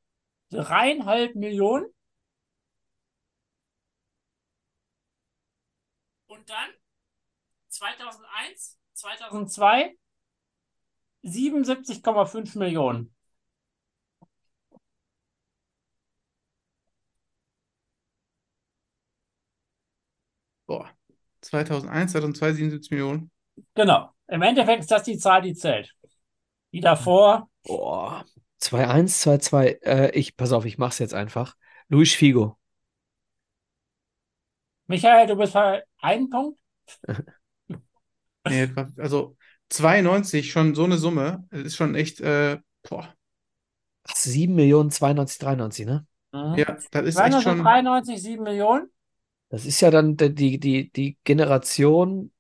dreieinhalb 0.49 1.35
Millionen. 1.35 1.85
Und 6.27 6.49
dann 6.49 6.69
2001, 7.69 8.79
2002, 8.93 9.95
77,5 11.23 12.57
Millionen. 12.57 13.13
Boah. 20.65 20.89
2001, 21.41 22.11
2002, 22.13 22.53
77 22.53 22.91
Millionen. 22.91 23.31
Genau. 23.73 24.11
Im 24.27 24.41
Endeffekt 24.41 24.81
ist 24.81 24.91
das 24.91 25.03
die 25.03 25.17
Zahl, 25.17 25.41
die 25.41 25.53
zählt. 25.53 25.93
Die 26.71 26.79
davor, 26.79 27.50
Boah. 27.63 28.25
2-1, 28.59 29.19
2-2. 29.21 29.79
Äh, 29.81 30.11
ich, 30.11 30.35
pass 30.37 30.51
auf, 30.51 30.65
ich 30.65 30.77
mach's 30.77 30.99
jetzt 30.99 31.13
einfach. 31.13 31.55
Luis 31.89 32.13
Figo. 32.13 32.57
Michael, 34.87 35.27
du 35.27 35.35
bist 35.35 35.53
bei 35.53 35.83
einem 36.01 36.29
Punkt. 36.29 36.59
Nee, 38.47 38.69
also 38.97 39.37
92, 39.69 40.51
schon 40.51 40.73
so 40.73 40.83
eine 40.83 40.97
Summe. 40.97 41.47
Das 41.51 41.61
ist 41.61 41.75
schon 41.75 41.93
echt, 41.93 42.19
äh, 42.21 42.57
boah. 42.89 43.13
Ach, 44.03 44.15
7 44.15 44.55
Millionen 44.55 44.89
92, 44.89 45.37
93, 45.37 45.85
ne? 45.85 46.07
Mhm. 46.31 46.55
Ja, 46.55 46.77
das 46.91 47.05
ist 47.05 47.19
echt 47.19 47.33
schon. 47.43 47.61
293, 47.61 48.21
7 48.21 48.43
Millionen. 48.43 48.89
Das 49.49 49.65
ist 49.65 49.79
ja 49.81 49.91
dann 49.91 50.17
die, 50.17 50.59
die, 50.59 50.91
die 50.91 51.17
Generation 51.23 52.31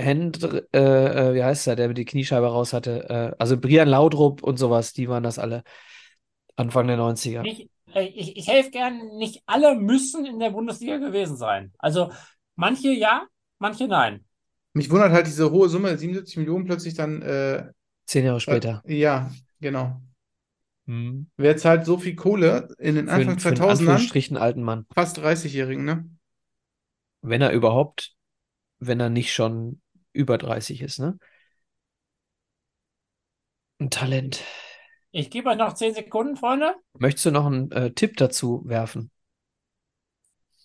Hendr, 0.00 0.62
äh, 0.72 0.78
äh, 1.30 1.34
wie 1.34 1.44
heißt 1.44 1.66
der, 1.66 1.76
der 1.76 1.88
die 1.92 2.04
Kniescheibe 2.04 2.46
raus 2.46 2.72
hatte? 2.72 3.08
Äh, 3.08 3.36
also 3.38 3.56
Brian 3.58 3.88
Laudrup 3.88 4.42
und 4.42 4.56
sowas, 4.58 4.92
die 4.92 5.08
waren 5.08 5.22
das 5.22 5.38
alle 5.38 5.62
Anfang 6.56 6.86
der 6.86 6.98
90er. 6.98 7.44
Ich, 7.44 7.70
äh, 7.94 8.04
ich, 8.06 8.36
ich 8.36 8.48
helfe 8.48 8.70
gern, 8.70 9.16
nicht 9.18 9.42
alle 9.46 9.74
müssen 9.76 10.26
in 10.26 10.38
der 10.38 10.50
Bundesliga 10.50 10.98
gewesen 10.98 11.36
sein. 11.36 11.72
Also 11.78 12.10
manche 12.56 12.90
ja, 12.90 13.26
manche 13.58 13.86
nein. 13.88 14.24
Mich 14.72 14.90
wundert 14.90 15.12
halt 15.12 15.26
diese 15.26 15.50
hohe 15.50 15.68
Summe, 15.68 15.96
77 15.98 16.36
Millionen 16.36 16.64
plötzlich 16.64 16.94
dann, 16.94 17.22
äh, 17.22 17.64
Zehn 18.06 18.24
Jahre 18.24 18.40
später. 18.40 18.82
äh, 18.86 18.96
ja, 18.96 19.30
genau. 19.60 20.00
Hm. 20.86 21.28
Wer 21.36 21.56
zahlt 21.56 21.84
so 21.84 21.98
viel 21.98 22.16
Kohle 22.16 22.74
in 22.78 22.94
den 22.94 23.06
Für, 23.06 23.14
Anfang 23.14 23.38
für 23.38 23.48
einen 23.48 23.58
2000ern? 23.58 23.70
Anführungsstrichen 23.70 24.36
alten 24.36 24.62
Mann. 24.62 24.86
Fast 24.92 25.18
30-Jährigen, 25.18 25.84
ne? 25.84 26.08
Wenn 27.22 27.42
er 27.42 27.52
überhaupt, 27.52 28.14
wenn 28.78 28.98
er 28.98 29.10
nicht 29.10 29.32
schon 29.32 29.80
über 30.12 30.38
30 30.38 30.82
ist, 30.82 30.98
ne? 30.98 31.18
Ein 33.80 33.90
Talent. 33.90 34.42
Ich 35.10 35.30
gebe 35.30 35.48
euch 35.50 35.56
noch 35.56 35.72
10 35.74 35.94
Sekunden, 35.94 36.36
Freunde. 36.36 36.74
Möchtest 36.98 37.26
du 37.26 37.30
noch 37.30 37.46
einen 37.46 37.70
äh, 37.72 37.92
Tipp 37.92 38.16
dazu 38.16 38.62
werfen? 38.66 39.10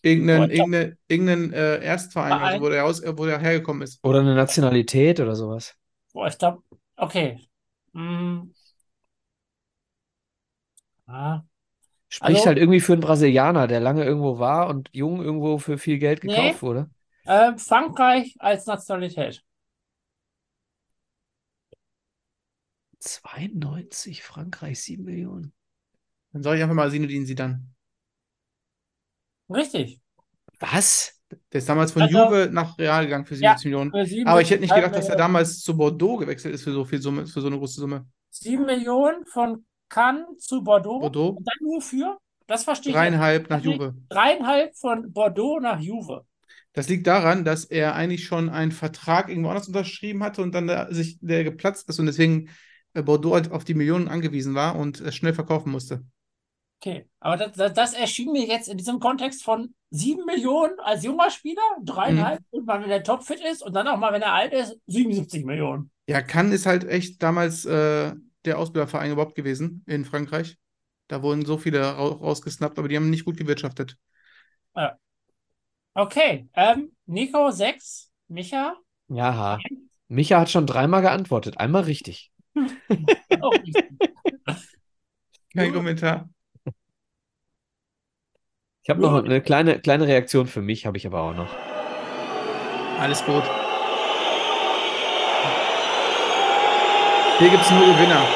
Irgendein, 0.02 0.38
Boah, 0.38 0.46
ich 0.50 0.54
glaub- 0.56 0.68
irgendein, 0.68 0.98
irgendein 1.08 1.54
äh, 1.54 1.84
Erstverein, 1.84 2.30
Verein. 2.30 2.54
also 2.54 2.66
wo 2.66 2.70
der, 2.70 2.86
aus, 2.86 3.02
wo 3.06 3.26
der 3.26 3.40
hergekommen 3.40 3.82
ist. 3.82 4.00
Oder 4.04 4.20
eine 4.20 4.36
Nationalität 4.36 5.20
oder 5.20 5.36
sowas? 5.36 5.76
Boah, 6.14 6.28
ich 6.28 6.38
glaube, 6.38 6.62
okay. 6.98 7.40
Hm. 7.94 8.54
Ah, 11.08 11.42
Spricht 12.08 12.36
Also- 12.38 12.46
halt 12.48 12.58
irgendwie 12.60 12.80
für 12.82 12.94
einen 12.94 13.02
Brasilianer, 13.02 13.68
der 13.68 13.80
lange 13.80 14.04
irgendwo 14.06 14.38
war 14.40 14.68
und 14.70 14.90
jung 14.94 15.24
irgendwo 15.24 15.58
für 15.58 15.78
viel 15.78 15.98
Geld 15.98 16.24
Nee. 16.24 16.36
gekauft 16.36 16.62
wurde. 16.62 16.90
Äh, 17.26 17.58
Frankreich 17.58 18.36
als 18.40 18.66
Nationalität. 18.66 19.44
92, 23.00 24.24
Frankreich, 24.24 24.82
7 24.82 25.04
Millionen. 25.04 25.54
Dann 26.32 26.44
sage 26.44 26.58
ich 26.58 26.64
einfach 26.64 26.76
mal 26.76 26.90
Zinedine 26.92 27.26
Zidane. 27.26 27.62
Richtig. 29.50 30.02
Was? 30.60 31.22
Der 31.52 31.60
ist 31.60 31.70
damals 31.70 31.92
von 31.92 32.04
Also- 32.04 32.18
Juve 32.18 32.50
nach 32.52 32.78
Real 32.78 33.04
gegangen 33.06 33.26
für 33.26 33.36
77 33.36 33.66
Millionen. 33.66 33.92
Für 33.92 34.06
sieben 34.06 34.28
Aber 34.28 34.42
ich 34.42 34.50
hätte 34.50 34.62
nicht 34.62 34.72
Millionen- 34.72 34.92
gedacht, 34.92 35.04
dass 35.04 35.10
er 35.10 35.18
damals 35.18 35.62
zu 35.62 35.76
Bordeaux 35.78 36.18
gewechselt 36.18 36.54
ist 36.56 36.64
für 36.64 36.72
so 36.72 36.86
viel 36.86 37.02
Summe, 37.02 37.28
für 37.28 37.42
so 37.42 37.48
eine 37.48 37.58
große 37.58 37.80
Summe. 37.80 38.08
7 38.32 38.66
Millionen 38.66 39.26
von 39.28 39.66
Cannes 39.90 40.26
zu 40.40 40.64
Bordeaux. 40.64 41.00
Bordeaux, 41.00 41.30
Und 41.30 41.46
dann 41.48 41.58
nur 41.62 41.82
für, 41.82 42.18
das 42.48 42.64
verstehe 42.64 42.92
ich 42.92 42.96
dreieinhalb 42.96 43.50
nach 43.50 43.62
Juve. 43.62 43.96
dreieinhalb 44.10 44.76
von 44.78 45.12
Bordeaux 45.14 45.60
nach 45.60 45.80
Juve. 45.80 46.26
Das 46.76 46.90
liegt 46.90 47.08
daran, 47.08 47.46
dass 47.46 47.66
er 47.66 47.96
eigentlich 47.96 48.26
schon 48.28 48.50
einen 48.50 48.72
Vertrag 48.72 49.30
irgendwo 49.30 49.50
anders 49.50 49.68
unterschrieben 49.68 50.24
hatte 50.24 50.44
und 50.44 50.54
dann 50.54 50.68
da 50.68 50.94
sich 50.94 51.18
der 51.22 51.44
geplatzt 51.44 51.90
ist 51.90 52.00
und 52.00 52.06
deswegen 52.08 52.50
äh, 52.94 53.02
Bordeaux 53.04 53.34
halt 53.34 53.52
auf 53.52 53.64
die 53.66 53.74
Millionen 53.74 54.08
angewiesen 54.10 54.56
war 54.56 54.76
und 54.78 55.02
es 55.02 55.16
schnell 55.16 55.34
verkaufen 55.34 55.72
musste. 55.72 56.06
Okay, 56.82 57.08
aber 57.20 57.38
das, 57.38 57.54
das, 57.54 57.74
das 57.74 57.94
erschien 57.94 58.32
mir 58.32 58.46
jetzt 58.46 58.68
in 58.68 58.78
diesem 58.78 59.00
Kontext 59.00 59.44
von 59.44 59.74
7 59.90 60.24
Millionen 60.26 60.80
als 60.80 61.04
junger 61.04 61.32
Spieler, 61.32 61.62
dreieinhalb 61.84 62.40
Mhm. 62.42 62.46
und 62.52 62.66
mal, 62.66 62.82
wenn 62.84 62.92
er 62.92 63.04
topfit 63.04 63.40
ist 63.42 63.64
und 63.64 63.74
dann 63.74 63.88
auch 63.88 63.98
mal, 63.98 64.14
wenn 64.14 64.22
er 64.22 64.34
alt 64.34 64.54
ist, 64.54 64.78
77 64.86 65.46
Millionen. 65.46 65.92
Ja, 66.08 66.22
Cannes 66.22 66.54
ist 66.54 66.66
halt 66.66 66.84
echt 66.86 67.22
damals 67.24 67.66
äh, 67.66 68.14
der 68.46 68.60
Ausbilderverein 68.60 69.12
überhaupt 69.12 69.36
gewesen 69.36 69.84
in 69.88 70.06
Frankreich. 70.06 70.58
Da 71.08 71.22
wurden 71.24 71.46
so 71.46 71.58
viele 71.58 71.82
ra 71.82 71.94
rausgesnappt, 71.94 72.78
aber 72.80 72.88
die 72.88 72.96
haben 72.96 73.10
nicht 73.10 73.26
gut 73.26 73.38
gewirtschaftet. 73.38 73.98
Okay, 75.98 76.50
ähm, 76.56 76.92
Nico 77.06 77.52
6, 77.52 78.12
Micha 78.28 78.76
Ja, 79.08 79.60
Micha 80.10 80.42
hat 80.42 80.50
schon 80.50 80.68
dreimal 80.68 81.02
geantwortet. 81.02 81.58
Einmal 81.58 81.84
richtig. 81.84 82.34
Kein. 85.56 85.74
Kommentar. 85.74 86.28
Ich 88.84 88.90
habe 88.90 89.00
noch 89.00 89.24
eine 89.24 89.42
kleine, 89.42 89.80
kleine 89.80 90.06
Reaktion 90.06 90.48
für 90.48 90.62
mich, 90.62 90.86
habe 90.86 90.98
ich 90.98 91.08
aber 91.08 91.22
auch 91.22 91.34
noch. 91.34 91.56
Alles 93.00 93.24
gut. 93.24 93.44
Hier 97.40 97.50
gibt 97.50 97.64
es 97.64 97.72
nur 97.72 97.86
Gewinner. 97.86 98.28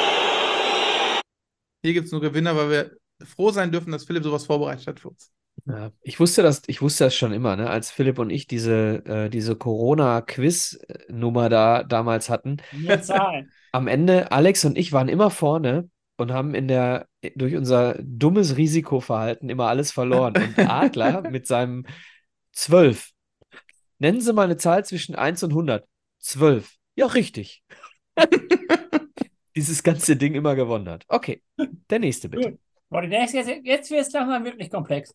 Hier 1.84 1.94
gibt 1.94 2.06
es 2.06 2.12
nur 2.14 2.22
Gewinner, 2.22 2.56
weil 2.56 2.70
wir 2.70 2.92
froh 3.26 3.52
sein 3.52 3.70
dürfen, 3.70 3.92
dass 3.92 4.06
Philipp 4.06 4.24
sowas 4.24 4.46
vorbereitet 4.46 4.88
hat 4.88 5.02
für 5.02 5.10
uns. 5.10 5.30
Ja, 5.70 5.92
ich 6.02 6.20
wusste 6.20 6.42
das, 6.42 6.64
ich 6.66 6.82
wusste 6.82 7.04
das 7.06 7.16
schon 7.16 7.32
immer, 7.32 7.56
ne? 7.56 7.70
Als 7.70 7.92
Philipp 7.92 8.18
und 8.18 8.32
ich 8.32 8.48
diese, 8.48 9.06
äh, 9.06 9.30
diese 9.30 9.56
Corona-Quiz-Nummer 9.56 11.50
da 11.50 11.84
damals 11.84 12.30
hatten. 12.30 12.58
Am 13.72 13.88
Ende, 13.88 14.32
Alex 14.32 14.66
und 14.66 14.78
ich 14.78 14.94
waren 14.94 15.10
immer 15.10 15.30
vorne 15.30 15.90
und 16.18 16.32
haben 16.34 16.56
in 16.56 16.68
der, 16.68 17.08
durch 17.36 17.56
unser 17.56 17.96
dummes 18.02 18.58
Risikoverhalten 18.58 19.48
immer 19.50 19.68
alles 19.68 19.92
verloren. 19.92 20.34
Und 20.38 20.58
Adler 20.70 21.30
mit 21.30 21.46
seinem 21.46 21.86
12. 22.54 23.12
Nennen 24.00 24.22
Sie 24.22 24.34
mal 24.34 24.44
eine 24.44 24.58
Zahl 24.58 24.84
zwischen 24.86 25.14
1 25.14 25.44
und 25.44 25.52
100. 25.52 25.86
12. 26.18 26.74
Ja, 26.96 27.06
richtig. 27.06 27.64
Dieses 29.56 29.84
ganze 29.84 30.16
Ding 30.16 30.34
immer 30.34 30.56
gewonnen 30.56 30.90
hat. 30.90 31.06
Okay, 31.08 31.44
der 31.90 32.00
nächste 32.00 32.28
bitte. 32.28 32.52
Gut. 32.52 32.60
Jetzt 33.12 33.92
wird 33.92 34.02
es 34.02 34.12
langsam 34.12 34.44
wirklich 34.46 34.72
komplex. 34.72 35.14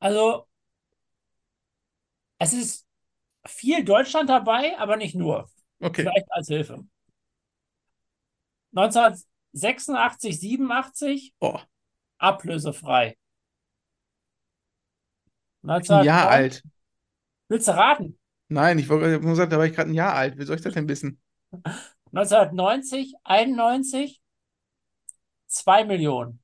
Also, 0.00 0.46
es 2.38 2.52
ist 2.52 2.86
viel 3.46 3.84
Deutschland 3.84 4.28
dabei, 4.28 4.78
aber 4.78 4.96
nicht 4.96 5.14
nur. 5.14 5.48
Okay. 5.80 6.02
Vielleicht 6.02 6.30
als 6.32 6.48
Hilfe. 6.48 6.84
1986, 8.74 10.40
87 10.40 11.34
Oh, 11.40 11.58
ablösefrei. 12.18 13.16
ein 15.88 16.02
Jahr 16.02 16.28
1990 16.28 16.30
alt. 16.30 16.62
Willst 17.48 17.68
du 17.68 17.72
raten? 17.72 18.18
Nein, 18.48 18.78
ich 18.78 18.88
wollte 18.88 19.20
nur 19.20 19.30
gesagt, 19.30 19.52
da 19.52 19.58
war 19.58 19.66
ich 19.66 19.74
gerade 19.74 19.90
ein 19.90 19.94
Jahr 19.94 20.14
alt. 20.14 20.38
Wie 20.38 20.44
soll 20.44 20.56
ich 20.56 20.62
das 20.62 20.74
denn 20.74 20.88
wissen? 20.88 21.20
1990, 22.12 23.14
91, 23.24 24.20
2 25.46 25.84
Millionen. 25.84 26.42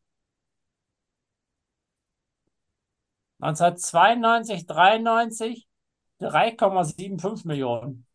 1992, 3.38 4.66
93, 4.66 5.68
3,75 6.20 7.46
Millionen. 7.46 8.06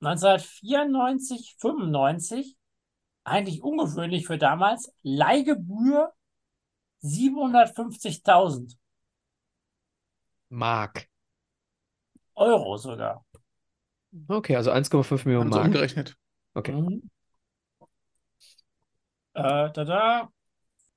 1994, 0.00 1.56
95, 1.58 2.56
eigentlich 3.24 3.62
ungewöhnlich 3.62 4.26
für 4.26 4.38
damals, 4.38 4.92
Leihgebühr 5.02 6.12
750.000 7.02 8.76
Mark. 10.48 11.06
Euro 12.34 12.76
sogar. 12.76 13.24
Okay, 14.26 14.56
also 14.56 14.72
1,5 14.72 15.26
Millionen 15.26 15.50
Mark. 15.50 15.66
umgerechnet. 15.66 16.16
Okay. 16.54 16.72
Mhm. 16.72 17.10
Äh, 19.34 19.70
da, 19.70 19.84
da. 19.84 20.32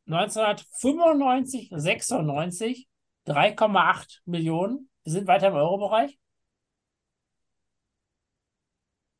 1995, 0.05 1.69
96, 1.71 2.89
3,8 3.25 4.19
Millionen. 4.25 4.89
Wir 5.03 5.11
sind 5.13 5.27
weiter 5.27 5.47
im 5.47 5.55
Euro-Bereich. 5.55 6.19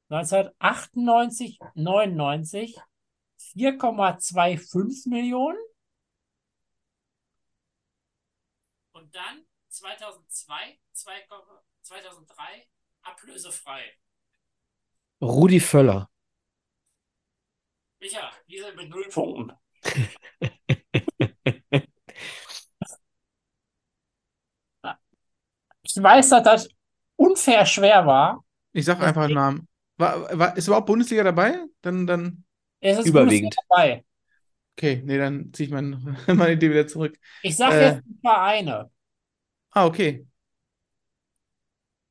1998, 0.09 1.59
99, 1.75 2.77
4,25 3.39 5.09
Millionen. 5.09 5.57
Und 8.91 9.15
dann 9.15 9.45
2002, 9.69 10.79
2, 10.91 11.11
2003 11.81 12.67
ablösefrei. 13.01 13.97
Rudi 15.21 15.59
Völler. 15.59 16.09
Micha, 17.99 18.31
diese 18.47 18.73
mit 18.73 18.89
null 18.89 19.07
Punkten. 19.09 19.57
Ich 25.84 26.01
weiß, 26.01 26.29
dass 26.29 26.43
das 26.43 26.69
unfair 27.15 27.65
schwer 27.65 28.05
war. 28.05 28.43
Ich 28.71 28.86
sag 28.86 29.01
einfach 29.01 29.23
einen 29.23 29.34
Namen. 29.36 29.67
War, 29.97 30.38
war, 30.38 30.57
ist 30.57 30.67
überhaupt 30.67 30.88
Bundesliga 30.88 31.23
dabei? 31.23 31.65
Dann, 31.81 32.07
dann, 32.07 32.43
Es 32.81 32.99
ist 32.99 33.07
Überwiegend. 33.07 33.55
Bundesliga 33.55 33.63
dabei. 33.69 34.05
okay, 34.77 35.01
nee, 35.05 35.17
dann 35.17 35.53
ziehe 35.53 35.67
ich 35.67 35.73
mein, 35.73 36.17
meine 36.27 36.53
Idee 36.53 36.69
wieder 36.71 36.88
zurück. 36.88 37.17
Ich 37.41 37.55
sage 37.57 37.75
Äh. 37.75 37.86
jetzt 37.86 38.01
die 38.05 38.19
Vereine. 38.21 38.89
Ah, 39.71 39.86
okay. 39.86 40.25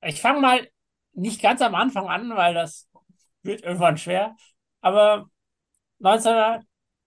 Ich 0.02 0.20
fange 0.20 0.40
mal 0.40 0.68
nicht 1.12 1.40
ganz 1.42 1.60
am 1.62 1.74
Anfang 1.74 2.08
an, 2.08 2.30
weil 2.36 2.54
das 2.54 2.88
wird 3.42 3.62
irgendwann 3.62 3.98
schwer. 3.98 4.36
Aber 4.80 5.30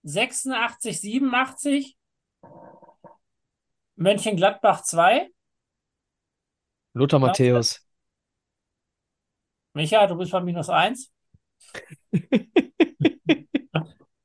1986, 0.06 1.00
87 1.00 1.98
Mönchengladbach 3.96 4.82
2. 4.82 5.28
Lothar 6.92 7.18
Matthäus. 7.18 7.84
Micha, 9.72 10.06
du 10.06 10.16
bist 10.16 10.30
bei 10.30 10.40
minus 10.40 10.68
1. 10.68 11.12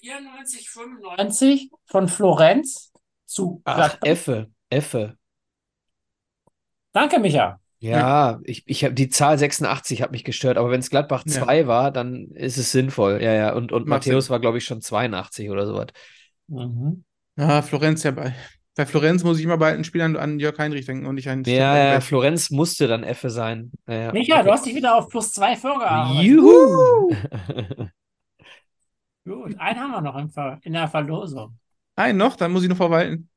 94, 0.00 0.70
95 0.70 1.70
von 1.86 2.08
Florenz 2.08 2.92
zu 3.24 3.62
Ach, 3.64 3.74
Gladbach. 3.76 4.08
Effe, 4.08 4.50
Effe. 4.70 5.16
Danke, 6.92 7.18
Micha. 7.18 7.60
Ja, 7.80 8.40
ich, 8.44 8.62
ich 8.66 8.84
habe 8.84 8.94
die 8.94 9.08
Zahl 9.10 9.36
86 9.36 10.00
hat 10.02 10.12
mich 10.12 10.24
gestört, 10.24 10.56
aber 10.56 10.70
wenn 10.70 10.80
es 10.80 10.88
Gladbach 10.88 11.24
Ja. 11.26 11.42
2 11.42 11.66
war, 11.66 11.90
dann 11.90 12.30
ist 12.30 12.56
es 12.56 12.72
sinnvoll. 12.72 13.20
Ja, 13.22 13.32
ja. 13.32 13.52
Und, 13.54 13.72
und 13.72 13.86
Matthäus 13.86 14.26
Sinn. 14.26 14.32
war, 14.32 14.40
glaube 14.40 14.58
ich, 14.58 14.64
schon 14.64 14.80
82 14.80 15.50
oder 15.50 15.66
sowas. 15.66 15.88
Mhm. 16.46 17.04
Ah, 17.36 17.62
Florenz 17.62 18.02
ja 18.04 18.12
bei. 18.12 18.34
Bei 18.76 18.86
Florenz 18.86 19.22
muss 19.22 19.38
ich 19.38 19.44
immer 19.44 19.56
bei 19.56 19.68
alten 19.70 19.84
Spielern 19.84 20.16
an 20.16 20.40
Jörg 20.40 20.58
Heinrich 20.58 20.86
denken 20.86 21.06
und 21.06 21.14
nicht 21.14 21.28
an 21.28 21.44
Ja, 21.44 21.76
ja. 21.76 22.00
Florenz 22.00 22.50
musste 22.50 22.88
dann 22.88 23.04
Effe 23.04 23.30
sein. 23.30 23.70
Ja. 23.86 24.10
Micha, 24.12 24.34
Okay. 24.36 24.44
du 24.44 24.52
hast 24.52 24.66
dich 24.66 24.74
wieder 24.74 24.96
auf 24.96 25.08
plus 25.08 25.32
zwei 25.32 25.54
vorgearbeitet. 25.56 26.22
Juhu! 26.24 27.14
Gut, 29.24 29.58
einen 29.58 29.80
haben 29.80 29.92
wir 29.92 30.00
noch 30.00 30.16
im 30.16 30.28
Ver 30.30 30.58
in 30.62 30.72
der 30.74 30.88
Verlosung. 30.88 31.58
Ein 31.96 32.16
noch, 32.16 32.36
dann 32.36 32.52
muss 32.52 32.62
ich 32.62 32.68
noch 32.68 32.76
verwalten. 32.76 33.28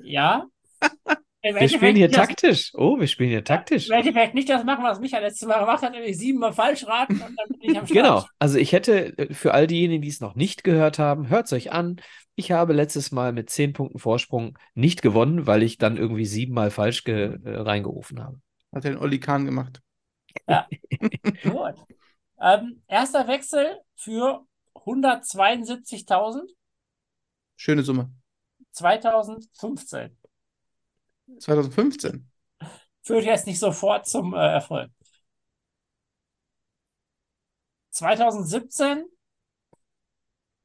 Ja. 0.00 0.46
Wir 1.44 1.68
spielen 1.68 1.96
hier 1.96 2.08
taktisch. 2.08 2.70
Oh, 2.74 3.00
wir 3.00 3.08
spielen 3.08 3.30
hier 3.30 3.42
taktisch. 3.42 3.88
Im 3.88 3.94
Endeffekt 3.96 4.32
nicht 4.32 4.48
das 4.48 4.62
machen, 4.62 4.84
was 4.84 5.00
Micha 5.00 5.18
letztes 5.18 5.48
Mal 5.48 5.58
gemacht 5.58 5.82
hat, 5.82 5.90
nämlich 5.90 6.16
siebenmal 6.16 6.52
falsch 6.52 6.86
raten 6.86 7.14
und 7.14 7.20
dann 7.20 7.58
bin 7.58 7.70
ich 7.72 7.76
am 7.80 7.84
Start. 7.88 7.88
Genau. 7.88 8.24
Also 8.38 8.58
ich 8.58 8.70
hätte 8.72 9.18
äh, 9.18 9.34
für 9.34 9.52
all 9.52 9.66
diejenigen, 9.66 10.02
die 10.02 10.08
es 10.08 10.20
noch 10.20 10.36
nicht 10.36 10.62
gehört 10.62 11.00
haben, 11.00 11.30
hört 11.30 11.46
es 11.46 11.52
euch 11.52 11.72
an. 11.72 11.96
Ich 12.34 12.50
habe 12.50 12.72
letztes 12.72 13.12
Mal 13.12 13.32
mit 13.32 13.50
10 13.50 13.72
Punkten 13.72 13.98
Vorsprung 13.98 14.58
nicht 14.74 15.02
gewonnen, 15.02 15.46
weil 15.46 15.62
ich 15.62 15.78
dann 15.78 15.96
irgendwie 15.96 16.26
siebenmal 16.26 16.70
falsch 16.70 17.04
ge 17.04 17.38
äh, 17.44 17.56
reingerufen 17.56 18.22
habe. 18.22 18.40
Hat 18.74 18.84
er 18.84 18.92
den 18.92 19.00
Olli 19.00 19.20
Kahn 19.20 19.44
gemacht. 19.44 19.82
Gut. 21.42 21.74
Ähm, 22.40 22.82
erster 22.88 23.28
Wechsel 23.28 23.80
für 23.96 24.46
172.000 24.74 26.48
Schöne 27.56 27.82
Summe. 27.82 28.10
2015. 28.72 30.18
2015. 31.38 32.30
Führt 33.02 33.24
jetzt 33.24 33.46
nicht 33.46 33.58
sofort 33.58 34.08
zum 34.08 34.34
äh, 34.34 34.38
Erfolg. 34.38 34.90
2017, 37.90 39.04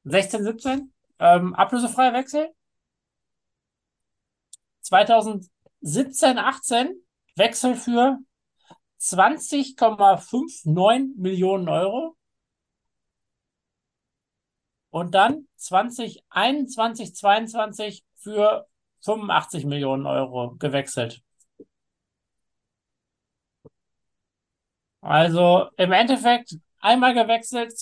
16, 0.06 0.44
17, 0.44 0.94
ähm, 1.20 1.54
ablösefreier 1.56 2.14
Wechsel. 2.14 2.54
2017, 4.82 6.38
18, 6.38 7.02
Wechsel 7.36 7.76
für 7.76 8.20
20,59 9.00 11.18
Millionen 11.18 11.70
Euro. 11.70 12.16
Und 14.90 15.14
dann 15.14 15.48
2021, 15.58 17.16
22 17.16 18.04
für 18.16 18.68
85 19.02 19.66
Millionen 19.66 20.06
Euro 20.06 20.56
gewechselt. 20.58 21.22
Also 25.02 25.70
im 25.78 25.92
Endeffekt 25.92 26.58
einmal 26.80 27.14
gewechselt 27.14 27.78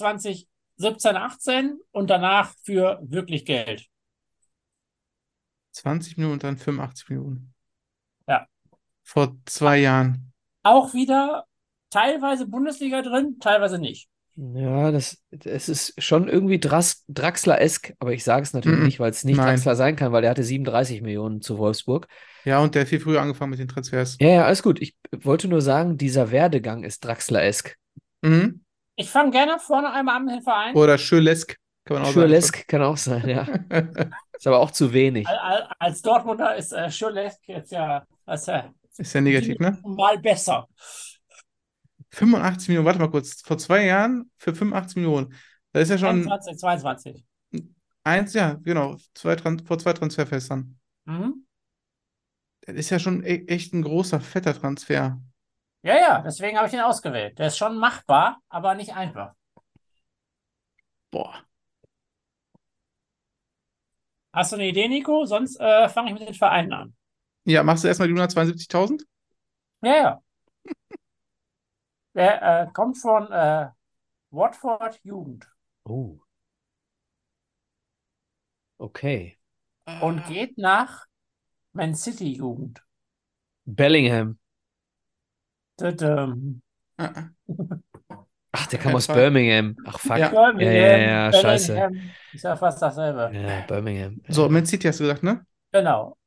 2017, 0.77 1.15
18 1.15 1.79
und 1.91 2.09
danach 2.09 2.53
für 2.63 2.99
wirklich 3.01 3.45
Geld. 3.45 3.87
20 5.71 6.17
Minuten 6.17 6.33
und 6.33 6.43
dann 6.43 6.57
85 6.57 7.09
Minuten. 7.09 7.53
Ja. 8.27 8.47
Vor 9.03 9.35
zwei 9.45 9.77
Jahren. 9.79 10.31
Auch 10.63 10.93
wieder 10.93 11.45
teilweise 11.89 12.47
Bundesliga 12.47 13.01
drin, 13.01 13.37
teilweise 13.39 13.77
nicht. 13.77 14.09
Ja, 14.37 14.91
das, 14.91 15.23
es 15.45 15.69
ist 15.69 15.93
schon 16.01 16.27
irgendwie 16.27 16.59
Draxler-esk, 16.59 17.93
aber 17.99 18.11
ich 18.11 18.25
sage 18.25 18.43
es 18.43 18.51
natürlich 18.51 18.79
Mhm. 18.79 18.85
nicht, 18.85 18.99
weil 18.99 19.11
es 19.11 19.23
nicht 19.23 19.37
Nein. 19.37 19.47
Draxler 19.47 19.77
sein 19.77 19.95
kann, 19.95 20.11
weil 20.11 20.23
der 20.23 20.31
hatte 20.31 20.43
37 20.43 21.01
Millionen 21.01 21.41
zu 21.41 21.57
Wolfsburg. 21.57 22.07
Ja, 22.43 22.59
und 22.59 22.75
der 22.75 22.81
hat 22.81 22.89
viel 22.89 22.99
früher 22.99 23.21
angefangen 23.21 23.51
mit 23.51 23.59
den 23.59 23.69
Transfers. 23.69 24.17
Ja, 24.19 24.27
ja, 24.27 24.45
alles 24.45 24.61
gut. 24.61 24.81
Ich 24.81 24.97
wollte 25.11 25.47
nur 25.47 25.61
sagen, 25.61 25.97
dieser 25.97 26.31
Werdegang 26.31 26.83
ist 26.83 27.05
Draxler-esk. 27.05 27.77
Mhm. 28.23 28.64
Ich 28.95 29.09
fange 29.09 29.31
gerne 29.31 29.59
vorne 29.59 29.91
einmal 29.91 30.17
an 30.17 30.25
mit 30.25 30.35
dem 30.35 30.41
Verein. 30.41 30.75
Oder 30.75 30.97
Schölesk, 30.97 31.57
kann 31.83 31.97
man 31.97 32.05
auch 32.05 32.13
Schürlesk 32.13 32.67
kann 32.67 32.81
auch 32.81 32.97
sein, 32.97 33.27
ja. 33.27 33.45
sagen. 33.45 34.11
Ist 34.37 34.47
aber 34.47 34.59
auch 34.59 34.71
zu 34.71 34.91
wenig. 34.93 35.27
Al- 35.27 35.37
al- 35.37 35.69
Als 35.79 36.01
Dortmunder 36.01 36.55
ist 36.55 36.73
äh, 36.73 36.91
Schürrle 36.91 37.31
jetzt 37.45 37.71
ja 37.71 38.05
als, 38.25 38.47
äh, 38.47 38.63
Ist 38.97 39.13
ja 39.13 39.21
negativ, 39.21 39.59
ne? 39.59 39.79
mal 39.83 40.17
besser. 40.19 40.67
85 42.11 42.69
Millionen, 42.69 42.85
warte 42.85 42.99
mal 42.99 43.09
kurz. 43.09 43.41
Vor 43.41 43.57
zwei 43.57 43.85
Jahren 43.85 44.29
für 44.37 44.53
85 44.53 44.97
Millionen. 44.97 45.33
Das 45.71 45.83
ist 45.83 45.89
ja 45.89 45.97
schon 45.97 46.29
21, 46.29 46.57
22. 46.57 47.25
eins, 48.03 48.33
ja, 48.33 48.53
genau. 48.63 48.97
Zwei 49.13 49.37
vor 49.37 49.79
zwei 49.79 49.93
Transferfestern. 49.93 50.77
Mhm. 51.05 51.45
Das 52.61 52.75
ist 52.75 52.89
ja 52.89 52.99
schon 52.99 53.23
e 53.23 53.45
echt 53.47 53.73
ein 53.73 53.81
großer, 53.83 54.19
fetter 54.19 54.53
Transfer. 54.53 55.21
Ja, 55.85 55.95
ja, 55.99 56.21
deswegen 56.21 56.57
habe 56.57 56.67
ich 56.67 56.73
ihn 56.73 56.79
ausgewählt. 56.79 57.37
Der 57.37 57.47
ist 57.47 57.57
schon 57.57 57.77
machbar, 57.77 58.41
aber 58.49 58.73
nicht 58.73 58.95
einfach. 58.95 59.33
Boah. 61.11 61.45
Hast 64.33 64.51
du 64.51 64.55
eine 64.55 64.67
Idee, 64.67 64.87
Nico? 64.87 65.25
Sonst 65.25 65.59
äh, 65.59 65.87
fange 65.87 66.11
ich 66.11 66.19
mit 66.19 66.27
den 66.27 66.33
Vereinen 66.33 66.73
an. 66.73 66.95
Ja, 67.45 67.61
machst 67.61 67.83
du 67.83 67.87
erstmal 67.87 68.07
die 68.07 68.15
172.000? 68.15 69.05
Ja, 69.83 69.95
ja. 69.95 70.21
Der 72.15 72.41
äh, 72.63 72.67
kommt 72.73 72.97
von 72.97 73.31
äh, 73.31 73.69
Watford 74.31 74.99
Jugend 75.03 75.47
Oh. 75.87 76.19
Okay. 78.79 79.37
und 80.01 80.25
geht 80.27 80.57
nach 80.57 81.05
Man 81.73 81.93
City 81.93 82.33
Jugend. 82.33 82.83
Bellingham. 83.67 84.39
Tadam. 85.77 86.61
Ah, 86.97 87.11
ah. 87.15 87.29
Ach, 88.51 88.67
der 88.67 88.79
kam 88.79 88.95
aus. 88.95 89.07
Birmingham. 89.07 89.75
Ach, 89.85 89.99
fuck. 89.99 90.17
Ja. 90.17 90.29
Birmingham, 90.29 90.73
Ja, 90.73 90.97
ja, 90.97 90.97
ja, 91.25 91.33
scheiße. 91.33 91.73
Bellingham. 91.73 92.11
Ist 92.33 92.43
ja 92.43 92.55
fast 92.55 92.81
dasselbe. 92.81 93.31
Ja, 93.37 93.61
Birmingham. 93.67 94.21
So, 94.29 94.47
Man 94.49 94.65
City 94.65 94.87
hast 94.87 94.99
du 94.99 95.03
gesagt, 95.03 95.23
ne? 95.23 95.45
Genau. 95.71 96.17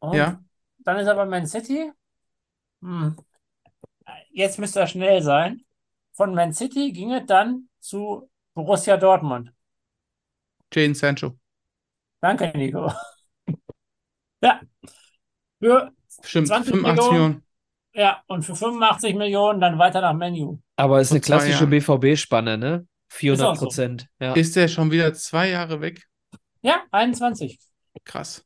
Und 0.00 0.14
Ja. 0.16 0.40
dann 0.80 0.98
ist 0.98 1.08
aber 1.08 1.24
Man 1.24 1.46
City. 1.46 1.90
Hm. 2.82 3.16
Jetzt 4.32 4.58
müsste 4.58 4.80
er 4.80 4.86
schnell 4.86 5.22
sein. 5.22 5.64
Von 6.12 6.34
Man 6.34 6.52
City 6.52 6.92
ging 6.92 7.12
es 7.12 7.24
dann 7.26 7.68
zu 7.80 8.30
Borussia 8.54 8.96
Dortmund. 8.96 9.52
Jadon 10.72 10.94
Sancho. 10.94 11.38
Danke, 12.20 12.52
Nico. 12.56 12.92
Ja. 14.42 14.60
Für, 15.60 15.92
Stimmt, 16.22 16.48
20 16.48 16.72
85 16.72 17.10
Millionen. 17.12 17.12
Millionen. 17.12 17.42
Ja, 17.94 18.22
und 18.26 18.42
für 18.44 18.54
85 18.56 19.14
Millionen 19.14 19.60
dann 19.60 19.78
weiter 19.78 20.00
nach 20.00 20.14
Menu. 20.14 20.58
Aber 20.76 21.00
es 21.00 21.10
ist 21.10 21.26
Vor 21.26 21.36
eine 21.36 21.44
klassische. 21.44 21.66
BVB-Spanne, 21.66 22.58
ne? 22.58 22.86
400 23.10 23.40
Ist 23.44 23.50
auch 23.50 23.56
so. 23.56 23.66
Prozent. 23.66 24.08
Ja. 24.20 24.32
Ist 24.32 24.56
der 24.56 24.68
schon 24.68 24.90
wieder 24.90 25.12
zwei 25.14 25.50
Jahre 25.50 25.80
weg? 25.80 26.06
Ja, 26.62 26.82
21. 26.90 27.58
Krass. 28.04 28.44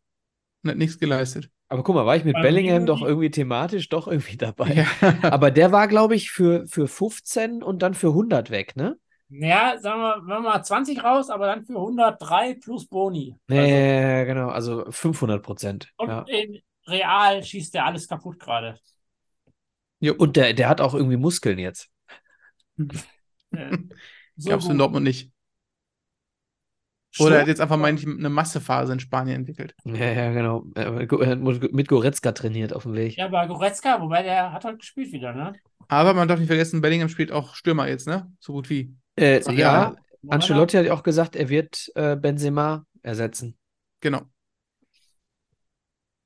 Und 0.64 0.70
hat 0.70 0.76
nichts 0.78 0.98
geleistet. 0.98 1.50
Aber 1.68 1.82
guck 1.82 1.94
mal, 1.96 2.06
war 2.06 2.16
ich 2.16 2.24
mit 2.24 2.34
Beim 2.34 2.42
Bellingham 2.42 2.86
doch 2.86 3.02
irgendwie 3.02 3.30
thematisch 3.30 3.88
doch 3.88 4.06
irgendwie 4.08 4.36
dabei. 4.36 4.86
Ja. 5.00 5.14
Aber 5.30 5.50
der 5.50 5.72
war, 5.72 5.88
glaube 5.88 6.14
ich, 6.14 6.30
für, 6.30 6.66
für 6.66 6.86
15 6.88 7.62
und 7.62 7.82
dann 7.82 7.94
für 7.94 8.08
100 8.08 8.50
weg, 8.50 8.76
ne? 8.76 8.96
Ja, 9.28 9.76
sagen 9.80 10.00
wir, 10.00 10.22
wir 10.26 10.38
mal 10.40 10.62
20 10.62 11.02
raus, 11.02 11.30
aber 11.30 11.46
dann 11.46 11.64
für 11.64 11.74
103 11.74 12.54
plus 12.62 12.86
Boni. 12.86 13.34
Ja, 13.48 13.56
Also, 13.60 13.70
ja, 13.74 13.76
ja, 14.18 14.24
genau. 14.24 14.48
Also 14.50 14.84
500 14.88 15.42
Prozent. 15.42 15.90
und 15.96 16.08
Ja. 16.08 16.24
in 16.28 16.60
Real 16.86 17.42
schießt 17.42 17.74
der 17.74 17.86
alles 17.86 18.06
kaputt 18.06 18.38
gerade. 18.38 18.78
Jo. 20.00 20.14
Und 20.14 20.36
der, 20.36 20.52
der 20.54 20.68
hat 20.68 20.80
auch 20.80 20.94
irgendwie 20.94 21.16
Muskeln 21.16 21.58
jetzt. 21.58 21.88
So 22.76 24.50
Gab's 24.50 24.66
in 24.66 24.72
gut. 24.72 24.80
Dortmund 24.80 25.04
nicht. 25.04 25.32
Oder 27.18 27.36
er 27.36 27.40
hat 27.40 27.48
jetzt 27.48 27.62
einfach 27.62 27.78
mal 27.78 27.88
eine 27.88 28.28
Massephase 28.28 28.92
in 28.92 29.00
Spanien 29.00 29.36
entwickelt. 29.36 29.74
Ja, 29.84 30.12
ja, 30.12 30.32
genau. 30.32 30.66
Er 30.74 30.94
hat 30.94 31.72
mit 31.72 31.88
Goretzka 31.88 32.32
trainiert 32.32 32.74
auf 32.74 32.82
dem 32.82 32.92
Weg. 32.92 33.16
Ja, 33.16 33.26
aber 33.26 33.46
Goretzka, 33.46 34.02
wobei 34.02 34.22
der 34.22 34.52
hat 34.52 34.64
heute 34.66 34.76
gespielt 34.76 35.12
wieder, 35.12 35.32
ne? 35.32 35.54
Aber 35.88 36.12
man 36.12 36.28
darf 36.28 36.38
nicht 36.38 36.48
vergessen, 36.48 36.82
Bellingham 36.82 37.08
spielt 37.08 37.32
auch 37.32 37.54
Stürmer 37.54 37.88
jetzt, 37.88 38.06
ne? 38.06 38.30
So 38.38 38.52
gut 38.52 38.68
wie. 38.68 38.94
Äh, 39.14 39.40
Ach, 39.46 39.52
ja, 39.52 39.56
ja. 39.56 39.96
Ancelotti 40.28 40.76
hat 40.76 40.84
ja 40.84 40.92
auch 40.92 41.02
gesagt, 41.04 41.36
er 41.36 41.48
wird 41.48 41.90
äh, 41.94 42.16
Benzema 42.16 42.84
ersetzen. 43.02 43.56
Genau. 44.00 44.22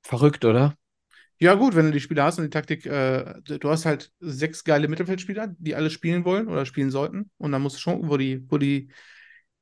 Verrückt, 0.02 0.44
oder? 0.44 0.74
Ja, 1.42 1.54
gut, 1.54 1.74
wenn 1.74 1.86
du 1.86 1.92
die 1.92 2.00
Spieler 2.00 2.24
hast 2.24 2.38
und 2.38 2.44
die 2.44 2.50
Taktik, 2.50 2.84
äh, 2.84 3.40
du 3.42 3.70
hast 3.70 3.86
halt 3.86 4.12
sechs 4.20 4.62
geile 4.62 4.88
Mittelfeldspieler, 4.88 5.54
die 5.58 5.74
alle 5.74 5.88
spielen 5.88 6.26
wollen 6.26 6.48
oder 6.48 6.66
spielen 6.66 6.90
sollten. 6.90 7.30
Und 7.38 7.52
dann 7.52 7.62
musst 7.62 7.76
du 7.76 7.80
schon 7.80 7.94
gucken, 7.94 8.10
wo 8.10 8.18
die, 8.18 8.44
wo 8.50 8.58
die 8.58 8.90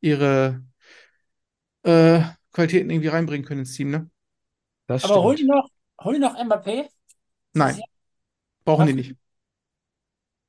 ihre 0.00 0.64
äh, 1.82 2.22
Qualitäten 2.52 2.90
irgendwie 2.90 3.08
reinbringen 3.08 3.46
können 3.46 3.60
ins 3.60 3.74
Team, 3.74 3.90
ne? 3.90 4.10
Das 4.86 5.04
Aber 5.04 5.22
hol 5.22 5.34
die 5.36 5.44
noch, 5.44 5.68
hol 6.04 6.14
die 6.14 6.20
noch 6.20 6.36
Mbappé? 6.36 6.88
Nein, 7.52 7.84
brauchen 8.64 8.86
die 8.86 8.92
Was? 8.92 8.94
nicht. 8.94 9.16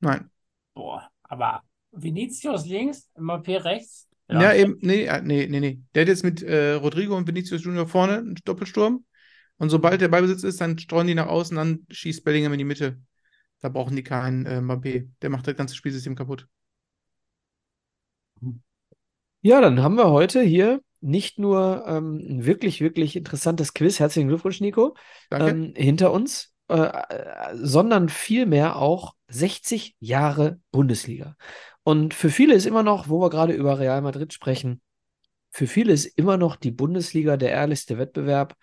Nein. 0.02 0.30
Boah, 0.74 1.10
aber 1.24 1.64
Vinicius 1.92 2.66
links, 2.66 3.10
Mbappé 3.18 3.64
rechts. 3.64 4.08
Ja, 4.28 4.54
eben, 4.54 4.78
nee, 4.82 5.06
äh, 5.06 5.22
nee, 5.22 5.48
nee, 5.50 5.60
nee. 5.60 5.80
Der 5.96 6.02
hat 6.02 6.08
jetzt 6.08 6.24
mit 6.24 6.44
äh, 6.44 6.74
Rodrigo 6.74 7.18
und 7.18 7.28
Vinicius 7.28 7.64
Junior 7.64 7.88
vorne 7.88 8.18
einen 8.20 8.36
Doppelsturm. 8.46 9.04
Und 9.60 9.70
sobald 9.70 10.02
der 10.02 10.08
Ballbesitz 10.08 10.44
ist, 10.44 10.62
dann 10.62 10.80
streuen 10.80 11.08
die 11.08 11.16
nach 11.16 11.28
außen, 11.28 11.56
dann 11.56 11.86
schießt 11.90 12.24
Bellingham 12.24 12.54
in 12.54 12.60
die 12.60 12.66
Mitte. 12.66 13.00
Da 13.60 13.70
brauchen 13.70 13.96
die 13.96 14.04
keinen 14.04 14.46
äh, 14.46 14.60
Mbappé. 14.62 15.10
Der 15.22 15.30
macht 15.30 15.48
das 15.48 15.56
ganze 15.56 15.76
Spielsystem 15.76 16.16
kaputt. 16.16 16.48
Ja, 19.42 19.62
dann 19.62 19.84
haben 19.84 19.96
wir 19.96 20.10
heute 20.10 20.42
hier 20.42 20.82
nicht 21.02 21.40
nur 21.40 21.86
ähm, 21.88 22.18
ein 22.18 22.46
wirklich, 22.46 22.82
wirklich 22.82 23.16
interessantes 23.16 23.74
Quiz, 23.74 24.00
herzlichen 24.00 24.30
Glückwunsch, 24.30 24.60
Nico, 24.62 24.96
Danke. 25.30 25.50
ähm, 25.50 25.74
hinter 25.76 26.12
uns, 26.12 26.54
äh, 26.70 26.76
äh, 26.76 27.56
sondern 27.56 28.10
vielmehr 28.10 28.78
auch 28.78 29.14
60 29.28 29.96
Jahre 30.00 30.60
Bundesliga. 30.72 31.36
Und 31.84 32.14
für 32.14 32.30
viele 32.30 32.54
ist 32.54 32.66
immer 32.66 32.84
noch, 32.84 33.10
wo 33.10 33.22
wir 33.22 33.30
gerade 33.30 33.54
über 33.54 33.80
Real 33.80 34.02
Madrid 34.02 34.34
sprechen, 34.34 34.82
für 35.52 35.68
viele 35.68 35.94
ist 35.94 36.06
immer 36.06 36.38
noch 36.38 36.56
die 36.56 36.72
Bundesliga 36.72 37.38
der 37.38 37.52
ehrlichste 37.52 37.98
Wettbewerb. 37.98 38.56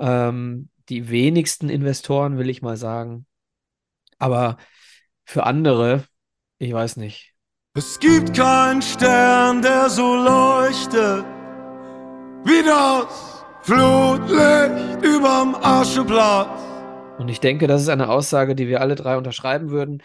Ähm, 0.00 0.70
die 0.88 1.08
wenigsten 1.10 1.68
Investoren, 1.68 2.38
will 2.38 2.48
ich 2.48 2.62
mal 2.62 2.76
sagen. 2.76 3.26
Aber 4.18 4.56
für 5.24 5.44
andere, 5.44 6.04
ich 6.58 6.72
weiß 6.72 6.96
nicht. 6.96 7.34
Es 7.74 8.00
gibt 8.00 8.34
keinen 8.34 8.82
Stern, 8.82 9.62
der 9.62 9.88
so 9.88 10.16
leuchtet 10.16 11.24
wie 12.44 12.62
das 12.64 13.44
Flutlicht 13.62 15.04
überm 15.04 15.54
Ascheplatz. 15.54 16.60
Und 17.18 17.28
ich 17.28 17.40
denke, 17.40 17.66
das 17.66 17.82
ist 17.82 17.88
eine 17.88 18.08
Aussage, 18.08 18.54
die 18.54 18.66
wir 18.66 18.80
alle 18.80 18.94
drei 18.94 19.18
unterschreiben 19.18 19.70
würden. 19.70 20.02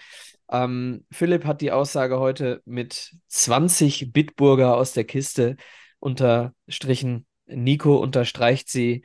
Ähm, 0.51 1.05
Philipp 1.11 1.45
hat 1.45 1.61
die 1.61 1.71
Aussage 1.71 2.19
heute 2.19 2.61
mit 2.65 3.15
20 3.29 4.11
Bitburger 4.11 4.75
aus 4.75 4.91
der 4.93 5.05
Kiste 5.05 5.55
unterstrichen. 5.99 7.25
Nico 7.47 7.95
unterstreicht 7.95 8.69
sie. 8.69 9.03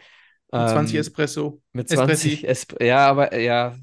Mit 0.53 0.69
20 0.69 0.95
ähm, 0.95 1.01
Espresso. 1.01 1.63
Mit 1.73 1.89
20 1.89 2.45
Espressi. 2.45 2.47
Esp 2.47 2.83
ja, 2.83 3.09
aber 3.09 3.39
ja, 3.39 3.77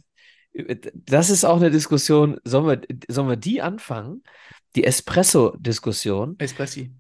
das 0.94 1.30
ist 1.30 1.46
auch 1.46 1.58
eine 1.58 1.72
Diskussion. 1.72 2.40
Sollen 2.44 2.68
wir, 2.68 2.98
sollen 3.08 3.30
wir 3.30 3.36
die 3.38 3.62
anfangen? 3.62 4.24
Die 4.76 4.84
Espresso-Diskussion? 4.84 6.36
Espressi. 6.40 6.94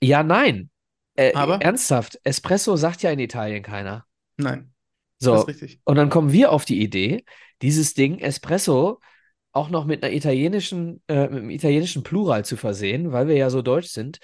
Ja, 0.00 0.22
nein. 0.22 0.70
Äh, 1.16 1.32
Aber? 1.34 1.60
ernsthaft, 1.60 2.18
Espresso 2.24 2.76
sagt 2.76 3.02
ja 3.02 3.10
in 3.10 3.18
Italien 3.20 3.62
keiner. 3.62 4.04
Nein, 4.36 4.72
So, 5.20 5.32
das 5.32 5.42
ist 5.42 5.48
richtig. 5.48 5.80
und 5.84 5.96
dann 5.96 6.10
kommen 6.10 6.32
wir 6.32 6.50
auf 6.50 6.64
die 6.64 6.82
Idee, 6.82 7.24
dieses 7.62 7.94
Ding 7.94 8.18
Espresso 8.18 9.00
auch 9.52 9.70
noch 9.70 9.84
mit 9.84 10.02
einer 10.02 10.12
italienischen, 10.12 11.00
äh, 11.06 11.28
mit 11.28 11.38
einem 11.38 11.50
italienischen 11.50 12.02
Plural 12.02 12.44
zu 12.44 12.56
versehen, 12.56 13.12
weil 13.12 13.28
wir 13.28 13.36
ja 13.36 13.48
so 13.48 13.62
deutsch 13.62 13.88
sind. 13.88 14.18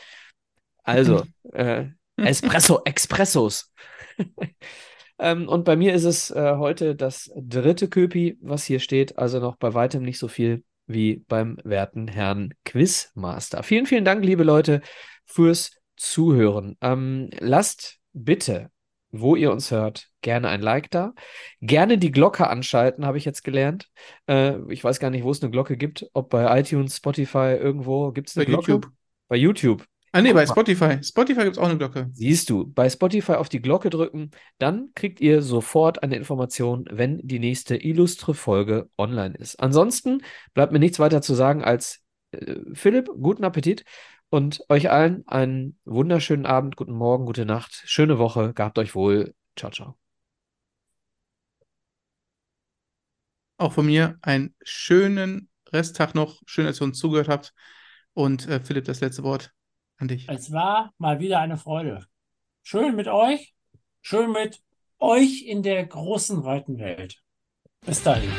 Also, 0.83 1.23
äh, 1.53 1.87
Espresso, 2.17 2.83
Expressos. 2.85 3.73
ähm, 5.21 5.49
und 5.49 5.65
bei 5.65 5.77
mir 5.77 5.95
ist 5.95 6.05
es 6.05 6.31
äh, 6.31 6.57
heute 6.57 6.97
das 6.97 7.31
dritte 7.37 7.89
Köpi, 7.89 8.39
was 8.41 8.65
hier 8.65 8.81
steht, 8.81 9.19
also 9.19 9.39
noch 9.41 9.57
bei 9.57 9.75
weitem 9.75 10.03
nicht 10.03 10.19
so 10.19 10.29
viel 10.29 10.65
wie 10.87 11.25
beim 11.29 11.59
werten 11.63 12.09
Herrn 12.09 12.55
Quizmaster. 12.65 13.63
Vielen, 13.63 13.87
vielen 13.87 14.05
Dank, 14.05 14.25
liebe 14.25 14.43
Leute, 14.43 14.81
fürs 15.25 15.73
Zuhören. 15.97 16.77
Ähm, 16.81 17.31
lasst 17.39 17.99
bitte, 18.13 18.71
wo 19.13 19.37
ihr 19.37 19.53
uns 19.53 19.71
hört, 19.71 20.09
gerne 20.21 20.49
ein 20.49 20.63
Like 20.63 20.91
da. 20.91 21.13
Gerne 21.61 21.99
die 21.99 22.11
Glocke 22.11 22.49
anschalten, 22.49 23.07
habe 23.07 23.19
ich 23.19 23.25
jetzt 23.25 23.45
gelernt. 23.45 23.89
Äh, 24.27 24.59
ich 24.73 24.83
weiß 24.83 24.99
gar 25.01 25.11
nicht, 25.11 25.25
wo 25.25 25.31
es 25.31 25.43
eine 25.43 25.51
Glocke 25.51 25.77
gibt. 25.77 26.07
Ob 26.13 26.31
bei 26.31 26.59
iTunes, 26.59 26.97
Spotify, 26.97 27.57
irgendwo 27.59 28.13
gibt 28.13 28.29
es 28.29 28.35
Bei 28.35 28.43
eine 28.43 28.51
Glocke? 28.51 28.73
YouTube. 28.73 28.93
Bei 29.29 29.37
YouTube. 29.37 29.85
Ah, 30.13 30.23
nee, 30.23 30.29
Guck 30.31 30.35
bei 30.35 30.47
mal. 30.47 30.47
Spotify. 30.47 31.03
Spotify 31.05 31.45
gibt 31.45 31.53
es 31.57 31.59
auch 31.59 31.69
eine 31.69 31.79
Glocke. 31.79 32.11
Siehst 32.13 32.51
du, 32.51 32.67
bei 32.67 32.91
Spotify 32.91 33.35
auf 33.35 33.49
die 33.49 33.63
Glocke 33.63 33.91
drücken, 33.91 34.33
dann 34.59 34.91
kriegt 34.95 35.21
ihr 35.21 35.41
sofort 35.41 36.03
eine 36.03 36.17
Information, 36.17 36.85
wenn 36.91 37.21
die 37.23 37.39
nächste 37.39 37.77
illustre 37.77 38.35
Folge 38.35 38.91
online 38.99 39.37
ist. 39.37 39.61
Ansonsten 39.61 40.23
bleibt 40.53 40.73
mir 40.73 40.81
nichts 40.81 40.99
weiter 40.99 41.23
zu 41.23 41.35
sagen 41.35 41.63
als 41.63 42.01
äh, 42.33 42.57
Philipp, 42.73 43.09
guten 43.21 43.45
Appetit 43.45 43.85
und 44.31 44.65
euch 44.69 44.91
allen 44.91 45.27
einen 45.29 45.79
wunderschönen 45.85 46.47
Abend, 46.47 46.75
guten 46.77 46.93
Morgen, 46.93 47.27
gute 47.27 47.47
Nacht, 47.47 47.83
schöne 47.87 48.19
Woche, 48.19 48.53
gehabt 48.53 48.79
euch 48.79 48.97
wohl. 48.97 49.35
Ciao, 49.57 49.71
ciao. 49.71 49.97
Auch 53.59 53.75
von 53.75 53.87
mir 53.87 54.19
einen 54.23 54.57
schönen 54.63 55.49
Resttag 55.69 56.15
noch. 56.17 56.41
Schön, 56.47 56.67
dass 56.67 56.81
ihr 56.81 56.85
uns 56.85 56.99
zugehört 56.99 57.29
habt. 57.29 57.55
Und 58.13 58.49
äh, 58.49 58.59
Philipp, 58.59 58.87
das 58.87 59.01
letzte 59.01 59.23
Wort 59.23 59.53
an 60.01 60.09
dich. 60.09 60.29
Es 60.29 60.53
war 60.53 60.93
mal 60.99 61.21
wieder 61.21 61.41
eine 61.41 61.57
Freude. 61.57 62.07
Schön 62.63 62.97
mit 62.97 63.09
euch, 63.09 63.55
schön 64.01 64.33
mit 64.33 64.63
euch 64.99 65.43
in 65.43 65.63
der 65.63 65.87
großen, 65.87 66.45
weiten 66.45 66.79
Welt. 66.79 67.23
Bis 67.87 68.03
dahin. 68.03 68.31